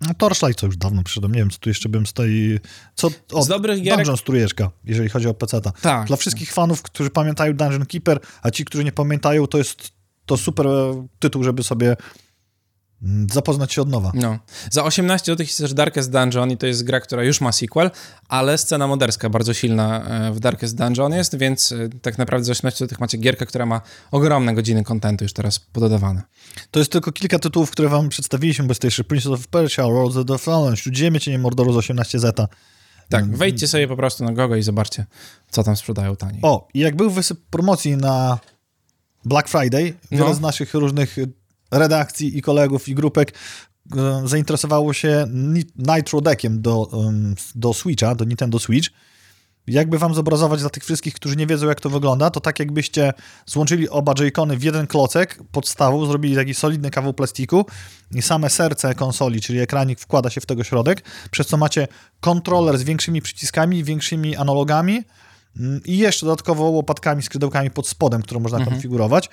no, 0.00 0.14
Torchlight 0.14 0.60
to 0.60 0.66
już 0.66 0.76
dawno 0.76 1.02
przyszedłem. 1.02 1.32
Nie 1.32 1.38
wiem, 1.38 1.50
co 1.50 1.58
tu 1.58 1.68
jeszcze 1.68 1.88
bym 1.88 2.06
z 2.06 2.12
tej... 2.12 2.60
Co, 2.94 3.10
o, 3.32 3.42
z 3.42 3.48
dobrych 3.48 3.82
gierek... 3.82 3.98
Dungeon 3.98 4.16
Strujeczka, 4.16 4.70
jeżeli 4.84 5.08
chodzi 5.08 5.28
o 5.28 5.34
PC-ta. 5.34 5.70
Tak. 5.70 6.06
Dla 6.06 6.16
wszystkich 6.16 6.52
fanów, 6.52 6.82
którzy 6.82 7.10
pamiętają 7.10 7.52
Dungeon 7.52 7.86
Keeper, 7.86 8.20
a 8.42 8.50
ci, 8.50 8.64
którzy 8.64 8.84
nie 8.84 8.92
pamiętają, 8.92 9.46
to 9.46 9.58
jest 9.58 9.92
to 10.26 10.36
super 10.36 10.66
tytuł, 11.18 11.44
żeby 11.44 11.62
sobie 11.62 11.96
zapoznać 13.32 13.72
się 13.72 13.82
od 13.82 13.88
nowa. 13.88 14.12
No. 14.14 14.38
Za 14.70 14.84
18 14.84 15.32
zł 15.32 15.46
jest 15.46 15.58
też 15.58 15.74
Darkest 15.74 16.10
Dungeon 16.10 16.50
i 16.50 16.56
to 16.56 16.66
jest 16.66 16.84
gra, 16.84 17.00
która 17.00 17.24
już 17.24 17.40
ma 17.40 17.52
sequel, 17.52 17.90
ale 18.28 18.58
scena 18.58 18.86
moderska 18.86 19.30
bardzo 19.30 19.54
silna 19.54 20.04
e, 20.04 20.32
w 20.32 20.40
Darkest 20.40 20.76
Dungeon 20.76 21.12
jest, 21.12 21.38
więc 21.38 21.72
e, 21.72 21.88
tak 22.02 22.18
naprawdę 22.18 22.44
za 22.44 22.52
18 22.52 22.84
zł 22.86 22.98
macie 23.00 23.18
gierkę, 23.18 23.46
która 23.46 23.66
ma 23.66 23.80
ogromne 24.10 24.54
godziny 24.54 24.84
kontentu 24.84 25.24
już 25.24 25.32
teraz 25.32 25.58
pododawane. 25.58 26.22
To 26.70 26.78
jest 26.78 26.92
tylko 26.92 27.12
kilka 27.12 27.38
tytułów, 27.38 27.70
które 27.70 27.88
wam 27.88 28.08
przedstawiliśmy, 28.08 28.64
bo 28.64 28.70
jest 28.70 28.84
jeszcze 28.84 29.04
Prince 29.04 29.26
of 29.26 29.46
Persia, 29.46 29.82
World 29.82 30.16
of 30.16 30.26
the 30.26 30.38
Fallen, 30.38 30.76
Śródziemie 30.76 31.20
Cienie 31.20 31.38
Mordoru 31.38 31.72
z 31.72 31.76
18 31.76 32.18
zeta. 32.18 32.48
Tak, 33.08 33.24
mm. 33.24 33.36
wejdźcie 33.36 33.68
sobie 33.68 33.88
po 33.88 33.96
prostu 33.96 34.24
na 34.24 34.32
Gogo 34.32 34.56
i 34.56 34.62
zobaczcie, 34.62 35.06
co 35.50 35.64
tam 35.64 35.76
sprzedają 35.76 36.16
taniej. 36.16 36.40
O, 36.42 36.68
i 36.74 36.78
jak 36.78 36.96
był 36.96 37.10
wysyp 37.10 37.40
promocji 37.50 37.96
na 37.96 38.38
Black 39.24 39.48
Friday, 39.48 39.94
wiele 40.10 40.24
no. 40.24 40.34
z 40.34 40.40
naszych 40.40 40.74
różnych 40.74 41.16
redakcji 41.70 42.38
i 42.38 42.42
kolegów 42.42 42.88
i 42.88 42.94
grupek 42.94 43.32
e, 43.96 44.22
zainteresowało 44.24 44.92
się 44.92 45.26
Nitro 45.76 46.20
Deckiem 46.20 46.62
do, 46.62 46.90
do 47.54 47.74
Switcha, 47.74 48.14
do 48.14 48.24
Nintendo 48.24 48.58
Switch. 48.58 48.90
Jakby 49.66 49.98
wam 49.98 50.14
zobrazować 50.14 50.60
dla 50.60 50.70
tych 50.70 50.84
wszystkich, 50.84 51.14
którzy 51.14 51.36
nie 51.36 51.46
wiedzą, 51.46 51.66
jak 51.66 51.80
to 51.80 51.90
wygląda, 51.90 52.30
to 52.30 52.40
tak 52.40 52.58
jakbyście 52.58 53.12
złączyli 53.46 53.88
oba 53.88 54.12
Joy-Cony 54.12 54.56
w 54.56 54.62
jeden 54.62 54.86
klocek 54.86 55.38
podstawą, 55.52 56.06
zrobili 56.06 56.34
taki 56.34 56.54
solidny 56.54 56.90
kawał 56.90 57.14
plastiku 57.14 57.66
i 58.14 58.22
same 58.22 58.50
serce 58.50 58.94
konsoli, 58.94 59.40
czyli 59.40 59.60
ekranik 59.60 60.00
wkłada 60.00 60.30
się 60.30 60.40
w 60.40 60.46
tego 60.46 60.64
środek, 60.64 61.02
przez 61.30 61.46
co 61.46 61.56
macie 61.56 61.88
kontroler 62.20 62.78
z 62.78 62.82
większymi 62.82 63.22
przyciskami, 63.22 63.84
większymi 63.84 64.36
analogami 64.36 65.02
mm, 65.56 65.80
i 65.84 65.98
jeszcze 65.98 66.26
dodatkowo 66.26 66.64
łopatkami, 66.64 67.22
skrzydełkami 67.22 67.70
pod 67.70 67.88
spodem, 67.88 68.22
które 68.22 68.40
można 68.40 68.58
mhm. 68.58 68.74
konfigurować. 68.74 69.30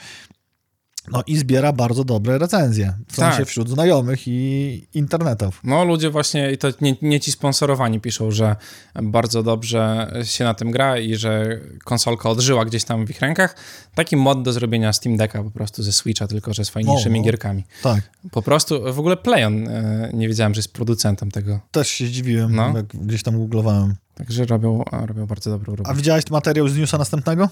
No 1.12 1.24
i 1.28 1.38
zbiera 1.38 1.74
bardzo 1.74 2.04
dobre 2.04 2.38
recenzje, 2.38 2.94
w 3.08 3.16
sensie 3.16 3.38
tak. 3.38 3.48
wśród 3.48 3.70
znajomych 3.70 4.28
i 4.28 4.88
internetów. 4.94 5.60
No 5.64 5.86
ludzie 5.86 6.10
właśnie, 6.10 6.52
i 6.52 6.58
to 6.58 6.68
nie, 6.82 6.96
nie, 7.02 7.20
ci 7.20 7.32
sponsorowani 7.32 8.00
piszą, 8.00 8.32
że 8.32 8.56
bardzo 9.04 9.44
dobrze 9.44 10.12
się 10.24 10.44
na 10.44 10.54
tym 10.54 10.72
gra 10.72 10.98
i 10.98 11.16
że 11.16 11.60
konsolka 11.84 12.30
odżyła 12.30 12.66
gdzieś 12.66 12.84
tam 12.84 13.06
w 13.06 13.10
ich 13.10 13.20
rękach. 13.22 13.56
Taki 13.96 14.16
mod 14.18 14.44
do 14.44 14.54
zrobienia 14.54 14.94
Steam 14.94 15.18
Decka 15.18 15.44
po 15.44 15.52
prostu 15.52 15.84
ze 15.84 15.92
Switcha, 15.92 16.28
tylko 16.28 16.54
że 16.54 16.66
z 16.66 16.70
fajniejszymi 16.70 17.20
no, 17.20 17.26
gierkami. 17.26 17.64
Tak. 17.84 18.02
Po 18.32 18.42
prostu, 18.42 18.94
w 18.94 19.00
ogóle 19.00 19.18
Playon, 19.18 19.68
e, 19.68 20.10
nie 20.14 20.28
wiedziałem, 20.28 20.54
że 20.54 20.60
jest 20.60 20.74
producentem 20.74 21.32
tego. 21.32 21.60
Też 21.72 21.88
się 21.88 22.08
zdziwiłem, 22.08 22.56
no. 22.56 22.74
jak 22.76 22.86
gdzieś 22.86 23.24
tam 23.24 23.38
googlowałem. 23.38 23.96
Także 24.16 24.46
robią, 24.46 24.84
robią 24.92 25.26
bardzo 25.26 25.50
dobrą 25.50 25.76
robotę. 25.76 25.92
A 25.92 25.94
widziałeś 25.94 26.30
materiał 26.30 26.68
z 26.68 26.78
newsa 26.78 26.98
następnego? 26.98 27.50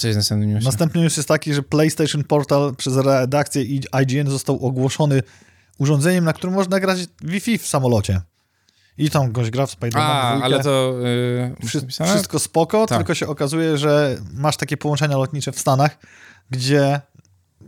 Co 0.00 0.06
jest 0.06 0.16
następny 0.16 0.46
news? 0.46 0.64
Następny 0.64 1.02
news 1.02 1.16
jest 1.16 1.28
taki, 1.28 1.54
że 1.54 1.62
PlayStation 1.62 2.24
Portal 2.24 2.74
przez 2.76 2.96
redakcję 2.96 3.62
IGN 3.62 4.30
został 4.30 4.66
ogłoszony 4.66 5.22
urządzeniem, 5.78 6.24
na 6.24 6.32
którym 6.32 6.54
można 6.54 6.80
grać 6.80 6.98
Wi-Fi 7.22 7.58
w 7.58 7.66
samolocie. 7.66 8.20
I 8.98 9.10
tam 9.10 9.32
goś 9.32 9.50
gra 9.50 9.66
w 9.66 9.76
Spider-Man 9.76 10.00
A, 10.00 10.40
ale 10.42 10.62
to... 10.62 10.94
Yy, 11.60 11.68
Wszy 11.68 11.86
wszystko 12.04 12.38
spoko, 12.38 12.86
tak. 12.86 12.98
tylko 12.98 13.14
się 13.14 13.28
okazuje, 13.28 13.78
że 13.78 14.16
masz 14.34 14.56
takie 14.56 14.76
połączenia 14.76 15.16
lotnicze 15.16 15.52
w 15.52 15.58
Stanach, 15.60 15.98
gdzie 16.50 17.00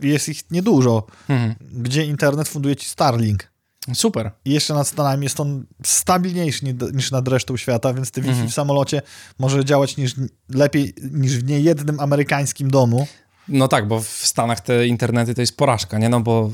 jest 0.01 0.29
ich 0.29 0.51
niedużo, 0.51 1.03
mhm. 1.29 1.55
gdzie 1.71 2.05
internet 2.05 2.47
funduje 2.47 2.75
ci 2.75 2.89
Starlink. 2.89 3.52
Super. 3.93 4.31
I 4.45 4.51
jeszcze 4.53 4.73
nad 4.73 4.87
Stanami 4.87 5.23
jest 5.23 5.39
on 5.39 5.65
stabilniejszy 5.85 6.75
niż 6.93 7.11
nad 7.11 7.27
resztą 7.27 7.57
świata, 7.57 7.93
więc 7.93 8.11
te 8.11 8.21
Wi-Fi 8.21 8.31
mhm. 8.31 8.49
w 8.49 8.53
samolocie 8.53 9.01
może 9.39 9.65
działać 9.65 9.97
niż, 9.97 10.15
lepiej 10.49 10.93
niż 11.11 11.37
w 11.37 11.43
niejednym 11.43 11.99
amerykańskim 11.99 12.71
domu. 12.71 13.07
No 13.47 13.67
tak, 13.67 13.87
bo 13.87 14.01
w 14.01 14.07
Stanach 14.07 14.61
te 14.61 14.87
internety 14.87 15.35
to 15.35 15.41
jest 15.41 15.57
porażka, 15.57 15.97
nie? 15.97 16.09
No 16.09 16.19
bo 16.19 16.51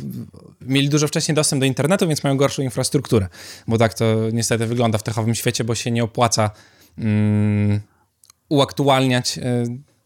mieli 0.62 0.90
dużo 0.90 1.08
wcześniej 1.08 1.36
dostęp 1.36 1.60
do 1.60 1.66
internetu, 1.66 2.08
więc 2.08 2.24
mają 2.24 2.38
gorszą 2.38 2.62
infrastrukturę. 2.62 3.28
Bo 3.68 3.78
tak 3.78 3.94
to 3.94 4.06
niestety 4.34 4.66
wygląda 4.66 4.98
w 4.98 5.04
techowym 5.04 5.36
świecie, 5.36 5.64
bo 5.64 5.76
się 5.76 5.92
nie 5.92 6.04
opłaca 6.04 6.52
mm, 6.98 7.82
uaktualniać 8.50 9.38
y, 9.38 9.42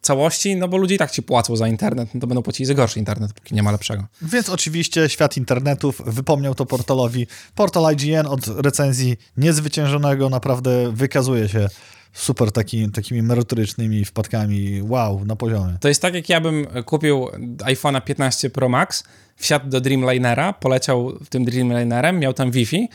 całości, 0.04 0.56
no 0.56 0.68
bo 0.68 0.78
ludzie 0.78 0.96
i 0.96 0.98
tak 0.98 1.12
ci 1.12 1.24
płacą 1.24 1.56
za 1.56 1.68
internet, 1.68 2.10
no 2.14 2.22
to 2.22 2.28
będą 2.28 2.42
płacili 2.42 2.66
za 2.66 2.74
gorszy 2.74 3.00
internet, 3.00 3.34
póki 3.34 3.56
nie 3.56 3.64
ma 3.64 3.72
lepszego. 3.72 4.06
Więc 4.22 4.50
oczywiście 4.50 5.10
świat 5.10 5.38
internetów 5.38 6.02
wypomniał 6.06 6.56
to 6.56 6.66
portalowi. 6.66 7.28
Portal 7.56 7.94
IGN 7.94 8.28
od 8.28 8.48
recenzji 8.48 9.18
niezwyciężonego 9.38 10.30
naprawdę 10.30 10.92
wykazuje 10.92 11.50
się 11.50 11.68
super 12.14 12.52
taki, 12.52 12.92
takimi 12.92 13.22
merytorycznymi 13.22 14.06
wpadkami, 14.06 14.82
wow, 14.82 15.26
na 15.26 15.36
poziomie. 15.36 15.78
To 15.80 15.88
jest 15.88 16.02
tak, 16.02 16.14
jak 16.14 16.30
ja 16.30 16.42
bym 16.42 16.68
kupił 16.86 17.28
iPhone'a 17.58 18.02
15 18.02 18.50
Pro 18.50 18.70
Max, 18.70 19.04
wsiadł 19.36 19.70
do 19.70 19.82
Dreamlinera, 19.82 20.54
poleciał 20.54 21.20
tym 21.30 21.46
Dreamlinerem, 21.46 22.20
miał 22.20 22.34
tam 22.34 22.52
Wi-Fi, 22.52 22.88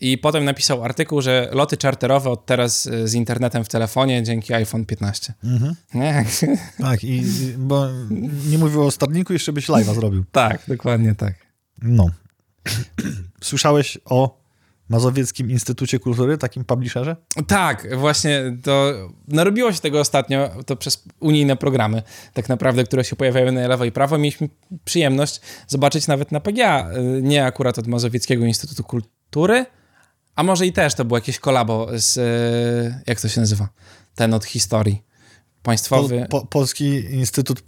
i 0.00 0.18
potem 0.18 0.44
napisał 0.44 0.84
artykuł, 0.84 1.22
że 1.22 1.48
loty 1.52 1.76
czarterowe 1.76 2.30
od 2.30 2.46
teraz 2.46 2.86
e, 2.86 3.08
z 3.08 3.14
internetem 3.14 3.64
w 3.64 3.68
telefonie 3.68 4.22
dzięki 4.22 4.54
iPhone 4.54 4.86
15. 4.86 5.34
Mhm. 5.44 5.74
Nie? 5.94 6.24
Tak, 6.78 7.04
i, 7.04 7.22
bo 7.58 7.86
nie 8.50 8.58
mówił 8.58 8.82
o 8.82 8.90
Starlinku, 8.90 9.32
jeszcze 9.32 9.52
byś 9.52 9.68
live'a 9.68 9.94
zrobił. 9.94 10.24
tak, 10.32 10.62
dokładnie 10.68 11.14
tak. 11.14 11.34
No. 11.82 12.10
Słyszałeś 13.42 13.98
o 14.04 14.40
Mazowieckim 14.88 15.50
Instytucie 15.50 15.98
Kultury, 15.98 16.38
takim 16.38 16.64
publisherze? 16.64 17.16
Tak, 17.46 17.98
właśnie 17.98 18.56
to 18.62 18.92
narobiło 19.28 19.72
się 19.72 19.80
tego 19.80 20.00
ostatnio, 20.00 20.50
to 20.66 20.76
przez 20.76 21.04
unijne 21.20 21.56
programy, 21.56 22.02
tak 22.34 22.48
naprawdę, 22.48 22.84
które 22.84 23.04
się 23.04 23.16
pojawiają 23.16 23.52
na 23.52 23.68
lewo 23.68 23.84
i 23.84 23.92
prawo. 23.92 24.18
Mieliśmy 24.18 24.48
przyjemność 24.84 25.40
zobaczyć 25.66 26.06
nawet 26.06 26.32
na 26.32 26.40
PGA, 26.40 26.90
e, 26.90 27.02
nie 27.22 27.44
akurat 27.44 27.78
od 27.78 27.86
Mazowieckiego 27.86 28.44
Instytutu 28.44 28.84
Kultury, 28.84 29.66
a 30.36 30.42
może 30.42 30.66
i 30.66 30.72
też 30.72 30.94
to 30.94 31.04
było 31.04 31.18
jakieś 31.18 31.38
kolabo 31.38 31.88
z, 31.94 32.18
e, 32.18 33.02
jak 33.06 33.20
to 33.20 33.28
się 33.28 33.40
nazywa? 33.40 33.68
Ten 34.14 34.34
od 34.34 34.44
historii. 34.44 35.02
Państwowy... 35.62 36.26
Po, 36.30 36.40
po, 36.40 36.46
Polski 36.46 36.84
Instytut 37.14 37.62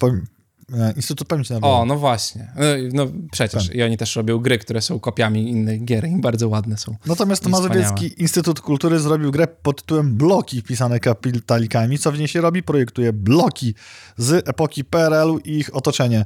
E, 0.72 0.92
Instytut 0.96 1.28
Pamięci 1.28 1.52
Narodowej. 1.52 1.82
O, 1.82 1.84
no 1.84 1.96
właśnie. 1.96 2.52
No, 2.56 2.64
no 2.92 3.12
przecież. 3.32 3.66
Tak. 3.66 3.76
I 3.76 3.82
oni 3.82 3.96
też 3.96 4.16
robią 4.16 4.38
gry, 4.38 4.58
które 4.58 4.82
są 4.82 5.00
kopiami 5.00 5.50
innych 5.50 5.84
gier 5.84 6.08
i 6.08 6.20
bardzo 6.20 6.48
ładne 6.48 6.76
są. 6.76 6.96
Natomiast 7.06 7.48
Mazowiecki 7.48 8.22
Instytut 8.22 8.60
Kultury 8.60 9.00
zrobił 9.00 9.30
grę 9.30 9.46
pod 9.46 9.82
tytułem 9.82 10.16
Bloki 10.16 10.62
pisane 10.62 11.00
kapitalikami. 11.00 11.98
Co 11.98 12.12
w 12.12 12.18
niej 12.18 12.28
się 12.28 12.40
robi? 12.40 12.62
Projektuje 12.62 13.12
bloki 13.12 13.74
z 14.16 14.48
epoki 14.48 14.84
PRL-u 14.84 15.38
i 15.38 15.50
ich 15.52 15.76
otoczenie. 15.76 16.24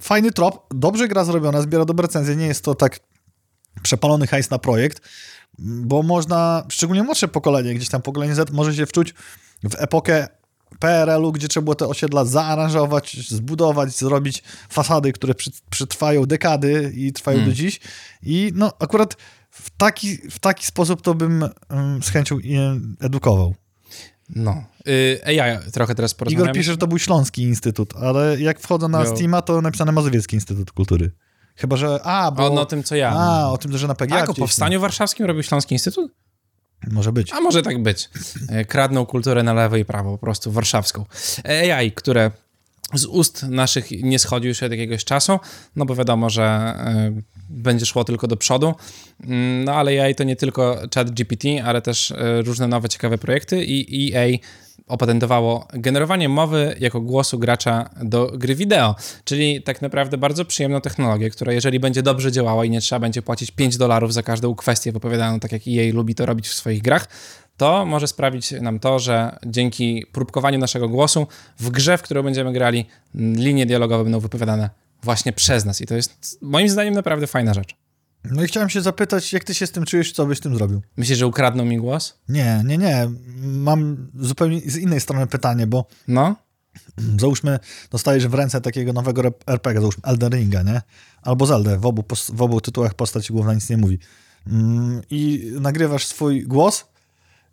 Fajny 0.00 0.32
trop, 0.32 0.66
dobrze 0.74 1.08
gra 1.08 1.24
zrobiona, 1.24 1.62
zbiera 1.62 1.84
dobre 1.84 2.02
recenzje. 2.02 2.36
Nie 2.36 2.46
jest 2.46 2.64
to 2.64 2.74
tak 2.74 3.00
przepalony 3.82 4.26
hajs 4.26 4.50
na 4.50 4.58
projekt, 4.58 5.00
bo 5.58 6.02
można, 6.02 6.64
szczególnie 6.68 7.02
młodsze 7.02 7.28
pokolenie, 7.28 7.74
gdzieś 7.74 7.88
tam 7.88 8.02
pokolenie 8.02 8.34
Z 8.34 8.50
może 8.50 8.74
się 8.74 8.86
wczuć 8.86 9.14
w 9.70 9.74
epokę 9.78 10.28
PRL-u, 10.78 11.32
gdzie 11.32 11.48
trzeba 11.48 11.64
było 11.64 11.74
te 11.74 11.86
osiedla 11.86 12.24
zaaranżować, 12.24 13.30
zbudować, 13.30 13.96
zrobić 13.96 14.42
fasady, 14.68 15.12
które 15.12 15.34
przetrwają 15.70 16.26
dekady 16.26 16.92
i 16.94 17.12
trwają 17.12 17.36
hmm. 17.36 17.50
do 17.50 17.56
dziś. 17.56 17.80
I 18.22 18.52
no 18.54 18.72
akurat 18.78 19.16
w 19.50 19.70
taki, 19.70 20.16
w 20.16 20.38
taki 20.38 20.66
sposób 20.66 21.02
to 21.02 21.14
bym 21.14 21.48
um, 21.70 22.02
z 22.02 22.08
chęcią 22.08 22.38
edukował. 23.00 23.54
No. 24.28 24.64
Yy, 25.24 25.34
ja 25.34 25.60
trochę 25.72 25.94
teraz 25.94 26.14
porozmawiam. 26.14 26.44
Igor 26.44 26.54
pisze, 26.54 26.72
że 26.72 26.78
to 26.78 26.86
był 26.86 26.98
Śląski 26.98 27.42
Instytut, 27.42 27.96
ale 27.96 28.40
jak 28.40 28.60
wchodzę 28.60 28.88
na 28.88 29.04
Yo. 29.04 29.16
Steama, 29.16 29.42
to 29.42 29.62
napisane 29.62 29.92
Mazowiecki 29.92 30.36
Instytut 30.36 30.72
Kultury. 30.72 31.10
Chyba, 31.56 31.76
że... 31.76 32.00
A, 32.02 32.30
bo... 32.30 32.46
O, 32.46 32.60
o 32.60 32.66
tym, 32.66 32.82
co 32.82 32.96
ja. 32.96 33.10
A, 33.10 33.50
o 33.50 33.58
tym, 33.58 33.78
że 33.78 33.86
na 33.86 33.94
PGA 33.94 34.20
Tak, 34.20 34.30
o 34.30 34.34
Powstaniu 34.34 34.80
Warszawskim 34.80 35.26
robił 35.26 35.42
Śląski 35.42 35.74
Instytut? 35.74 36.12
Może 36.90 37.12
być. 37.12 37.32
A 37.32 37.40
może 37.40 37.62
tak 37.62 37.82
być. 37.82 38.08
E, 38.48 38.64
kradną 38.64 39.06
kulturę 39.06 39.42
na 39.42 39.52
lewo 39.52 39.76
i 39.76 39.84
prawo, 39.84 40.10
po 40.10 40.18
prostu 40.18 40.52
warszawską. 40.52 41.04
AI, 41.72 41.92
które 41.92 42.30
z 42.94 43.04
ust 43.04 43.42
naszych 43.42 43.90
nie 43.90 44.18
schodzi 44.18 44.48
już 44.48 44.62
od 44.62 44.70
jakiegoś 44.70 45.04
czasu, 45.04 45.38
no 45.76 45.84
bo 45.84 45.94
wiadomo, 45.94 46.30
że 46.30 46.74
y, 47.18 47.22
będzie 47.50 47.86
szło 47.86 48.04
tylko 48.04 48.26
do 48.26 48.36
przodu. 48.36 48.74
Mm, 49.24 49.64
no 49.64 49.72
ale 49.72 50.02
AI 50.02 50.14
to 50.14 50.24
nie 50.24 50.36
tylko 50.36 50.80
chat 50.94 51.10
GPT, 51.10 51.48
ale 51.64 51.82
też 51.82 52.12
różne 52.44 52.68
nowe, 52.68 52.88
ciekawe 52.88 53.18
projekty 53.18 53.64
i 53.64 54.14
EA 54.14 54.38
opatentowało 54.86 55.68
generowanie 55.72 56.28
mowy 56.28 56.76
jako 56.80 57.00
głosu 57.00 57.38
gracza 57.38 57.90
do 58.02 58.26
gry 58.26 58.54
wideo, 58.54 58.94
czyli 59.24 59.62
tak 59.62 59.82
naprawdę 59.82 60.18
bardzo 60.18 60.44
przyjemną 60.44 60.80
technologię, 60.80 61.30
która 61.30 61.52
jeżeli 61.52 61.80
będzie 61.80 62.02
dobrze 62.02 62.32
działała 62.32 62.64
i 62.64 62.70
nie 62.70 62.80
trzeba 62.80 63.00
będzie 63.00 63.22
płacić 63.22 63.50
5 63.50 63.76
dolarów 63.76 64.14
za 64.14 64.22
każdą 64.22 64.54
kwestię 64.54 64.92
wypowiadaną, 64.92 65.40
tak 65.40 65.52
jak 65.52 65.62
EA 65.68 65.92
lubi 65.94 66.14
to 66.14 66.26
robić 66.26 66.48
w 66.48 66.54
swoich 66.54 66.82
grach, 66.82 67.08
to 67.56 67.86
może 67.86 68.08
sprawić 68.08 68.50
nam 68.50 68.78
to, 68.80 68.98
że 68.98 69.38
dzięki 69.46 70.06
próbkowaniu 70.12 70.58
naszego 70.58 70.88
głosu 70.88 71.26
w 71.58 71.70
grze, 71.70 71.98
w 71.98 72.02
którą 72.02 72.22
będziemy 72.22 72.52
grali, 72.52 72.86
linie 73.14 73.66
dialogowe 73.66 74.04
będą 74.04 74.20
wypowiadane 74.20 74.70
właśnie 75.02 75.32
przez 75.32 75.64
nas 75.64 75.80
i 75.80 75.86
to 75.86 75.94
jest 75.94 76.38
moim 76.42 76.68
zdaniem 76.68 76.94
naprawdę 76.94 77.26
fajna 77.26 77.54
rzecz. 77.54 77.85
No 78.30 78.44
i 78.44 78.46
chciałem 78.46 78.68
się 78.68 78.80
zapytać, 78.80 79.32
jak 79.32 79.44
ty 79.44 79.54
się 79.54 79.66
z 79.66 79.72
tym 79.72 79.84
czujesz, 79.84 80.12
co 80.12 80.26
byś 80.26 80.38
z 80.38 80.40
tym 80.40 80.56
zrobił? 80.56 80.82
Myślisz, 80.96 81.18
że 81.18 81.26
ukradną 81.26 81.64
mi 81.64 81.78
głos? 81.78 82.18
Nie, 82.28 82.62
nie, 82.64 82.78
nie. 82.78 83.10
Mam 83.42 84.10
zupełnie 84.14 84.60
z 84.60 84.76
innej 84.76 85.00
strony 85.00 85.26
pytanie, 85.26 85.66
bo... 85.66 85.86
No? 86.08 86.36
Załóżmy, 87.18 87.58
dostajesz 87.90 88.28
w 88.28 88.34
ręce 88.34 88.60
takiego 88.60 88.92
nowego 88.92 89.22
RPG, 89.46 89.80
załóżmy 89.80 90.02
Elden 90.04 90.32
Ringa, 90.32 90.62
nie? 90.62 90.82
Albo 91.22 91.46
Zelda, 91.46 91.78
w 91.78 91.86
obu, 91.86 92.04
w 92.32 92.42
obu 92.42 92.60
tytułach 92.60 92.94
postać 92.94 93.32
główna 93.32 93.54
nic 93.54 93.70
nie 93.70 93.76
mówi. 93.76 93.98
Mm, 94.46 95.02
I 95.10 95.52
nagrywasz 95.60 96.06
swój 96.06 96.42
głos 96.42 96.84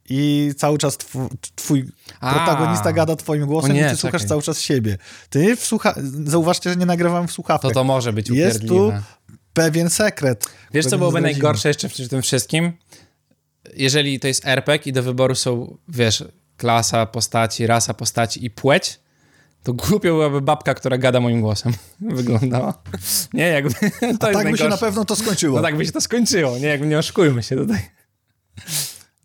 i 0.09 0.51
cały 0.57 0.77
czas 0.77 0.97
twój, 0.97 1.27
twój 1.55 1.91
protagonista 2.19 2.93
gada 2.93 3.15
twoim 3.15 3.45
głosem 3.45 3.73
nie, 3.73 3.87
i 3.87 3.89
ty 3.89 3.97
słuchasz 3.97 4.25
cały 4.25 4.41
czas 4.41 4.59
siebie. 4.59 4.97
Ty 5.29 5.55
wsłucha... 5.55 5.95
Zauważcie, 6.25 6.69
że 6.69 6.75
nie 6.75 6.85
nagrywam 6.85 7.27
w 7.27 7.31
słuchawkach. 7.31 7.71
To 7.71 7.75
to 7.75 7.83
może 7.83 8.13
być 8.13 8.29
Jest 8.29 8.67
tu 8.67 8.91
pewien 9.53 9.89
sekret. 9.89 10.45
Wiesz, 10.73 10.85
co 10.85 10.97
byłoby 10.97 11.21
najgorsze 11.21 11.67
jeszcze 11.67 11.89
w 11.89 12.09
tym 12.09 12.21
wszystkim? 12.21 12.73
Jeżeli 13.75 14.19
to 14.19 14.27
jest 14.27 14.47
RPG 14.47 14.89
i 14.89 14.93
do 14.93 15.03
wyboru 15.03 15.35
są, 15.35 15.77
wiesz, 15.87 16.23
klasa 16.57 17.05
postaci, 17.05 17.67
rasa 17.67 17.93
postaci 17.93 18.45
i 18.45 18.49
płeć, 18.49 18.99
to 19.63 19.73
głupio 19.73 20.09
byłaby 20.09 20.41
babka, 20.41 20.73
która 20.73 20.97
gada 20.97 21.19
moim 21.19 21.41
głosem. 21.41 21.73
Wyglądała. 22.01 22.83
Nie, 23.33 23.47
jakby... 23.47 23.73
To 23.79 24.05
A 24.05 24.07
jest 24.07 24.19
tak 24.19 24.33
najgorsze. 24.33 24.51
by 24.51 24.57
się 24.57 24.69
na 24.69 24.77
pewno 24.77 25.05
to 25.05 25.15
skończyło. 25.15 25.57
No 25.57 25.63
tak 25.63 25.77
by 25.77 25.85
się 25.85 25.91
to 25.91 26.01
skończyło. 26.01 26.57
Nie, 26.57 26.67
jakby 26.67 26.87
nie 26.87 26.97
oszukujmy 26.97 27.43
się 27.43 27.55
tutaj. 27.55 27.79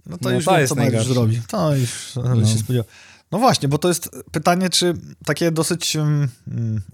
No 0.07 0.18
to 0.18 0.29
no 0.29 0.31
już 0.31 0.45
to 0.45 0.51
wiem, 0.51 0.61
jest 0.61 0.74
co 0.74 1.05
zrobi. 1.05 1.41
To 1.49 1.76
już 1.76 2.12
no. 2.16 2.47
się 2.47 2.59
spodziewa. 2.59 2.85
No 3.33 3.39
właśnie, 3.39 3.68
bo 3.68 3.79
to 3.79 3.89
jest 3.89 4.11
pytanie, 4.33 4.70
czy 4.70 4.95
takie 5.24 5.51
dosyć 5.51 5.97
um, 5.97 6.29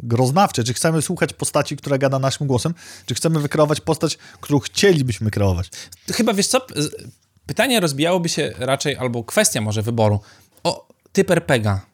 groznawcze, 0.02 0.64
czy 0.64 0.74
chcemy 0.74 1.02
słuchać 1.02 1.32
postaci, 1.32 1.76
która 1.76 1.98
gada 1.98 2.18
naszym 2.18 2.46
głosem, 2.46 2.74
czy 3.06 3.14
chcemy 3.14 3.40
wykreować 3.40 3.80
postać, 3.80 4.18
którą 4.40 4.58
chcielibyśmy 4.58 5.30
kreować. 5.30 5.70
Chyba, 6.12 6.34
wiesz 6.34 6.46
co, 6.46 6.66
pytanie 7.46 7.80
rozbijałoby 7.80 8.28
się 8.28 8.52
raczej, 8.58 8.96
albo 8.96 9.24
kwestia 9.24 9.60
może 9.60 9.82
wyboru, 9.82 10.20
o 10.64 10.88
typ 11.12 11.30
RPGa. 11.30 11.86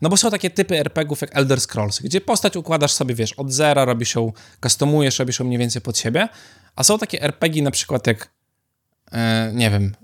No 0.00 0.08
bo 0.08 0.16
są 0.16 0.30
takie 0.30 0.50
typy 0.50 0.78
RPGów 0.78 1.20
jak 1.20 1.36
Elder 1.36 1.60
Scrolls, 1.60 2.00
gdzie 2.00 2.20
postać 2.20 2.56
układasz 2.56 2.92
sobie, 2.92 3.14
wiesz, 3.14 3.32
od 3.32 3.52
zera, 3.52 3.84
robisz 3.84 4.14
ją, 4.14 4.32
customujesz, 4.62 5.18
robisz 5.18 5.38
ją 5.38 5.46
mniej 5.46 5.58
więcej 5.58 5.82
pod 5.82 5.98
siebie, 5.98 6.28
a 6.76 6.84
są 6.84 6.98
takie 6.98 7.22
RPG 7.22 7.62
na 7.62 7.70
przykład 7.70 8.06
jak, 8.06 8.30
e, 9.12 9.52
nie 9.54 9.70
wiem, 9.70 9.94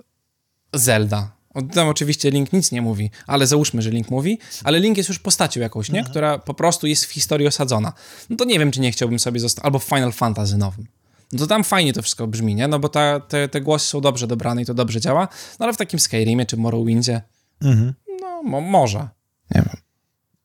Zelda, 0.74 1.30
tam 1.75 1.89
oczywiście 1.89 2.31
Link 2.31 2.53
nic 2.53 2.73
nie 2.73 2.83
mówi, 2.83 3.11
ale 3.27 3.47
załóżmy, 3.47 3.83
że 3.83 3.91
Link 3.91 4.11
mówi, 4.11 4.39
ale 4.65 4.81
Link 4.81 4.97
jest 4.97 5.09
już 5.09 5.19
postacią 5.19 5.61
jakąś, 5.61 5.89
nie? 5.89 5.99
Mhm. 5.99 6.11
Która 6.11 6.39
po 6.39 6.55
prostu 6.55 6.87
jest 6.87 7.05
w 7.05 7.13
historii 7.13 7.47
osadzona. 7.47 7.93
No 8.31 8.37
to 8.37 8.45
nie 8.45 8.59
wiem, 8.59 8.71
czy 8.71 8.81
nie 8.81 8.93
chciałbym 8.93 9.19
sobie 9.19 9.41
zostać, 9.41 9.65
albo 9.65 9.79
w 9.79 9.85
Final 9.85 10.13
Fantasy 10.13 10.57
nowym. 10.57 10.87
No 11.33 11.39
to 11.39 11.47
tam 11.47 11.65
fajnie 11.65 11.93
to 11.93 12.03
wszystko 12.03 12.27
brzmi, 12.27 12.55
nie? 12.55 12.69
No 12.69 12.79
bo 12.79 12.89
ta, 12.89 13.21
te, 13.21 13.49
te 13.49 13.61
głosy 13.61 13.87
są 13.87 14.01
dobrze 14.01 14.27
dobrane 14.27 14.63
i 14.63 14.65
to 14.65 14.75
dobrze 14.75 15.01
działa, 15.01 15.29
no 15.59 15.67
ale 15.67 15.73
w 15.73 15.77
takim 15.77 16.01
Skyrimie 16.01 16.47
czy 16.47 16.57
Morrowindzie, 16.57 17.23
mhm. 17.63 17.95
no 18.21 18.43
mo 18.43 18.61
może. 18.61 19.09
Nie 19.55 19.63
wiem. 19.63 19.77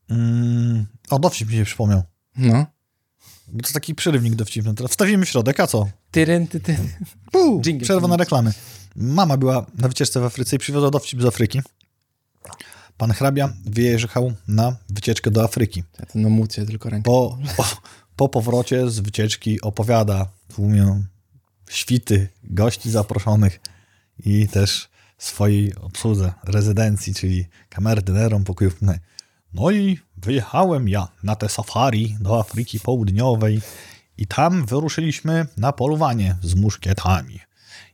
Mm, 0.09 0.85
o, 1.09 1.19
dowcip 1.19 1.49
mi 1.49 1.55
się 1.55 1.65
przypomniał. 1.65 2.03
No. 2.37 2.65
To 3.63 3.73
taki 3.73 3.95
przerywnik 3.95 4.35
dowcipny. 4.35 4.75
Teraz 4.75 4.91
wstawimy 4.91 5.25
środek, 5.25 5.59
a 5.59 5.67
co? 5.67 5.87
Tyryn, 6.11 6.47
ty, 6.47 6.59
ty. 6.59 6.77
Puu, 7.31 7.61
przerwa 7.81 8.07
na 8.07 8.17
reklamy. 8.17 8.53
Mama 8.97 9.37
była 9.37 9.65
na 9.77 9.87
wycieczce 9.87 10.19
w 10.19 10.23
Afryce 10.23 10.55
i 10.55 10.59
przywiozła 10.59 10.91
dowcip 10.91 11.21
z 11.21 11.25
Afryki. 11.25 11.61
Pan 12.97 13.11
hrabia 13.11 13.53
wyjechał 13.65 14.33
na 14.47 14.75
wycieczkę 14.89 15.31
do 15.31 15.43
Afryki. 15.43 15.83
Ja 15.99 16.05
to 16.05 16.19
na 16.19 16.29
mucie 16.29 16.65
tylko 16.65 16.89
rękę. 16.89 17.03
Po, 17.03 17.37
po, 17.57 17.65
po 18.15 18.29
powrocie 18.29 18.89
z 18.89 18.99
wycieczki 18.99 19.61
opowiada 19.61 20.27
tłumią 20.55 21.03
świty 21.69 22.27
gości 22.43 22.91
zaproszonych 22.91 23.59
i 24.25 24.47
też 24.47 24.89
swojej 25.17 25.75
obsłudze 25.75 26.33
rezydencji, 26.43 27.13
czyli 27.13 27.45
kamerdynerom 27.69 28.43
pokojów. 28.43 28.79
No 29.53 29.71
i 29.71 29.99
wyjechałem 30.17 30.89
ja 30.89 31.07
na 31.23 31.35
te 31.35 31.49
safari 31.49 32.17
do 32.19 32.39
Afryki 32.39 32.79
Południowej 32.79 33.61
i 34.17 34.27
tam 34.27 34.65
wyruszyliśmy 34.65 35.47
na 35.57 35.71
polowanie 35.71 36.35
z 36.41 36.55
muszkietami 36.55 37.46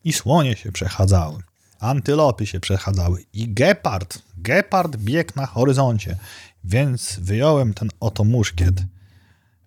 i 0.03 0.13
słonie 0.13 0.55
się 0.55 0.71
przechadzały, 0.71 1.43
antylopy 1.79 2.45
się 2.45 2.59
przechadzały 2.59 3.25
i 3.33 3.53
gepard, 3.53 4.19
gepard 4.37 4.97
biegł 4.97 5.31
na 5.35 5.45
horyzoncie, 5.45 6.15
więc 6.63 7.19
wyjąłem 7.19 7.73
ten 7.73 7.89
oto 7.99 8.23
muszkiet, 8.23 8.75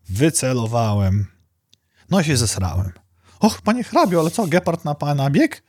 wycelowałem, 0.09 1.27
no 2.11 2.21
i 2.21 2.25
się 2.25 2.37
zesrałem. 2.37 2.93
Och, 3.41 3.63
panie 3.63 3.85
hrabio, 3.85 4.21
ale 4.21 4.31
co, 4.31 4.47
gepard 4.47 4.85
na 4.85 4.95
pana 4.95 5.31
bieg? 5.31 5.63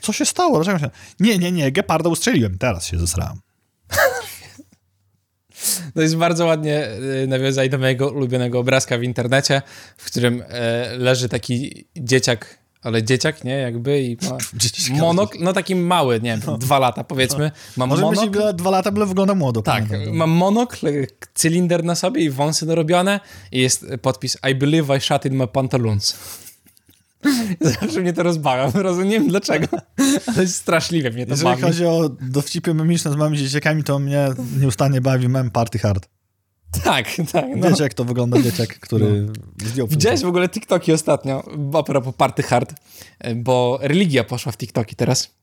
Co 0.00 0.12
się 0.12 0.26
stało? 0.26 0.56
Dlaczego 0.56 0.78
się... 0.78 0.90
Nie, 1.20 1.38
nie, 1.38 1.52
nie, 1.52 1.72
geparda 1.72 2.10
ustrzeliłem, 2.10 2.58
teraz 2.58 2.86
się 2.86 2.98
zesrałem. 2.98 3.40
To 5.94 6.02
jest 6.02 6.16
bardzo 6.16 6.46
ładnie 6.46 6.88
y, 7.22 7.26
nawiązanie 7.26 7.68
do 7.68 7.78
mojego 7.78 8.10
ulubionego 8.10 8.58
obrazka 8.58 8.98
w 8.98 9.02
internecie, 9.02 9.62
w 9.96 10.04
którym 10.04 10.42
e, 10.48 10.96
leży 10.96 11.28
taki 11.28 11.84
dzieciak 11.96 12.58
ale 12.82 13.02
dzieciak, 13.02 13.44
nie, 13.44 13.52
jakby 13.54 14.00
i 14.02 14.16
ma 14.90 14.98
monok, 14.98 15.38
no 15.40 15.52
taki 15.52 15.74
mały, 15.74 16.14
nie 16.20 16.30
wiem, 16.30 16.40
no. 16.46 16.58
dwa 16.58 16.78
lata 16.78 17.04
powiedzmy. 17.04 17.50
Mam 17.76 17.88
Może 17.88 18.02
monok, 18.02 18.30
być 18.30 18.40
dwa 18.54 18.70
lata, 18.70 18.90
byle 18.92 19.06
wygląda 19.06 19.34
młodo. 19.34 19.62
Tak, 19.62 19.84
mam 20.12 20.30
monokl, 20.30 20.86
cylinder 21.34 21.84
na 21.84 21.94
sobie 21.94 22.22
i 22.24 22.30
wąsy 22.30 22.66
dorobione 22.66 23.20
i 23.52 23.60
jest 23.60 23.86
podpis 24.02 24.36
I 24.50 24.54
believe 24.54 24.96
I 24.96 25.00
shot 25.00 25.24
in 25.24 25.34
my 25.34 25.46
pantaloons. 25.46 26.16
Zawsze 27.80 28.00
mnie 28.00 28.12
to 28.12 28.22
rozbawia, 28.22 28.70
rozumiem 28.82 29.28
dlaczego, 29.28 29.66
To 30.34 30.40
jest 30.40 30.54
straszliwie 30.54 31.10
mnie 31.10 31.26
to 31.26 31.30
Jeżeli 31.30 31.50
bawi. 31.50 31.62
chodzi 31.62 31.84
o 31.86 32.08
dowcipy 32.20 32.74
memiczne 32.74 33.12
z 33.12 33.16
małymi 33.16 33.38
dzieciakami, 33.38 33.84
to 33.84 33.98
mnie 33.98 34.28
nieustannie 34.60 35.00
bawi 35.00 35.28
mem 35.28 35.50
Party 35.50 35.78
Hard. 35.78 36.08
Tak, 36.84 37.06
tak. 37.32 37.44
No. 37.56 37.70
Wiesz, 37.70 37.80
jak 37.80 37.94
to 37.94 38.04
wygląda 38.04 38.42
dzieciak, 38.42 38.78
który 38.78 39.22
no. 39.22 39.32
zdjął 39.66 39.86
Widziałeś 39.86 40.20
w 40.20 40.26
ogóle 40.26 40.48
TikToki 40.48 40.92
ostatnio, 40.92 41.44
a 41.74 41.82
propos 41.82 42.14
party 42.14 42.42
hard, 42.42 42.74
bo 43.36 43.78
religia 43.82 44.24
poszła 44.24 44.52
w 44.52 44.56
TikToki 44.56 44.96
teraz. 44.96 45.40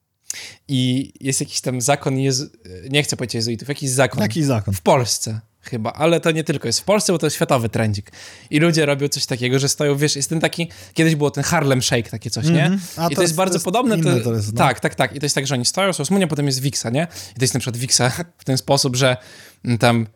I 0.67 1.13
jest 1.21 1.39
jakiś 1.39 1.61
tam 1.61 1.81
zakon, 1.81 2.19
jezu... 2.19 2.45
nie 2.89 3.03
chcę 3.03 3.17
powiedzieć 3.17 3.35
jezuitów, 3.35 3.67
jakiś 3.67 3.89
zakon. 3.89 4.21
Jaki 4.21 4.43
zakon? 4.43 4.73
W 4.73 4.81
Polsce. 4.81 5.39
chyba, 5.61 5.93
ale 5.93 6.19
to 6.19 6.31
nie 6.31 6.43
tylko 6.43 6.67
jest 6.67 6.79
w 6.79 6.83
Polsce, 6.83 7.13
bo 7.13 7.19
to 7.19 7.25
jest 7.25 7.35
światowy 7.35 7.69
trendzik. 7.69 8.11
I 8.49 8.59
ludzie 8.59 8.85
robią 8.85 9.07
coś 9.07 9.25
takiego, 9.25 9.59
że 9.59 9.69
stoją, 9.69 9.95
wiesz, 9.95 10.15
jest 10.15 10.29
ten 10.29 10.39
taki, 10.39 10.69
kiedyś 10.93 11.15
było 11.15 11.31
ten 11.31 11.43
Harlem 11.43 11.81
Shake, 11.81 12.09
takie 12.09 12.29
coś, 12.29 12.45
nie? 12.45 12.65
Mm 12.65 12.79
-hmm. 12.79 13.05
I 13.05 13.09
to, 13.09 13.15
to, 13.15 13.21
jest 13.21 13.35
bardzo 13.35 13.53
to 13.53 13.55
jest 13.55 13.65
podobne. 13.65 13.97
To, 13.97 14.19
to 14.23 14.33
jest, 14.33 14.53
no. 14.53 14.57
Tak, 14.57 14.79
tak, 14.79 14.95
tak. 14.95 15.15
I 15.15 15.19
to 15.19 15.25
jest 15.25 15.35
tak, 15.35 15.47
że 15.47 15.55
oni 15.55 15.65
stoją, 15.65 15.93
są 15.93 16.05
smunia, 16.05 16.27
potem 16.27 16.45
jest 16.45 16.59
Wixa, 16.59 16.85
nie? 16.91 17.07
I 17.31 17.39
to 17.39 17.43
jest 17.43 17.53
na 17.53 17.59
przykład 17.59 17.77
Wixa 17.77 18.11
w 18.41 18.43
ten 18.43 18.57
sposób, 18.57 18.95
że 18.95 19.17
mm, 19.65 19.77
tam 19.77 20.07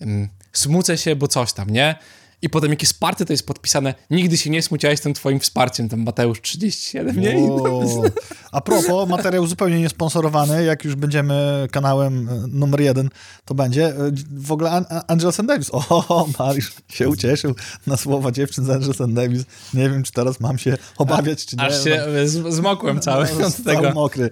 um, 0.00 0.28
smucę 0.58 0.98
się, 0.98 1.16
bo 1.16 1.28
coś 1.28 1.52
tam, 1.52 1.70
nie? 1.70 1.98
I 2.42 2.50
potem 2.50 2.70
jakie 2.70 2.86
wsparcie 2.86 3.24
to 3.24 3.32
jest 3.32 3.46
podpisane, 3.46 3.94
nigdy 4.10 4.36
się 4.36 4.50
nie 4.50 4.62
smuciłeś 4.62 4.92
jestem 4.92 5.14
twoim 5.14 5.40
wsparciem, 5.40 5.88
ten 5.88 6.04
Mateusz 6.04 6.40
37, 6.40 7.20
nie? 7.20 7.38
Wow. 7.38 8.04
A 8.52 8.60
propos, 8.60 9.08
materiał 9.08 9.46
zupełnie 9.46 9.80
niesponsorowany, 9.80 10.64
jak 10.64 10.84
już 10.84 10.94
będziemy 10.94 11.68
kanałem 11.70 12.28
e, 12.28 12.44
numer 12.48 12.80
jeden, 12.80 13.10
to 13.44 13.54
będzie. 13.54 13.86
E, 13.86 13.94
w 14.30 14.52
ogóle 14.52 14.70
An 14.70 14.84
Angel 15.08 15.32
St. 15.32 15.46
Davis. 15.46 15.70
O, 15.72 16.28
Mariusz 16.38 16.72
się 16.88 17.08
ucieszył 17.08 17.54
na 17.86 17.96
słowa 17.96 18.32
dziewczyn 18.32 18.64
z 18.64 18.70
Angel 18.70 18.94
St. 18.94 19.12
Davis. 19.12 19.44
Nie 19.74 19.90
wiem, 19.90 20.02
czy 20.02 20.12
teraz 20.12 20.40
mam 20.40 20.58
się 20.58 20.76
obawiać, 20.98 21.46
czy 21.46 21.56
nie. 21.56 21.62
Aż 21.62 21.84
się 21.84 22.06
no, 22.42 22.52
zmokłem 22.52 23.00
cały 23.00 23.26
no, 23.40 23.46
od 23.46 23.64
tego. 23.64 23.92
mokry. 23.92 24.30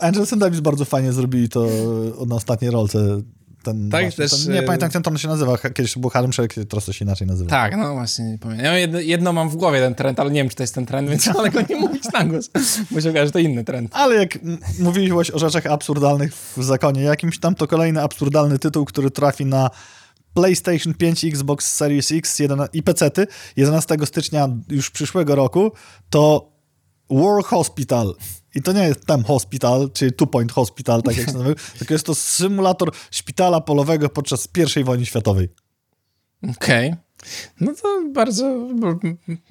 Angel 0.00 0.26
St. 0.26 0.38
Davis 0.38 0.60
bardzo 0.60 0.84
fajnie 0.84 1.12
zrobili 1.12 1.48
to 1.48 1.68
na 2.26 2.34
ostatniej 2.34 2.70
rolce 2.70 3.22
ten, 3.62 3.90
tak, 3.90 4.02
właśnie, 4.02 4.28
też, 4.28 4.44
ten, 4.44 4.54
nie 4.54 4.62
pamiętam, 4.62 4.90
jak 4.94 5.04
ten 5.04 5.18
się 5.18 5.28
nazywa. 5.28 5.58
Kiedyś 5.58 5.98
był 5.98 6.10
Harlem 6.10 6.32
Shake, 6.32 6.64
teraz 6.64 6.84
to 6.84 6.92
się 6.92 7.04
inaczej 7.04 7.26
nazywa. 7.26 7.50
Tak, 7.50 7.76
no 7.76 7.94
właśnie, 7.94 8.24
nie 8.24 8.38
pamiętam. 8.38 8.64
Ja 8.66 8.78
jedno, 8.78 9.00
jedno, 9.00 9.32
mam 9.32 9.50
w 9.50 9.56
głowie 9.56 9.80
ten 9.80 9.94
trend, 9.94 10.20
ale 10.20 10.30
nie 10.30 10.40
wiem, 10.40 10.48
czy 10.48 10.56
to 10.56 10.62
jest 10.62 10.74
ten 10.74 10.86
trend, 10.86 11.10
więc 11.10 11.28
ale 11.38 11.50
go 11.50 11.60
nie 11.70 11.76
mówić 11.76 12.04
na 12.12 12.24
głos, 12.24 12.50
bo 12.90 13.00
się 13.00 13.10
okaże, 13.10 13.26
że 13.26 13.32
to 13.32 13.38
inny 13.38 13.64
trend. 13.64 13.90
Ale 13.94 14.14
jak 14.14 14.38
mówiłeś 14.78 15.30
o 15.30 15.38
rzeczach 15.38 15.66
absurdalnych 15.66 16.34
w 16.34 16.64
zakonie 16.64 17.02
jakimś 17.02 17.38
tam, 17.38 17.54
to 17.54 17.66
kolejny 17.66 18.02
absurdalny 18.02 18.58
tytuł, 18.58 18.84
który 18.84 19.10
trafi 19.10 19.46
na 19.46 19.70
PlayStation 20.34 20.94
5, 20.94 21.24
Xbox 21.24 21.74
Series 21.76 22.12
X 22.12 22.38
i 22.72 22.82
PC-ty 22.82 23.26
11 23.56 23.96
stycznia 24.04 24.48
już 24.68 24.90
przyszłego 24.90 25.34
roku, 25.34 25.72
to 26.10 26.52
War 27.10 27.44
Hospital 27.44 28.14
i 28.54 28.62
to 28.62 28.72
nie 28.72 28.82
jest 28.82 29.06
tam 29.06 29.24
hospital, 29.24 29.90
czy 29.92 30.12
two 30.12 30.26
point 30.26 30.52
hospital, 30.52 31.02
tak 31.02 31.16
jak 31.16 31.26
się 31.26 31.32
nazywa, 31.32 31.54
tylko 31.78 31.94
jest 31.94 32.06
to 32.06 32.14
symulator 32.14 32.90
szpitala 33.10 33.60
polowego 33.60 34.08
podczas 34.08 34.48
I 34.76 34.84
wojny 34.84 35.06
światowej. 35.06 35.48
Okej. 36.42 36.88
Okay. 36.88 36.96
No 37.60 37.74
to 37.82 38.02
bardzo, 38.12 38.68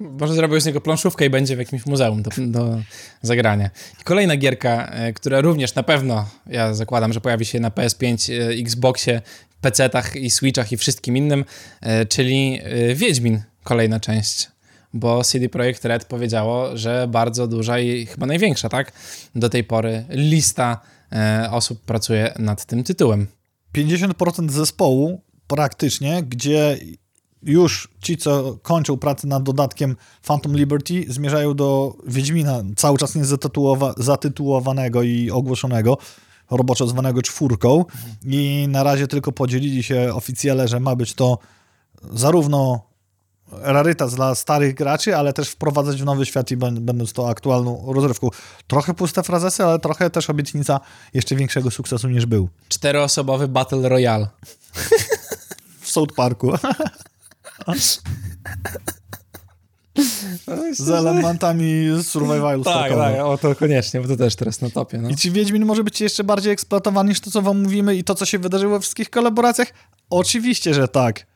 może 0.00 0.34
zrobił 0.34 0.60
z 0.60 0.66
niego 0.66 0.80
planszówkę 0.80 1.26
i 1.26 1.30
będzie 1.30 1.56
w 1.56 1.58
jakimś 1.58 1.86
muzeum 1.86 2.22
do, 2.22 2.30
do 2.38 2.82
zagrania. 3.22 3.70
I 4.00 4.04
kolejna 4.04 4.36
gierka, 4.36 4.86
e, 4.86 5.12
która 5.12 5.40
również 5.40 5.74
na 5.74 5.82
pewno, 5.82 6.28
ja 6.46 6.74
zakładam, 6.74 7.12
że 7.12 7.20
pojawi 7.20 7.44
się 7.44 7.60
na 7.60 7.70
PS5, 7.70 8.32
e, 8.32 8.48
Xboxie, 8.48 9.22
PC-tach 9.62 10.16
i 10.16 10.30
Switchach 10.30 10.72
i 10.72 10.76
wszystkim 10.76 11.16
innym, 11.16 11.44
e, 11.80 12.06
czyli 12.06 12.60
Wiedźmin, 12.94 13.42
kolejna 13.62 14.00
część 14.00 14.48
bo 14.94 15.24
CD 15.24 15.48
Projekt 15.48 15.84
Red 15.84 16.04
powiedziało, 16.04 16.76
że 16.76 17.08
bardzo 17.08 17.46
duża 17.46 17.78
i 17.78 18.06
chyba 18.06 18.26
największa, 18.26 18.68
tak, 18.68 18.92
do 19.34 19.48
tej 19.48 19.64
pory 19.64 20.04
lista 20.08 20.80
e, 21.12 21.48
osób 21.50 21.80
pracuje 21.80 22.34
nad 22.38 22.64
tym 22.64 22.84
tytułem. 22.84 23.26
50% 23.76 24.50
zespołu 24.50 25.22
praktycznie, 25.46 26.22
gdzie 26.22 26.78
już 27.42 27.88
ci, 28.02 28.16
co 28.16 28.58
kończą 28.62 28.96
pracę 28.96 29.28
nad 29.28 29.42
dodatkiem 29.42 29.96
Phantom 30.22 30.56
Liberty, 30.56 31.04
zmierzają 31.08 31.54
do 31.54 31.96
Wiedźmina, 32.06 32.62
cały 32.76 32.98
czas 32.98 33.14
nie 33.14 33.24
zatytułowanego 33.96 35.02
i 35.02 35.30
ogłoszonego, 35.30 35.98
roboczo 36.50 36.86
zwanego 36.86 37.22
czwórką. 37.22 37.78
Mhm. 37.78 38.16
I 38.26 38.66
na 38.68 38.82
razie 38.82 39.08
tylko 39.08 39.32
podzielili 39.32 39.82
się 39.82 40.14
oficjele, 40.14 40.68
że 40.68 40.80
ma 40.80 40.96
być 40.96 41.14
to 41.14 41.38
zarówno 42.12 42.89
rarytas 43.52 44.14
dla 44.14 44.34
starych 44.34 44.74
graczy, 44.74 45.16
ale 45.16 45.32
też 45.32 45.48
wprowadzać 45.48 46.02
w 46.02 46.04
nowy 46.04 46.26
świat 46.26 46.50
i 46.50 46.56
będąc 46.56 47.12
to 47.12 47.28
aktualną 47.28 47.92
rozrywką. 47.92 48.28
Trochę 48.66 48.94
puste 48.94 49.22
frazesy, 49.22 49.64
ale 49.64 49.78
trochę 49.78 50.10
też 50.10 50.30
obietnica 50.30 50.80
jeszcze 51.14 51.36
większego 51.36 51.70
sukcesu 51.70 52.08
niż 52.08 52.26
był. 52.26 52.48
Czteroosobowy 52.68 53.48
Battle 53.48 53.88
Royale. 53.88 54.28
w 55.80 55.90
South 55.90 56.14
Parku. 56.14 56.52
Z 60.72 60.90
elementami 60.90 61.88
survivalu 62.02 62.64
Tak, 62.64 62.92
tak, 62.92 63.20
o 63.20 63.38
to 63.38 63.54
koniecznie, 63.54 64.00
bo 64.00 64.08
to 64.08 64.16
też 64.16 64.36
teraz 64.36 64.60
na 64.60 64.70
topie. 64.70 64.98
No. 64.98 65.10
I 65.10 65.16
czy 65.16 65.30
Wiedźmin 65.30 65.66
może 65.66 65.84
być 65.84 66.00
jeszcze 66.00 66.24
bardziej 66.24 66.52
eksploatowany 66.52 67.08
niż 67.08 67.20
to, 67.20 67.30
co 67.30 67.42
wam 67.42 67.62
mówimy 67.62 67.96
i 67.96 68.04
to, 68.04 68.14
co 68.14 68.26
się 68.26 68.38
wydarzyło 68.38 68.72
we 68.72 68.80
wszystkich 68.80 69.10
kolaboracjach? 69.10 69.68
Oczywiście, 70.10 70.74
że 70.74 70.88
tak. 70.88 71.26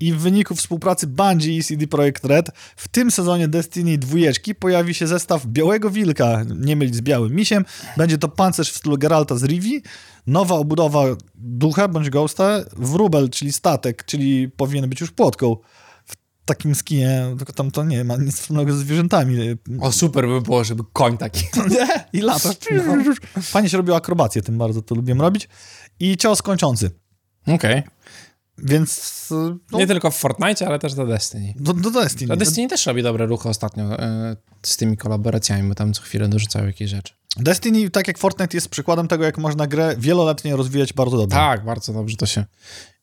I 0.00 0.12
w 0.12 0.18
wyniku 0.18 0.54
współpracy 0.54 1.06
Bungie 1.06 1.56
i 1.56 1.64
CD 1.64 1.86
Projekt 1.86 2.24
Red 2.24 2.50
w 2.76 2.88
tym 2.88 3.10
sezonie 3.10 3.48
Destiny 3.48 3.98
2 3.98 4.18
pojawi 4.58 4.94
się 4.94 5.06
zestaw 5.06 5.46
Białego 5.46 5.90
Wilka, 5.90 6.44
nie 6.56 6.76
mylić 6.76 6.94
z 6.94 7.00
Białym 7.00 7.34
Misiem. 7.34 7.64
Będzie 7.96 8.18
to 8.18 8.28
pancerz 8.28 8.72
w 8.72 8.76
stylu 8.76 8.98
Geralta 8.98 9.36
z 9.36 9.44
Rivi, 9.44 9.82
nowa 10.26 10.54
obudowa 10.54 11.04
ducha 11.34 11.88
bądź 11.88 12.10
ghosta, 12.10 12.60
wróbel, 12.76 13.30
czyli 13.30 13.52
statek, 13.52 14.04
czyli 14.04 14.48
powinien 14.48 14.90
być 14.90 15.00
już 15.00 15.10
płotką 15.10 15.56
w 16.04 16.16
takim 16.44 16.74
skinie, 16.74 17.34
tylko 17.38 17.52
tam 17.52 17.70
to 17.70 17.84
nie 17.84 18.04
ma 18.04 18.16
nic 18.16 18.36
wspólnego 18.36 18.72
ze 18.72 18.78
zwierzętami. 18.78 19.36
O, 19.80 19.92
super 19.92 20.28
by 20.28 20.40
było, 20.40 20.64
żeby 20.64 20.82
koń 20.92 21.18
taki. 21.18 21.44
nie? 21.70 21.88
I 22.12 22.20
lata. 22.20 22.50
No. 22.70 23.14
Fajnie 23.42 23.68
się 23.68 23.76
robiło 23.76 23.96
akrobację, 23.96 24.42
tym 24.42 24.58
bardzo 24.58 24.82
to 24.82 24.94
lubię 24.94 25.14
robić. 25.14 25.48
I 26.00 26.16
cios 26.16 26.42
kończący. 26.42 26.90
Okej. 27.42 27.54
Okay. 27.54 27.82
Więc. 28.58 29.28
No, 29.72 29.78
nie 29.78 29.86
tylko 29.86 30.10
w 30.10 30.16
Fortnite, 30.16 30.66
ale 30.66 30.78
też 30.78 30.94
do 30.94 31.06
Destiny. 31.06 31.54
Do, 31.56 31.72
do 31.72 31.90
Destiny. 31.90 32.28
Do 32.28 32.36
Destiny 32.36 32.68
też 32.68 32.86
robi 32.86 33.02
dobre 33.02 33.26
ruchy 33.26 33.48
ostatnio 33.48 33.84
e, 33.84 34.36
z 34.62 34.76
tymi 34.76 34.96
kolaboracjami, 34.96 35.68
bo 35.68 35.74
tam 35.74 35.92
co 35.92 36.02
chwilę 36.02 36.28
dorzucają 36.28 36.66
jakieś 36.66 36.90
rzeczy. 36.90 37.14
Destiny, 37.36 37.90
tak 37.90 38.08
jak 38.08 38.18
Fortnite, 38.18 38.56
jest 38.56 38.68
przykładem 38.68 39.08
tego, 39.08 39.24
jak 39.24 39.38
można 39.38 39.66
grę 39.66 39.94
wieloletnie 39.98 40.56
rozwijać 40.56 40.92
bardzo 40.92 41.16
dobrze. 41.16 41.36
Tak, 41.36 41.64
bardzo 41.64 41.92
dobrze 41.92 42.16
to 42.16 42.26
się 42.26 42.44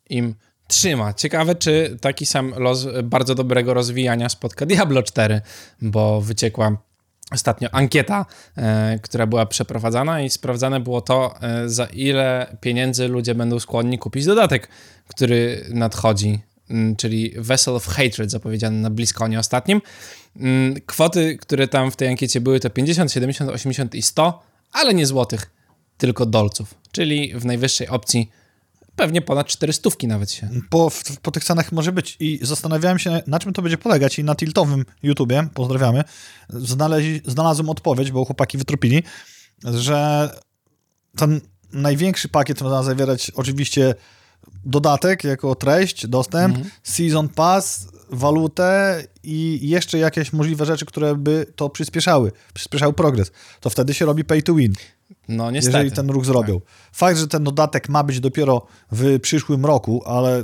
im 0.10 0.36
trzyma. 0.68 1.14
Ciekawe, 1.14 1.56
czy 1.56 1.98
taki 2.02 2.26
sam 2.26 2.54
los 2.58 2.88
bardzo 3.04 3.36
dobrego 3.36 3.74
rozwijania 3.74 4.30
spotka 4.30 4.66
Diablo 4.66 5.04
4, 5.04 5.42
bo 5.82 6.22
wyciekła 6.22 6.78
ostatnio 7.32 7.70
ankieta, 7.72 8.26
e, 8.58 9.00
która 9.02 9.28
była 9.28 9.46
przeprowadzana 9.46 10.22
i 10.22 10.30
sprawdzane 10.30 10.80
było 10.80 11.02
to, 11.02 11.36
e, 11.42 11.70
za 11.70 11.86
ile 11.86 12.58
pieniędzy 12.62 13.08
ludzie 13.08 13.36
będą 13.36 13.60
skłonni 13.60 13.98
kupić 13.98 14.26
dodatek, 14.26 14.68
który 15.08 15.66
nadchodzi, 15.70 16.40
m, 16.70 16.96
czyli 16.96 17.34
Vessel 17.38 17.76
of 17.76 17.88
Hatred, 17.88 18.32
zapowiedziany 18.32 18.78
na 18.78 18.90
BlizzConie 18.90 19.40
ostatnim. 19.40 19.82
M, 20.40 20.76
kwoty, 20.86 21.38
które 21.38 21.68
tam 21.68 21.92
w 21.92 21.96
tej 21.96 22.08
ankiecie 22.08 22.42
były, 22.42 22.60
to 22.60 22.70
50, 22.70 23.12
70, 23.12 23.52
80 23.52 23.96
i 23.96 24.02
100, 24.02 24.44
ale 24.72 24.94
nie 24.94 25.06
złotych, 25.06 25.52
tylko 25.98 26.26
dolców, 26.26 26.74
czyli 26.92 27.34
w 27.36 27.46
najwyższej 27.46 27.88
opcji 27.88 28.32
pewnie 28.96 29.22
ponad 29.22 29.48
400 29.48 29.90
nawet 30.04 30.32
się. 30.32 30.50
Po, 30.70 30.90
w, 30.90 31.04
po 31.22 31.32
tych 31.32 31.44
cenach 31.44 31.72
może 31.72 31.92
być. 31.92 32.18
I 32.20 32.40
zastanawiałem 32.42 33.00
się, 33.00 33.22
na 33.28 33.40
czym 33.40 33.54
to 33.54 33.62
będzie 33.62 33.78
polegać. 33.78 34.20
I 34.20 34.24
na 34.24 34.36
tiltowym 34.36 34.86
YouTubie, 35.04 35.48
pozdrawiamy, 35.54 36.04
znaleźli, 36.50 37.22
znalazłem 37.26 37.70
odpowiedź, 37.70 38.12
bo 38.12 38.26
chłopaki 38.26 38.58
wytropili, 38.58 39.04
że 39.64 40.30
ten 41.18 41.42
największy 41.74 42.30
pakiet 42.30 42.62
ma 42.62 42.84
zawierać 42.84 43.32
oczywiście 43.36 43.96
dodatek 44.66 45.24
jako 45.24 45.56
treść, 45.56 46.08
dostęp, 46.08 46.56
mhm. 46.56 46.74
season 46.84 47.30
pass, 47.30 47.88
walutę 48.10 49.04
i 49.24 49.60
jeszcze 49.70 49.98
jakieś 49.98 50.34
możliwe 50.34 50.66
rzeczy, 50.66 50.86
które 50.86 51.16
by 51.16 51.46
to 51.56 51.70
przyspieszały, 51.70 52.32
przyspieszały 52.54 52.94
progres. 52.94 53.32
To 53.60 53.70
wtedy 53.70 53.94
się 53.94 54.06
robi 54.06 54.24
pay 54.24 54.42
to 54.42 54.54
win. 54.54 54.74
No 55.28 55.52
niestety. 55.52 55.78
Jeżeli 55.78 55.96
ten 55.96 56.10
ruch 56.10 56.26
zrobią. 56.26 56.60
Tak. 56.60 56.70
Fakt, 56.92 57.18
że 57.18 57.28
ten 57.28 57.44
dodatek 57.44 57.90
ma 57.90 58.04
być 58.04 58.20
dopiero 58.20 58.66
w 58.92 59.20
przyszłym 59.20 59.66
roku, 59.66 60.04
ale 60.06 60.44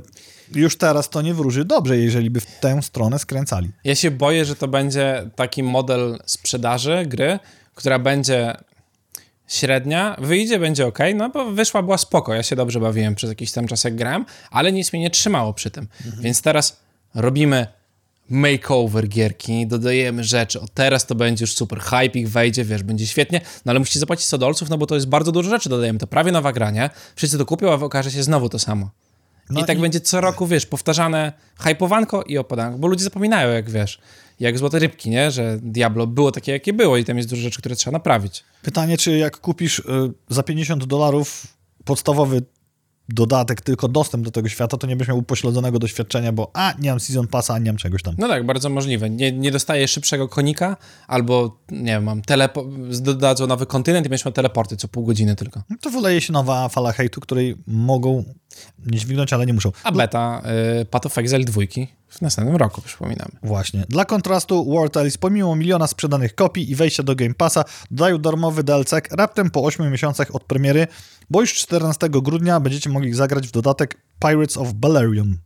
już 0.56 0.78
teraz 0.78 1.10
to 1.10 1.22
nie 1.22 1.34
wróży 1.34 1.66
dobrze, 1.66 1.98
jeżeli 1.98 2.30
by 2.30 2.40
w 2.40 2.46
tę 2.46 2.82
stronę 2.82 3.20
skręcali. 3.20 3.72
Ja 3.84 3.96
się 3.96 4.12
boję, 4.12 4.46
że 4.46 4.56
to 4.56 4.68
będzie 4.68 5.30
taki 5.36 5.64
model 5.64 6.20
sprzedaży 6.26 7.06
gry, 7.08 7.40
która 7.76 8.00
będzie 8.00 8.54
średnia, 9.48 10.16
wyjdzie, 10.20 10.60
będzie 10.60 10.88
ok, 10.88 11.00
no 11.16 11.30
bo 11.30 11.52
wyszła, 11.52 11.84
była 11.84 11.98
spoko, 11.98 12.34
ja 12.34 12.44
się 12.44 12.56
dobrze 12.56 12.80
bawiłem 12.80 13.16
przez 13.16 13.30
jakiś 13.30 13.52
tam 13.52 13.68
czas 13.68 13.84
jak 13.84 13.96
grałem, 13.96 14.26
ale 14.52 14.72
nic 14.72 14.94
mnie 14.94 15.02
nie 15.02 15.10
trzymało 15.10 15.54
przy 15.54 15.72
tym. 15.72 15.88
Mhm. 16.06 16.24
Więc 16.24 16.42
teraz 16.42 16.80
robimy 17.16 17.68
makeover 18.32 19.08
gierki, 19.08 19.68
dodajemy 19.68 20.24
rzeczy, 20.24 20.62
o 20.62 20.66
teraz 20.74 21.06
to 21.06 21.16
będzie 21.16 21.44
już 21.44 21.54
super, 21.54 21.80
hype 21.80 22.20
ich 22.20 22.30
wejdzie, 22.30 22.64
wiesz, 22.64 22.84
będzie 22.84 23.08
świetnie, 23.08 23.42
no 23.66 23.70
ale 23.70 23.80
musicie 23.80 24.00
zapłacić 24.00 24.26
100 24.26 24.38
dolców, 24.38 24.70
no 24.70 24.78
bo 24.78 24.86
to 24.86 24.96
jest 24.96 25.08
bardzo 25.08 25.32
dużo 25.32 25.50
rzeczy, 25.50 25.70
dodajemy 25.70 26.00
to 26.00 26.08
prawie 26.08 26.32
nowa 26.32 26.54
grania, 26.54 26.90
wszyscy 27.16 27.38
to 27.38 27.46
kupią, 27.46 27.72
a 27.72 27.74
okaże 27.74 28.12
się 28.12 28.24
znowu 28.24 28.50
to 28.50 28.60
samo. 28.60 28.90
No 29.50 29.62
I 29.62 29.66
tak 29.66 29.78
i... 29.78 29.82
będzie 29.82 30.00
co 30.00 30.22
roku, 30.22 30.48
wiesz, 30.48 30.66
powtarzane 30.66 31.34
hypowanko 31.60 32.24
i 32.24 32.38
opadanko, 32.38 32.80
bo 32.80 32.88
ludzie 32.88 33.04
zapominają, 33.04 33.50
jak 33.50 33.70
wiesz, 33.70 34.00
jak 34.40 34.58
złote 34.58 34.80
rybki, 34.80 35.10
nie? 35.10 35.32
Że 35.32 35.58
Diablo 35.62 36.08
było 36.08 36.32
takie, 36.32 36.52
jakie 36.52 36.74
było 36.74 36.98
i 36.98 37.06
tam 37.06 37.18
jest 37.18 37.30
dużo 37.30 37.42
rzeczy, 37.42 37.60
które 37.60 37.76
trzeba 37.76 37.92
naprawić. 37.94 38.44
Pytanie, 38.62 38.98
czy 38.98 39.18
jak 39.18 39.38
kupisz 39.38 39.80
y, 39.80 39.84
za 40.30 40.44
50 40.44 40.86
dolarów 40.86 41.48
podstawowy 41.86 42.42
dodatek, 43.14 43.62
tylko 43.62 43.88
dostęp 43.88 44.26
do 44.26 44.32
tego 44.32 44.50
świata, 44.50 44.78
to 44.78 44.88
nie 44.88 44.96
byś 44.96 45.08
miał 45.08 45.18
upośledzonego 45.18 45.80
doświadczenia, 45.80 46.32
bo 46.32 46.52
a, 46.54 46.74
nie 46.80 46.90
mam 46.90 47.00
Season 47.00 47.28
Passa, 47.28 47.54
a 47.54 47.60
nie 47.60 47.72
mam 47.72 47.78
czegoś 47.78 48.04
tam. 48.04 48.16
No 48.18 48.28
tak, 48.28 48.46
bardzo 48.46 48.70
możliwe. 48.70 49.10
Nie, 49.10 49.32
nie 49.32 49.52
dostaję 49.52 49.88
szybszego 49.88 50.28
konika, 50.28 50.78
albo, 51.08 51.58
nie 51.72 51.86
wiem, 51.86 52.04
mam 52.04 52.22
telepo- 52.22 53.02
dodadzą 53.02 53.48
nowy 53.48 53.66
kontynent 53.66 54.06
i 54.06 54.10
będziesz 54.10 54.26
miał 54.26 54.34
teleporty 54.34 54.78
co 54.78 54.88
pół 54.88 55.06
godziny 55.06 55.36
tylko. 55.36 55.64
No 55.70 55.76
to 55.82 55.90
wyleje 55.90 56.22
się 56.22 56.34
nowa 56.34 56.70
fala 56.70 56.92
hejtu, 56.92 57.22
której 57.22 57.56
mogą 57.68 58.24
nie 58.86 59.00
dźwignąć, 59.00 59.34
ale 59.34 59.46
nie 59.46 59.54
muszą. 59.54 59.72
A 59.84 59.92
beta 59.92 60.42
y, 60.82 60.86
Path 60.86 61.06
of 61.06 61.18
Exile 61.18 61.44
2 61.44 61.62
w 62.08 62.22
następnym 62.22 62.56
roku, 62.56 62.82
przypominamy. 62.82 63.32
Właśnie. 63.44 63.86
Dla 63.90 64.06
kontrastu, 64.06 64.74
War 64.74 64.90
Tales 64.90 65.18
pomimo 65.18 65.56
miliona 65.56 65.88
sprzedanych 65.88 66.36
kopii 66.36 66.72
i 66.72 66.76
wejścia 66.76 67.04
do 67.04 67.16
Game 67.16 67.34
Passa 67.34 67.64
dodają 67.92 68.18
darmowy 68.18 68.64
DLC 68.64 68.92
raptem 69.12 69.50
po 69.50 69.64
8 69.64 69.92
miesiącach 69.92 70.36
od 70.36 70.44
premiery, 70.44 70.88
bo 71.30 71.42
już 71.42 71.54
14 71.54 72.10
grudnia 72.10 72.60
będziecie 72.60 72.90
mogli 72.90 73.14
zagrać 73.14 73.48
w 73.48 73.52
dodatek 73.52 73.98
Pirates 74.20 74.58
of 74.58 74.74
Balerion. 74.74 75.38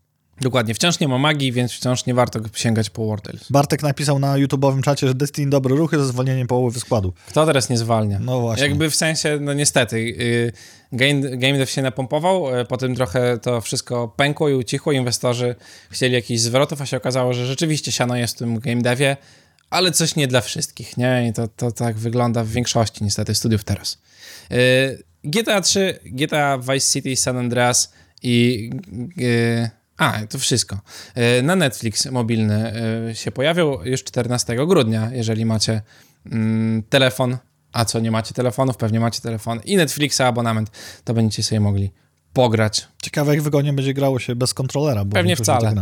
Dokładnie, 0.41 0.73
wciąż 0.73 0.99
nie 0.99 1.07
ma 1.07 1.17
magii, 1.17 1.51
więc 1.51 1.71
wciąż 1.71 2.05
nie 2.05 2.13
warto 2.13 2.39
sięgać 2.53 2.89
po 2.89 3.07
War 3.07 3.21
Tales. 3.21 3.51
Bartek 3.51 3.83
napisał 3.83 4.19
na 4.19 4.33
YouTube'owym 4.33 4.81
czacie, 4.81 5.07
że 5.07 5.13
Destiny 5.13 5.49
dobre 5.49 5.75
ruchy 5.75 5.97
ze 5.97 6.05
zwolnieniem 6.05 6.47
połowy 6.47 6.79
składu. 6.79 7.13
Kto 7.27 7.45
teraz 7.45 7.69
nie 7.69 7.77
zwalnia? 7.77 8.19
No 8.19 8.39
właśnie. 8.39 8.67
Jakby 8.67 8.89
w 8.89 8.95
sensie, 8.95 9.37
no 9.41 9.53
niestety, 9.53 10.01
yy, 10.01 10.51
game, 10.91 11.37
game 11.37 11.57
dev 11.57 11.71
się 11.71 11.81
napompował, 11.81 12.55
yy, 12.55 12.65
potem 12.65 12.95
trochę 12.95 13.37
to 13.37 13.61
wszystko 13.61 14.07
pękło 14.07 14.49
i 14.49 14.53
ucichło, 14.53 14.91
inwestorzy 14.91 15.55
chcieli 15.89 16.13
jakichś 16.13 16.41
zwrotów, 16.41 16.81
a 16.81 16.85
się 16.85 16.97
okazało, 16.97 17.33
że 17.33 17.45
rzeczywiście 17.45 17.91
siano 17.91 18.15
jest 18.15 18.35
w 18.35 18.39
tym 18.39 18.59
game 18.59 18.81
devie, 18.81 19.17
ale 19.69 19.91
coś 19.91 20.15
nie 20.15 20.27
dla 20.27 20.41
wszystkich, 20.41 20.97
nie? 20.97 21.27
I 21.29 21.33
to, 21.33 21.47
to 21.47 21.71
tak 21.71 21.95
wygląda 21.95 22.43
w 22.43 22.49
większości 22.49 23.03
niestety 23.03 23.35
studiów 23.35 23.63
teraz. 23.63 23.97
Yy, 24.49 24.57
GTA 25.23 25.61
3, 25.61 25.99
GTA 26.05 26.57
Vice 26.57 26.91
City, 26.91 27.15
San 27.15 27.37
Andreas 27.37 27.93
i... 28.23 28.69
Yy, 29.17 29.84
a, 29.97 30.19
to 30.29 30.39
wszystko. 30.39 30.79
E, 31.15 31.41
na 31.41 31.55
Netflix 31.55 32.05
mobilny 32.05 32.73
e, 33.09 33.15
się 33.15 33.31
pojawił 33.31 33.83
już 33.83 34.03
14 34.03 34.55
grudnia, 34.55 35.09
jeżeli 35.13 35.45
macie 35.45 35.81
mm, 36.25 36.83
telefon, 36.83 37.37
a 37.71 37.85
co 37.85 37.99
nie 37.99 38.11
macie 38.11 38.33
telefonów, 38.33 38.77
pewnie 38.77 38.99
macie 38.99 39.21
telefon 39.21 39.59
i 39.65 39.77
Netflixa 39.77 40.21
abonament, 40.21 40.71
to 41.03 41.13
będziecie 41.13 41.43
sobie 41.43 41.59
mogli 41.59 41.91
pograć. 42.33 42.87
Ciekawe, 43.01 43.35
jak 43.35 43.43
wygodnie 43.43 43.73
będzie 43.73 43.93
grało 43.93 44.19
się 44.19 44.35
bez 44.35 44.53
kontrolera. 44.53 45.05
Bo 45.05 45.13
Pewnie 45.13 45.35
wcale. 45.35 45.73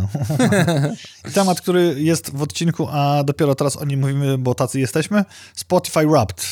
Temat, 1.34 1.60
który 1.60 1.94
jest 1.98 2.36
w 2.36 2.42
odcinku, 2.42 2.88
a 2.90 3.24
dopiero 3.24 3.54
teraz 3.54 3.76
o 3.76 3.84
nim 3.84 4.00
mówimy, 4.00 4.38
bo 4.38 4.54
tacy 4.54 4.80
jesteśmy. 4.80 5.24
Spotify 5.54 6.06
Wrapped, 6.06 6.46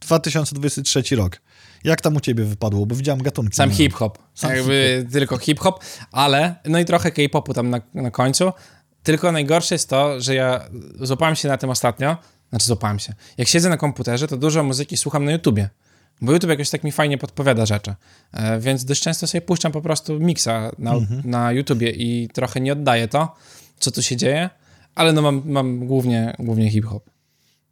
2023 0.00 1.16
rok. 1.16 1.40
Jak 1.84 2.00
tam 2.00 2.16
u 2.16 2.20
ciebie 2.20 2.44
wypadło? 2.44 2.86
Bo 2.86 2.94
widziałem 2.94 3.22
gatunki. 3.22 3.56
Sam 3.56 3.70
hip-hop. 3.70 4.18
Sam 4.34 4.56
Jakby 4.56 4.98
hip 5.02 5.12
tylko 5.12 5.38
hip-hop, 5.38 5.84
ale 6.12 6.54
no 6.64 6.78
i 6.78 6.84
trochę 6.84 7.10
K-popu 7.10 7.54
tam 7.54 7.70
na, 7.70 7.80
na 7.94 8.10
końcu. 8.10 8.52
Tylko 9.02 9.32
najgorsze 9.32 9.74
jest 9.74 9.88
to, 9.88 10.20
że 10.20 10.34
ja 10.34 10.68
złapałem 11.00 11.36
się 11.36 11.48
na 11.48 11.56
tym 11.56 11.70
ostatnio, 11.70 12.16
znaczy 12.50 12.66
złapałem 12.66 12.98
się. 12.98 13.14
Jak 13.38 13.48
siedzę 13.48 13.68
na 13.68 13.76
komputerze, 13.76 14.28
to 14.28 14.36
dużo 14.36 14.62
muzyki 14.62 14.96
słucham 14.96 15.24
na 15.24 15.32
YouTubie. 15.32 15.68
Bo 16.20 16.32
YouTube 16.32 16.50
jakoś 16.50 16.70
tak 16.70 16.84
mi 16.84 16.92
fajnie 16.92 17.18
podpowiada 17.18 17.66
rzeczy. 17.66 17.94
E, 18.32 18.60
więc 18.60 18.84
dość 18.84 19.02
często 19.02 19.26
sobie 19.26 19.42
puszczam 19.42 19.72
po 19.72 19.82
prostu 19.82 20.20
miksa 20.20 20.70
na, 20.78 20.92
mhm. 20.94 21.22
na 21.24 21.52
YouTubie 21.52 21.90
i 21.90 22.28
trochę 22.28 22.60
nie 22.60 22.72
oddaję 22.72 23.08
to, 23.08 23.34
co 23.78 23.90
tu 23.90 24.02
się 24.02 24.16
dzieje, 24.16 24.50
ale 24.94 25.12
no 25.12 25.22
mam, 25.22 25.42
mam 25.44 25.86
głównie, 25.86 26.34
głównie 26.38 26.70
hip-hop. 26.70 27.10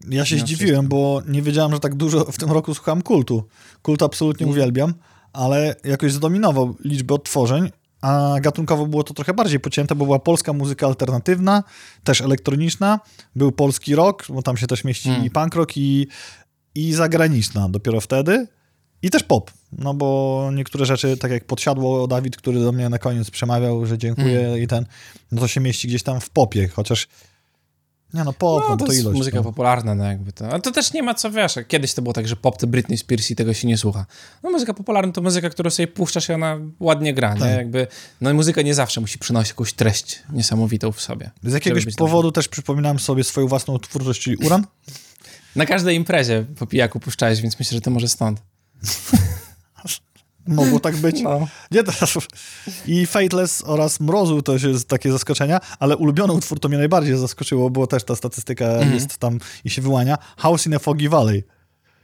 Ja 0.09 0.25
się 0.25 0.39
zdziwiłem, 0.39 0.89
bo 0.89 1.23
nie 1.29 1.43
wiedziałem, 1.43 1.73
że 1.73 1.81
tak 1.81 1.95
dużo 1.95 2.25
w 2.25 2.39
tym 2.39 2.53
roku 2.53 2.75
słucham 2.75 3.03
kultu. 3.03 3.45
Kult 3.83 4.03
absolutnie 4.03 4.47
uwielbiam, 4.47 4.95
ale 5.33 5.77
jakoś 5.85 6.13
zdominował 6.13 6.77
liczbę 6.85 7.15
odtworzeń, 7.15 7.71
a 8.01 8.37
gatunkowo 8.41 8.87
było 8.87 9.05
to 9.05 9.15
trochę 9.15 9.35
bardziej 9.35 9.61
pocięte, 9.61 9.95
bo 9.95 10.05
była 10.05 10.19
polska 10.19 10.53
muzyka 10.53 10.87
alternatywna, 10.87 11.65
też 12.05 12.21
elektroniczna, 12.21 13.01
był 13.37 13.53
polski 13.53 13.95
rock, 13.95 14.27
bo 14.29 14.43
tam 14.43 14.57
się 14.57 14.67
też 14.67 14.85
mieści 14.85 15.09
mm. 15.09 15.25
i 15.25 15.31
punk 15.31 15.55
rock, 15.55 15.77
i, 15.77 16.07
i 16.75 16.93
zagraniczna 16.93 17.69
dopiero 17.69 18.01
wtedy, 18.01 18.47
i 19.03 19.11
też 19.11 19.23
pop, 19.23 19.51
no 19.73 19.95
bo 19.95 20.51
niektóre 20.55 20.87
rzeczy, 20.87 21.17
tak 21.17 21.31
jak 21.31 21.45
podsiadło 21.45 22.07
Dawid, 22.07 22.37
który 22.37 22.61
do 22.61 22.73
mnie 22.73 22.89
na 22.89 22.99
koniec 22.99 23.31
przemawiał, 23.31 23.87
że 23.87 23.99
dziękuję 23.99 24.47
mm. 24.47 24.63
i 24.63 24.67
ten, 24.67 24.87
no 25.33 25.41
to 25.41 25.49
się 25.49 25.61
mieści 25.61 25.89
gdzieś 25.89 26.03
tam 26.03 26.21
w 26.21 26.31
popie, 26.31 26.69
chociaż 26.69 27.09
nie 28.15 28.25
no, 28.25 28.33
pop, 28.33 28.63
no, 28.63 28.69
no 28.69 28.77
to, 28.77 28.87
to 28.87 28.93
ilość. 28.93 29.19
muzyka 29.19 29.37
no. 29.37 29.43
popularna, 29.43 29.95
no 29.95 30.05
jakby 30.05 30.33
to. 30.33 30.49
Ale 30.49 30.61
to 30.61 30.71
też 30.71 30.93
nie 30.93 31.03
ma 31.03 31.15
co, 31.15 31.31
wiesz, 31.31 31.55
kiedyś 31.69 31.95
to 31.95 32.03
było 32.03 32.13
tak, 32.13 32.29
że 32.29 32.37
pop 32.37 32.59
to 32.59 32.67
Britney 32.67 32.99
Spears 32.99 33.31
i 33.31 33.37
tego 33.37 33.55
się 33.55 33.69
nie 33.69 33.79
słucha. 33.79 34.07
No 34.43 34.51
muzyka 34.51 34.75
popularna 34.75 35.13
to 35.13 35.23
muzyka, 35.23 35.51
którą 35.51 35.71
sobie 35.71 35.87
puszczasz 35.87 36.29
i 36.29 36.33
ona 36.33 36.59
ładnie 36.81 37.15
gra, 37.15 37.29
tak. 37.29 37.41
nie? 37.41 37.49
Jakby, 37.49 37.87
no 38.21 38.31
i 38.31 38.35
muzyka 38.35 38.63
nie 38.63 38.75
zawsze 38.75 39.01
musi 39.01 39.19
przynosić 39.19 39.51
jakąś 39.51 39.73
treść 39.73 40.23
niesamowitą 40.33 40.93
w 40.93 41.01
sobie. 41.01 41.31
Z 41.43 41.53
jakiegoś 41.53 41.95
powodu 41.95 42.33
też 42.33 42.49
przypominałem 42.49 42.99
sobie 42.99 43.25
swoją 43.25 43.47
własną 43.47 43.79
twórczość, 43.79 44.21
czyli 44.21 44.37
Uran. 44.37 44.67
Na 45.57 45.67
każdej 45.67 45.97
imprezie 45.97 46.45
po 46.59 46.67
pijaku 46.67 47.01
puszczałeś, 47.01 47.41
więc 47.41 47.59
myślę, 47.59 47.75
że 47.75 47.81
to 47.81 47.91
może 47.91 48.09
stąd. 48.09 48.43
Mogło 50.47 50.81
tak 50.81 50.97
być. 50.97 51.21
No. 51.23 51.49
Nie 51.71 51.83
teraz. 51.83 52.19
I 52.87 53.07
Fateless 53.07 53.63
oraz 53.67 54.01
Mrozu 54.01 54.43
to 54.43 54.53
jest 54.53 54.89
takie 54.89 55.13
zaskoczenia, 55.13 55.61
ale 55.79 55.97
ulubiony 55.97 56.33
utwór 56.33 56.61
to 56.61 56.69
mnie 56.69 56.79
najbardziej 56.79 57.17
zaskoczyło, 57.17 57.71
bo 57.71 57.87
też 57.87 58.05
ta 58.05 58.17
statystyka 58.17 58.65
mm 58.65 58.89
-hmm. 58.89 58.95
jest 58.95 59.19
tam 59.19 59.39
i 59.65 59.71
się 59.71 59.83
wyłania. 59.83 60.19
House 60.37 60.67
in 60.67 60.75
a 60.75 60.79
Foggy 60.79 61.09
Valley. 61.09 61.45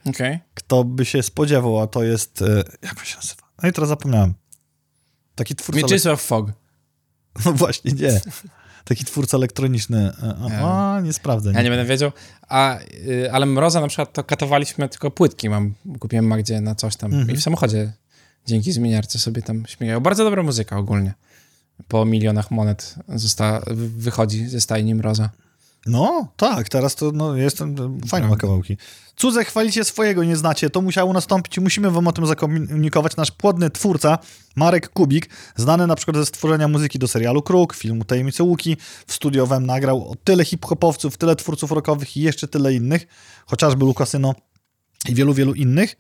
Okay. 0.05 0.41
Kto 0.55 0.85
by 0.85 1.05
się 1.05 1.23
spodziewał, 1.23 1.81
a 1.81 1.87
to 1.87 2.03
jest... 2.03 2.43
E, 2.43 2.65
jak 2.83 2.99
on 2.99 3.05
się 3.05 3.17
nazywa? 3.17 3.43
No 3.63 3.69
i 3.69 3.73
teraz 3.73 3.89
zapomniałem. 3.89 4.35
Taki 5.35 5.55
twórca... 5.55 5.83
Mieczysław 5.83 6.21
Fog. 6.21 6.53
No 7.45 7.53
właśnie, 7.53 7.93
nie. 7.93 8.21
Taki 8.85 9.05
twórca 9.05 9.37
elektroniczny. 9.37 10.13
E, 10.23 10.65
a, 10.65 11.01
nie 11.01 11.13
sprawdzę. 11.13 11.53
Ja 11.53 11.63
nie 11.63 11.71
będę 11.71 11.85
wiedział. 11.85 12.13
A, 12.49 12.79
y, 12.81 13.33
ale 13.33 13.47
Mroza 13.47 13.81
na 13.81 13.89
przykład 13.89 14.13
to 14.13 14.25
katowaliśmy 14.25 14.89
tylko 14.89 15.11
płytki. 15.11 15.49
Mam, 15.49 15.75
kupiłem 16.01 16.27
Magdzie 16.27 16.61
na 16.61 16.75
coś 16.75 16.97
tam 16.97 17.15
mm 17.15 17.27
-hmm. 17.27 17.33
i 17.33 17.37
w 17.37 17.43
samochodzie 17.43 17.93
dzięki 18.47 18.73
zmieniarce 18.73 19.19
sobie 19.19 19.43
tam 19.43 19.67
śmieją. 19.67 20.01
Bardzo 20.01 20.25
dobra 20.25 20.43
muzyka 20.43 20.79
ogólnie. 20.79 21.15
Po 21.89 22.05
milionach 22.05 22.51
monet 22.51 22.95
zosta- 23.09 23.63
wychodzi 23.77 24.47
ze 24.49 24.61
stajni 24.61 24.95
Mroza. 24.95 25.31
No, 25.87 26.33
tak, 26.37 26.69
teraz 26.69 26.95
to 26.95 27.13
no, 27.13 27.37
jestem, 27.37 28.01
fajne 28.07 28.29
ma 28.29 28.37
kawałki. 28.37 28.77
Cudze 29.17 29.45
chwalicie 29.45 29.85
swojego, 29.85 30.25
nie 30.25 30.37
znacie, 30.37 30.71
to 30.71 30.83
musiało 30.83 31.13
nastąpić 31.13 31.57
i 31.57 31.61
musimy 31.61 31.91
wam 31.91 32.07
o 32.07 32.13
tym 32.13 32.27
zakomunikować. 32.27 33.17
Nasz 33.17 33.31
płodny 33.31 33.71
twórca, 33.71 34.19
Marek 34.57 34.89
Kubik, 34.89 35.29
znany 35.57 35.87
na 35.87 35.95
przykład 35.97 36.17
ze 36.17 36.27
stworzenia 36.27 36.69
muzyki 36.69 36.99
do 36.99 37.09
serialu 37.09 37.43
Kruk, 37.43 37.75
filmu 37.75 38.05
Tajemnice 38.05 38.43
Łuki, 38.45 38.77
w 39.07 39.13
studiowym 39.13 39.67
nagrał 39.67 40.15
tyle 40.25 40.45
hip-hopowców, 40.45 41.17
tyle 41.17 41.37
twórców 41.37 41.71
rockowych 41.71 42.17
i 42.17 42.21
jeszcze 42.21 42.49
tyle 42.49 42.75
innych, 42.75 43.07
chociażby 43.47 43.85
Lukasyno 43.85 44.35
i 45.09 45.15
wielu, 45.15 45.35
wielu 45.35 45.55
innych 45.55 45.97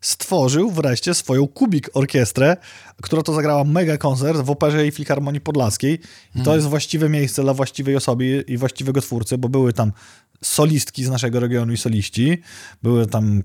stworzył 0.00 0.70
wreszcie 0.70 1.14
swoją 1.14 1.48
Kubik 1.48 1.90
Orkiestrę, 1.94 2.56
która 3.02 3.22
to 3.22 3.34
zagrała 3.34 3.64
mega 3.64 3.96
koncert 3.96 4.38
w 4.38 4.50
Operze 4.50 4.86
i 4.86 4.90
Filharmonii 4.90 5.40
Podlaskiej. 5.40 5.94
I 6.34 6.38
to 6.38 6.44
hmm. 6.44 6.54
jest 6.54 6.68
właściwe 6.68 7.08
miejsce 7.08 7.42
dla 7.42 7.54
właściwej 7.54 7.96
osoby 7.96 8.44
i 8.48 8.56
właściwego 8.56 9.00
twórcy, 9.00 9.38
bo 9.38 9.48
były 9.48 9.72
tam 9.72 9.92
solistki 10.44 11.04
z 11.04 11.08
naszego 11.08 11.40
regionu 11.40 11.72
i 11.72 11.76
soliści, 11.76 12.42
były 12.82 13.06
tam 13.06 13.42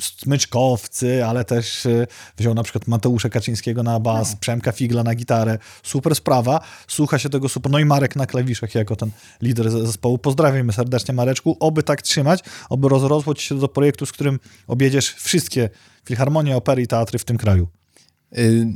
smyczkowcy, 0.00 1.24
ale 1.24 1.44
też 1.44 1.86
e, 1.86 2.06
wziął 2.36 2.54
na 2.54 2.62
przykład 2.62 2.88
Mateusza 2.88 3.28
Kaczyńskiego 3.28 3.82
na 3.82 4.00
bas, 4.00 4.30
no. 4.30 4.36
Przemka 4.40 4.72
Figla 4.72 5.02
na 5.02 5.14
gitarę. 5.14 5.58
Super 5.82 6.14
sprawa, 6.14 6.60
słucha 6.88 7.18
się 7.18 7.28
tego 7.28 7.48
super. 7.48 7.72
No 7.72 7.78
i 7.78 7.84
Marek 7.84 8.16
na 8.16 8.26
klawiszach 8.26 8.74
jako 8.74 8.96
ten 8.96 9.10
lider 9.42 9.70
zespołu. 9.70 10.18
Pozdrawiamy 10.18 10.72
serdecznie 10.72 11.14
Mareczku, 11.14 11.56
oby 11.60 11.82
tak 11.82 12.02
trzymać, 12.02 12.40
oby 12.68 12.88
rozrosło 12.88 13.34
ci 13.34 13.46
się 13.46 13.58
do 13.58 13.68
projektu, 13.68 14.06
z 14.06 14.12
którym 14.12 14.40
objedziesz 14.66 15.14
wszystkie 15.14 15.70
filharmonie, 16.04 16.56
opery 16.56 16.82
i 16.82 16.86
teatry 16.86 17.18
w 17.18 17.24
tym 17.24 17.38
kraju. 17.38 17.68
Y 18.38 18.66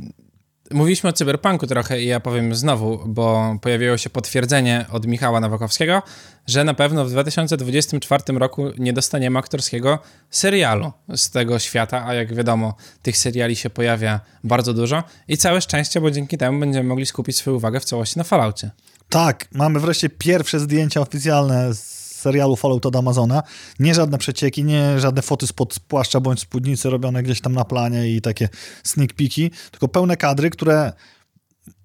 Mówiliśmy 0.71 1.09
o 1.09 1.13
cyberpunku 1.13 1.67
trochę 1.67 2.01
i 2.01 2.05
ja 2.05 2.19
powiem 2.19 2.55
znowu, 2.55 2.99
bo 3.05 3.55
pojawiło 3.61 3.97
się 3.97 4.09
potwierdzenie 4.09 4.85
od 4.91 5.07
Michała 5.07 5.39
Nowakowskiego, 5.39 6.01
że 6.47 6.63
na 6.63 6.73
pewno 6.73 7.05
w 7.05 7.09
2024 7.09 8.23
roku 8.39 8.71
nie 8.77 8.93
dostaniemy 8.93 9.39
aktorskiego 9.39 9.99
serialu 10.29 10.91
z 11.15 11.29
tego 11.29 11.59
świata, 11.59 12.05
a 12.05 12.13
jak 12.13 12.35
wiadomo, 12.35 12.75
tych 13.01 13.17
seriali 13.17 13.55
się 13.55 13.69
pojawia 13.69 14.19
bardzo 14.43 14.73
dużo 14.73 15.03
i 15.27 15.37
całe 15.37 15.61
szczęście, 15.61 16.01
bo 16.01 16.11
dzięki 16.11 16.37
temu 16.37 16.59
będziemy 16.59 16.89
mogli 16.89 17.05
skupić 17.05 17.37
swoją 17.37 17.57
uwagę 17.57 17.79
w 17.79 17.85
całości 17.85 18.17
na 18.17 18.23
Falloutie. 18.23 18.71
Tak, 19.09 19.47
mamy 19.51 19.79
wreszcie 19.79 20.09
pierwsze 20.09 20.59
zdjęcia 20.59 21.01
oficjalne 21.01 21.73
z 21.73 21.96
serialu 22.17 22.55
Fallout 22.55 22.85
od 22.85 22.95
Amazona. 22.95 23.43
Nie 23.79 23.93
żadne 23.93 24.17
przecieki, 24.17 24.63
nie 24.63 24.99
żadne 24.99 25.21
foty 25.21 25.47
spod 25.47 25.79
płaszcza 25.79 26.19
bądź 26.19 26.39
spódnicy 26.39 26.89
robione 26.89 27.23
gdzieś 27.23 27.41
tam 27.41 27.53
na 27.53 27.65
planie 27.65 28.09
i 28.09 28.21
takie 28.21 28.49
sneak 28.83 29.13
peeki, 29.13 29.51
tylko 29.71 29.87
pełne 29.87 30.17
kadry, 30.17 30.49
które 30.49 30.93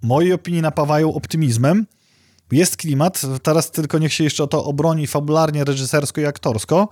w 0.02 0.06
mojej 0.06 0.32
opinii 0.32 0.62
napawają 0.62 1.14
optymizmem. 1.14 1.86
Jest 2.52 2.76
klimat, 2.76 3.22
teraz 3.42 3.70
tylko 3.70 3.98
niech 3.98 4.12
się 4.12 4.24
jeszcze 4.24 4.44
o 4.44 4.46
to 4.46 4.64
obroni 4.64 5.06
fabularnie, 5.06 5.64
reżysersko 5.64 6.20
i 6.20 6.26
aktorsko, 6.26 6.88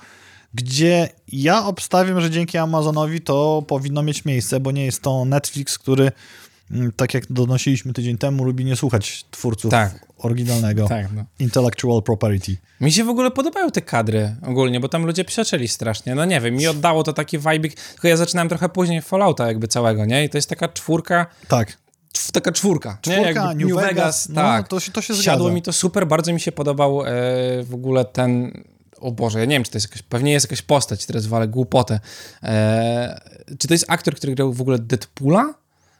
gdzie 0.54 1.08
ja 1.28 1.66
obstawiam, 1.66 2.20
że 2.20 2.30
dzięki 2.30 2.58
Amazonowi 2.58 3.20
to 3.20 3.64
powinno 3.66 4.02
mieć 4.02 4.24
miejsce, 4.24 4.60
bo 4.60 4.70
nie 4.70 4.84
jest 4.84 5.02
to 5.02 5.24
Netflix, 5.24 5.78
który 5.78 6.12
mm, 6.70 6.92
tak 6.92 7.14
jak 7.14 7.32
donosiliśmy 7.32 7.92
tydzień 7.92 8.18
temu, 8.18 8.44
lubi 8.44 8.64
nie 8.64 8.76
słuchać 8.76 9.24
twórców 9.30 9.70
tak. 9.70 10.06
Oryginalnego. 10.22 10.88
Tak, 10.88 11.12
no. 11.12 11.24
Intellectual 11.38 12.02
property. 12.02 12.56
Mi 12.80 12.92
się 12.92 13.04
w 13.04 13.08
ogóle 13.08 13.30
podobają 13.30 13.70
te 13.70 13.82
kadry 13.82 14.36
ogólnie, 14.46 14.80
bo 14.80 14.88
tam 14.88 15.06
ludzie 15.06 15.24
psioczeli 15.24 15.68
strasznie. 15.68 16.14
No 16.14 16.24
nie 16.24 16.40
wiem, 16.40 16.54
mi 16.54 16.66
oddało 16.66 17.02
to 17.02 17.12
taki 17.12 17.38
vibe, 17.38 17.68
tylko 17.92 18.08
ja 18.08 18.16
zaczynałem 18.16 18.48
trochę 18.48 18.68
później 18.68 19.02
Fallouta 19.02 19.46
jakby 19.46 19.68
całego, 19.68 20.04
nie? 20.04 20.24
I 20.24 20.28
to 20.28 20.38
jest 20.38 20.48
taka 20.48 20.68
czwórka. 20.68 21.26
Tak 21.48 21.76
taka 22.32 22.52
czwórka. 22.52 22.98
Czwórka, 23.00 23.54
New, 23.54 23.68
New, 23.68 23.76
Vegas, 23.76 23.88
Vegas 23.88 24.28
no, 24.28 24.34
tak. 24.34 24.68
To 24.68 24.80
się, 24.80 24.92
to 24.92 25.02
się 25.02 25.14
Siadło 25.14 25.44
zgadza. 25.44 25.54
mi 25.54 25.62
to 25.62 25.72
super, 25.72 26.06
bardzo 26.06 26.32
mi 26.32 26.40
się 26.40 26.52
podobał 26.52 27.02
e, 27.02 27.06
w 27.62 27.74
ogóle 27.74 28.04
ten 28.04 28.52
o 29.00 29.12
Boże, 29.12 29.38
ja 29.38 29.44
nie 29.44 29.54
wiem, 29.56 29.64
czy 29.64 29.70
to 29.70 29.76
jest 29.76 29.86
jakaś, 29.86 30.02
pewnie 30.02 30.32
jest 30.32 30.46
jakaś 30.46 30.62
postać, 30.62 31.06
teraz 31.06 31.26
walę 31.26 31.48
głupotę. 31.48 32.00
E, 32.42 33.20
czy 33.58 33.68
to 33.68 33.74
jest 33.74 33.84
aktor, 33.88 34.14
który 34.14 34.34
grał 34.34 34.52
w 34.52 34.60
ogóle 34.60 34.78
Deadpoola 34.78 35.54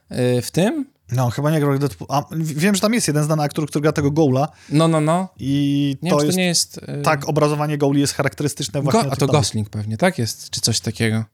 e, 0.09 0.43
w 0.43 0.51
tym? 0.51 0.87
No, 1.13 1.31
chyba 1.31 1.51
nie 1.51 1.61
grał 1.61 1.79
Deadpool. 1.79 2.09
A, 2.11 2.25
wiem, 2.37 2.75
że 2.75 2.81
tam 2.81 2.95
jest 2.95 3.09
jeden 3.09 3.25
znany 3.25 3.43
aktor, 3.43 3.67
który 3.67 3.83
gra 3.83 3.93
tego 3.93 4.11
Gola. 4.11 4.49
No, 4.69 4.89
no, 4.89 5.01
no. 5.01 5.29
I 5.39 5.97
nie 6.03 6.11
to, 6.11 6.17
wiem, 6.17 6.27
jest, 6.27 6.37
to 6.37 6.41
nie 6.41 6.47
jest... 6.47 6.81
E... 6.87 7.03
Tak, 7.03 7.29
obrazowanie 7.29 7.79
Goali 7.79 8.01
jest 8.01 8.13
charakterystyczne 8.13 8.83
właśnie. 8.83 9.03
Go, 9.03 9.13
a 9.13 9.17
to 9.17 9.27
Gosling 9.27 9.71
pewnie, 9.71 9.97
tak 9.97 10.19
jest? 10.19 10.51
Czy 10.51 10.61
coś 10.61 10.81
takiego? 10.81 11.25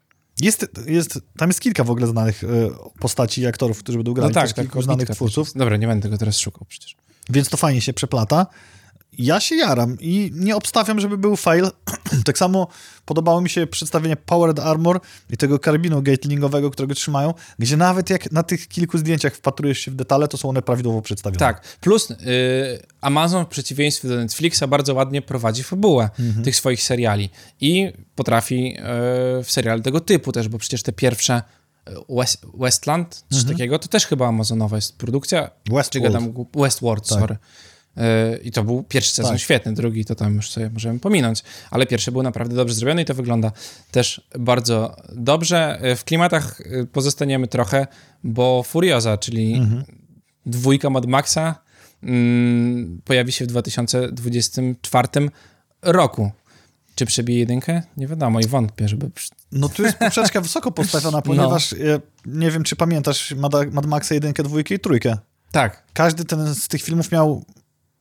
Jest, 0.41 0.67
jest, 0.87 1.19
tam 1.39 1.49
jest 1.49 1.61
kilka 1.61 1.85
w 1.85 1.91
ogóle 1.91 2.07
znanych 2.07 2.45
y, 2.45 2.71
postaci 3.01 3.41
i 3.41 3.47
aktorów, 3.47 3.79
którzy 3.79 3.99
będą 3.99 4.15
grali. 4.15 4.35
No 4.35 4.41
tak, 4.41 4.53
tak 4.53 4.65
kilku 4.65 4.83
znanych 4.83 5.09
twórców. 5.09 5.53
Dobra, 5.53 5.77
nie 5.77 5.87
będę 5.87 6.03
tego 6.03 6.19
teraz 6.19 6.39
szukał 6.39 6.67
przecież. 6.69 6.97
Więc 7.31 7.49
to 7.49 7.57
fajnie 7.57 7.81
się 7.81 7.93
przeplata 7.93 8.47
ja 9.19 9.41
się 9.41 9.57
jaram 9.57 9.97
i 10.01 10.31
nie 10.35 10.57
obstawiam, 10.57 11.01
żeby 11.01 11.19
był 11.19 11.37
fail. 11.37 11.71
tak 12.25 12.39
samo 12.39 12.69
podobało 13.05 13.41
mi 13.41 13.51
się 13.51 13.67
przedstawienie 13.67 14.17
Powered 14.17 14.59
Armor 14.59 15.01
i 15.31 15.37
tego 15.37 15.59
karabinu 15.59 16.03
gatlingowego, 16.03 16.71
którego 16.71 16.95
trzymają, 16.95 17.35
gdzie 17.59 17.77
nawet 17.77 18.11
jak 18.11 18.33
na 18.33 18.43
tych 18.43 18.69
kilku 18.69 18.99
zdjęciach 18.99 19.35
wpatrujesz 19.35 19.79
się 19.79 19.91
w 19.91 19.95
detale, 19.95 20.29
to 20.29 20.37
są 20.37 20.49
one 20.49 20.63
prawidłowo 20.63 21.03
przedstawione. 21.03 21.39
Tak, 21.39 21.79
plus 21.81 22.11
yy, 22.11 22.17
Amazon 23.01 23.45
w 23.45 23.49
przeciwieństwie 23.49 24.09
do 24.09 24.17
Netflixa 24.17 24.63
bardzo 24.69 24.95
ładnie 24.95 25.23
prowadzi 25.23 25.63
fabułę 25.63 26.11
mhm. 26.19 26.45
tych 26.45 26.57
swoich 26.57 26.83
seriali 26.83 27.31
i 27.61 27.93
potrafi 28.15 28.65
yy, 28.65 28.79
w 29.45 29.47
serial 29.49 29.83
tego 29.83 30.01
typu 30.01 30.33
też, 30.33 30.49
bo 30.49 30.59
przecież 30.59 30.83
te 30.83 30.93
pierwsze 30.93 31.43
y, 31.89 31.93
West, 32.09 32.47
Westland, 32.59 33.25
coś 33.31 33.39
mhm. 33.39 33.57
takiego, 33.57 33.79
to 33.79 33.89
też 33.89 34.07
chyba 34.07 34.29
amazonowa 34.29 34.77
jest 34.77 34.99
produkcja. 34.99 35.51
Westworld. 35.71 36.49
Westworld, 36.55 37.09
tak. 37.09 37.19
sorry. 37.19 37.37
I 38.43 38.51
to 38.51 38.65
był 38.65 38.83
pierwszy 38.83 39.11
sezon 39.11 39.33
tak. 39.33 39.41
świetny, 39.41 39.75
drugi 39.75 40.05
to 40.05 40.15
tam 40.15 40.35
już 40.35 40.51
sobie 40.51 40.71
możemy 40.71 41.01
pominąć, 41.01 41.43
ale 41.71 41.87
pierwszy 41.87 42.13
był 42.13 42.23
naprawdę 42.23 42.55
dobrze 42.55 42.75
zrobiony 42.75 43.03
i 43.03 43.05
to 43.05 43.15
wygląda 43.15 43.53
też 43.91 44.29
bardzo 44.39 44.97
dobrze. 45.13 45.81
W 45.97 46.05
klimatach 46.05 46.61
y, 46.61 46.87
pozostaniemy 46.93 47.49
trochę, 47.49 47.87
bo 48.25 48.63
Furioza, 48.63 49.19
czyli 49.19 49.55
mhm. 49.55 49.85
dwójka 50.47 50.91
Mad 50.91 51.07
Maxa 51.07 51.55
mm, 52.03 53.01
pojawi 53.05 53.33
się 53.33 53.45
w 53.45 53.49
2024 53.49 55.09
roku. 55.83 56.31
Czy 56.95 57.07
przebije 57.07 57.39
jedynkę? 57.39 57.83
Nie 57.97 58.07
wiadomo 58.07 58.41
i 58.41 58.47
wątpię, 58.47 58.89
żeby... 58.89 59.11
No 59.53 59.69
tu 59.69 59.83
jest 59.83 59.99
poprzeczka 59.99 60.41
wysoko 60.41 60.73
postawiona, 60.73 61.17
no. 61.19 61.23
ponieważ 61.23 61.75
no. 61.79 62.01
nie 62.27 62.51
wiem, 62.51 62.63
czy 62.63 62.77
pamiętasz 62.77 63.35
Mad, 63.35 63.53
Mad 63.73 63.87
Maxa 63.87 64.15
jedynkę, 64.15 64.43
dwójkę 64.43 64.75
i 64.75 64.79
trójkę. 64.79 65.19
Tak. 65.51 65.83
Każdy 65.93 66.25
ten 66.25 66.55
z 66.55 66.69
tych 66.69 66.83
filmów 66.83 67.13
miał 67.13 67.45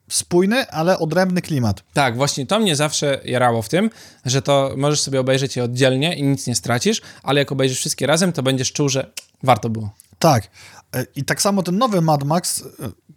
spójny, 0.09 0.69
ale 0.69 0.99
odrębny 0.99 1.41
klimat. 1.41 1.83
Tak, 1.93 2.15
właśnie 2.15 2.45
to 2.45 2.59
mnie 2.59 2.75
zawsze 2.75 3.21
jarało 3.25 3.61
w 3.61 3.69
tym, 3.69 3.89
że 4.25 4.41
to 4.41 4.73
możesz 4.77 5.01
sobie 5.01 5.19
obejrzeć 5.19 5.55
je 5.55 5.63
oddzielnie 5.63 6.15
i 6.15 6.23
nic 6.23 6.47
nie 6.47 6.55
stracisz, 6.55 7.01
ale 7.23 7.39
jak 7.39 7.51
obejrzysz 7.51 7.79
wszystkie 7.79 8.07
razem, 8.07 8.33
to 8.33 8.43
będziesz 8.43 8.71
czuł, 8.71 8.89
że 8.89 9.11
warto 9.43 9.69
było. 9.69 9.89
Tak. 10.19 10.47
E, 10.95 11.05
I 11.15 11.23
tak 11.23 11.41
samo 11.41 11.63
ten 11.63 11.77
nowy 11.77 12.01
Mad 12.01 12.23
Max, 12.23 12.61
e, 12.61 12.65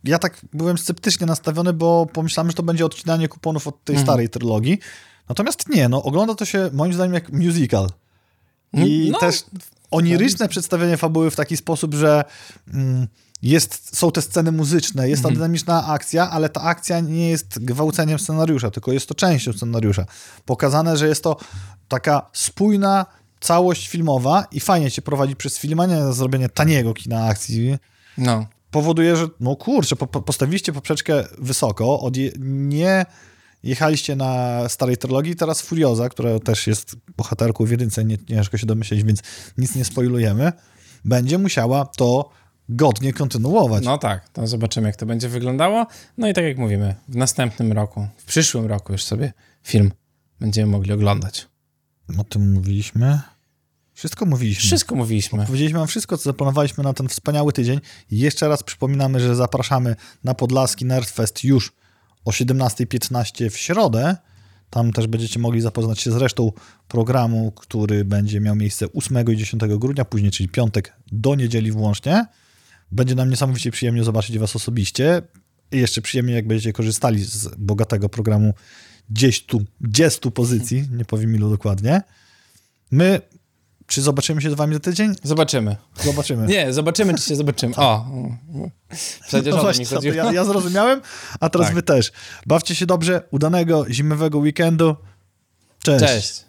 ja 0.05 0.19
tak 0.19 0.41
byłem 0.53 0.79
sceptycznie 0.79 1.27
nastawiony, 1.27 1.73
bo 1.73 2.07
pomyślałem, 2.13 2.51
że 2.51 2.55
to 2.55 2.63
będzie 2.63 2.85
odcinanie 2.85 3.29
kuponów 3.29 3.69
od 3.69 3.85
tej 3.85 3.97
mhm. 3.97 4.07
starej 4.07 4.29
trylogii. 4.29 4.79
Natomiast 5.29 5.69
nie, 5.69 5.89
no 5.89 6.03
ogląda 6.03 6.35
to 6.35 6.45
się 6.45 6.71
moim 6.73 6.93
zdaniem 6.93 7.15
jak 7.15 7.33
musical. 7.33 7.89
I 8.73 9.09
no, 9.13 9.19
też 9.19 9.45
oniryczne 9.91 10.49
przedstawienie 10.49 10.97
fabuły 10.97 11.31
w 11.31 11.37
taki 11.37 11.57
sposób, 11.57 11.95
że... 11.95 12.25
Mm, 12.75 13.07
jest, 13.43 13.97
są 13.97 14.11
te 14.11 14.23
sceny 14.23 14.53
muzyczne, 14.53 15.09
jest 15.09 15.23
ta 15.23 15.29
mhm. 15.29 15.35
dynamiczna 15.35 15.87
akcja, 15.87 16.31
ale 16.31 16.49
ta 16.49 16.61
akcja 16.61 17.01
nie 17.01 17.29
jest 17.29 17.65
gwałceniem 17.65 18.19
scenariusza, 18.19 18.71
tylko 18.71 18.93
jest 18.93 19.09
to 19.09 19.15
częścią 19.15 19.53
scenariusza. 19.53 20.07
Pokazane, 20.45 20.97
że 20.97 21.09
jest 21.09 21.23
to 21.23 21.37
taka 21.89 22.31
spójna 22.33 23.07
całość 23.41 23.89
filmowa 23.89 24.47
i 24.53 24.61
fajnie 24.61 24.91
cię 24.91 25.03
prowadzi 25.03 25.37
przez 25.37 25.59
film, 25.59 25.81
a 25.81 25.87
nie 25.87 26.13
zrobienie 26.13 26.49
taniego 26.49 26.95
kina 26.95 27.27
akcji. 27.27 27.77
No. 28.19 28.47
Powoduje, 28.71 29.17
że 29.17 29.29
no 29.41 29.57
kurczę, 29.57 29.97
po, 29.97 30.07
postawiliście 30.07 30.73
poprzeczkę 30.73 31.25
wysoko, 31.39 32.01
od 32.01 32.17
je, 32.17 32.31
nie 32.39 33.07
jechaliście 33.63 34.17
na 34.17 34.63
starej 34.69 34.97
trylogii, 34.97 35.37
teraz 35.37 35.61
Furioza, 35.63 36.09
która 36.09 36.39
też 36.39 36.67
jest 36.67 36.97
bohaterką 37.17 37.65
w 37.65 37.71
jedynce, 37.71 38.05
nie, 38.05 38.19
ciężko 38.19 38.59
się 38.59 38.67
domyśleć, 38.67 39.05
więc 39.05 39.21
nic 39.59 39.75
nie 39.75 39.85
spoilujemy, 39.85 40.53
będzie 41.05 41.39
musiała 41.39 41.87
to 41.87 42.31
godnie 42.69 43.13
kontynuować. 43.13 43.85
No 43.85 43.99
tak, 43.99 44.29
to 44.29 44.47
zobaczymy, 44.47 44.87
jak 44.87 44.97
to 44.97 45.07
będzie 45.07 45.29
wyglądało. 45.29 45.87
No 46.19 46.29
i 46.29 46.35
tak 46.35 46.45
jak 46.45 46.59
mówimy, 46.59 46.95
w 47.09 47.17
następnym 47.17 47.73
roku, 47.73 48.07
w 48.17 48.25
przyszłym 48.25 48.67
roku 48.67 48.93
już 48.93 49.05
sobie 49.05 49.33
film 49.63 49.93
będziemy 50.41 50.73
mogli 50.73 50.93
oglądać. 50.93 51.47
O 52.19 52.25
tym 52.25 52.53
mówiliśmy. 52.53 53.21
Wszystko 53.95 54.27
mówiliśmy. 54.27 54.67
Wszystko 54.67 54.95
mówiliśmy. 54.95 55.47
Powiedzieliśmy 55.47 55.79
wam 55.79 55.89
wszystko, 55.89 56.19
co 56.19 56.25
zaplanowaliśmy 56.25 56.85
na 56.85 56.93
ten 56.93 57.09
wspaniały 57.09 57.53
tydzień. 57.53 57.81
Jeszcze 58.11 58.49
raz 58.49 58.63
przypominamy, 58.63 59.21
że 59.21 59.37
zapraszamy 59.37 59.97
na 60.25 60.35
Podlaski 60.35 60.85
Nerdfest 60.85 61.45
już 61.45 61.73
o 62.25 62.31
17.15 62.31 63.51
w 63.51 63.57
środę. 63.57 64.17
Tam 64.71 64.93
też 64.93 65.07
będziecie 65.07 65.39
mogli 65.41 65.61
zapoznać 65.61 66.01
się 66.01 66.13
z 66.13 66.17
resztą 66.17 66.53
programu, 66.89 67.53
który 67.53 68.05
będzie 68.05 68.41
miał 68.41 68.57
miejsce 68.57 68.87
8 68.93 69.33
i 69.33 69.37
10 69.37 69.63
grudnia, 69.79 70.05
później, 70.05 70.31
czyli 70.31 70.49
piątek 70.49 70.97
do 71.13 71.35
niedzieli 71.35 71.73
włącznie. 71.73 72.27
Będzie 72.93 73.15
nam 73.15 73.31
niesamowicie 73.31 73.71
przyjemnie 73.71 74.05
zobaczyć 74.05 74.39
Was 74.39 74.57
osobiście. 74.57 75.23
I 75.73 75.79
jeszcze 75.79 76.03
przyjemnie, 76.03 76.35
jak 76.35 76.47
będziecie 76.47 76.73
korzystali 76.73 77.25
z 77.25 77.49
bogatego 77.59 78.09
programu 78.09 78.55
gdzieś 79.11 79.47
tu, 79.47 79.65
gdzieś 79.81 80.19
tu 80.19 80.31
pozycji, 80.31 80.85
nie 80.93 81.05
powiem 81.05 81.35
ilu 81.35 81.51
dokładnie. 81.51 82.03
My, 82.91 83.21
czy 83.87 84.03
zobaczymy 84.03 84.43
się 84.43 84.51
z 84.51 84.55
wami 84.55 84.75
za 84.75 84.81
tydzień? 84.81 85.15
Zobaczymy. 85.23 85.77
Zobaczymy. 86.05 86.47
Nie, 86.47 86.73
zobaczymy, 86.73 87.15
czy 87.15 87.23
się 87.23 87.37
zobaczymy. 87.37 87.77
O, 87.77 88.07
przecież 89.27 89.55
no 89.55 89.61
właśnie, 89.61 89.85
ja, 90.15 90.33
ja 90.33 90.45
zrozumiałem, 90.45 91.01
a 91.41 91.49
teraz 91.49 91.67
tak. 91.67 91.75
wy 91.75 91.83
też. 91.83 92.13
Bawcie 92.47 92.75
się 92.75 92.87
dobrze, 92.87 93.23
udanego 93.31 93.87
zimowego 93.91 94.39
weekendu. 94.39 94.97
Cześć. 95.83 96.05
Cześć. 96.05 96.48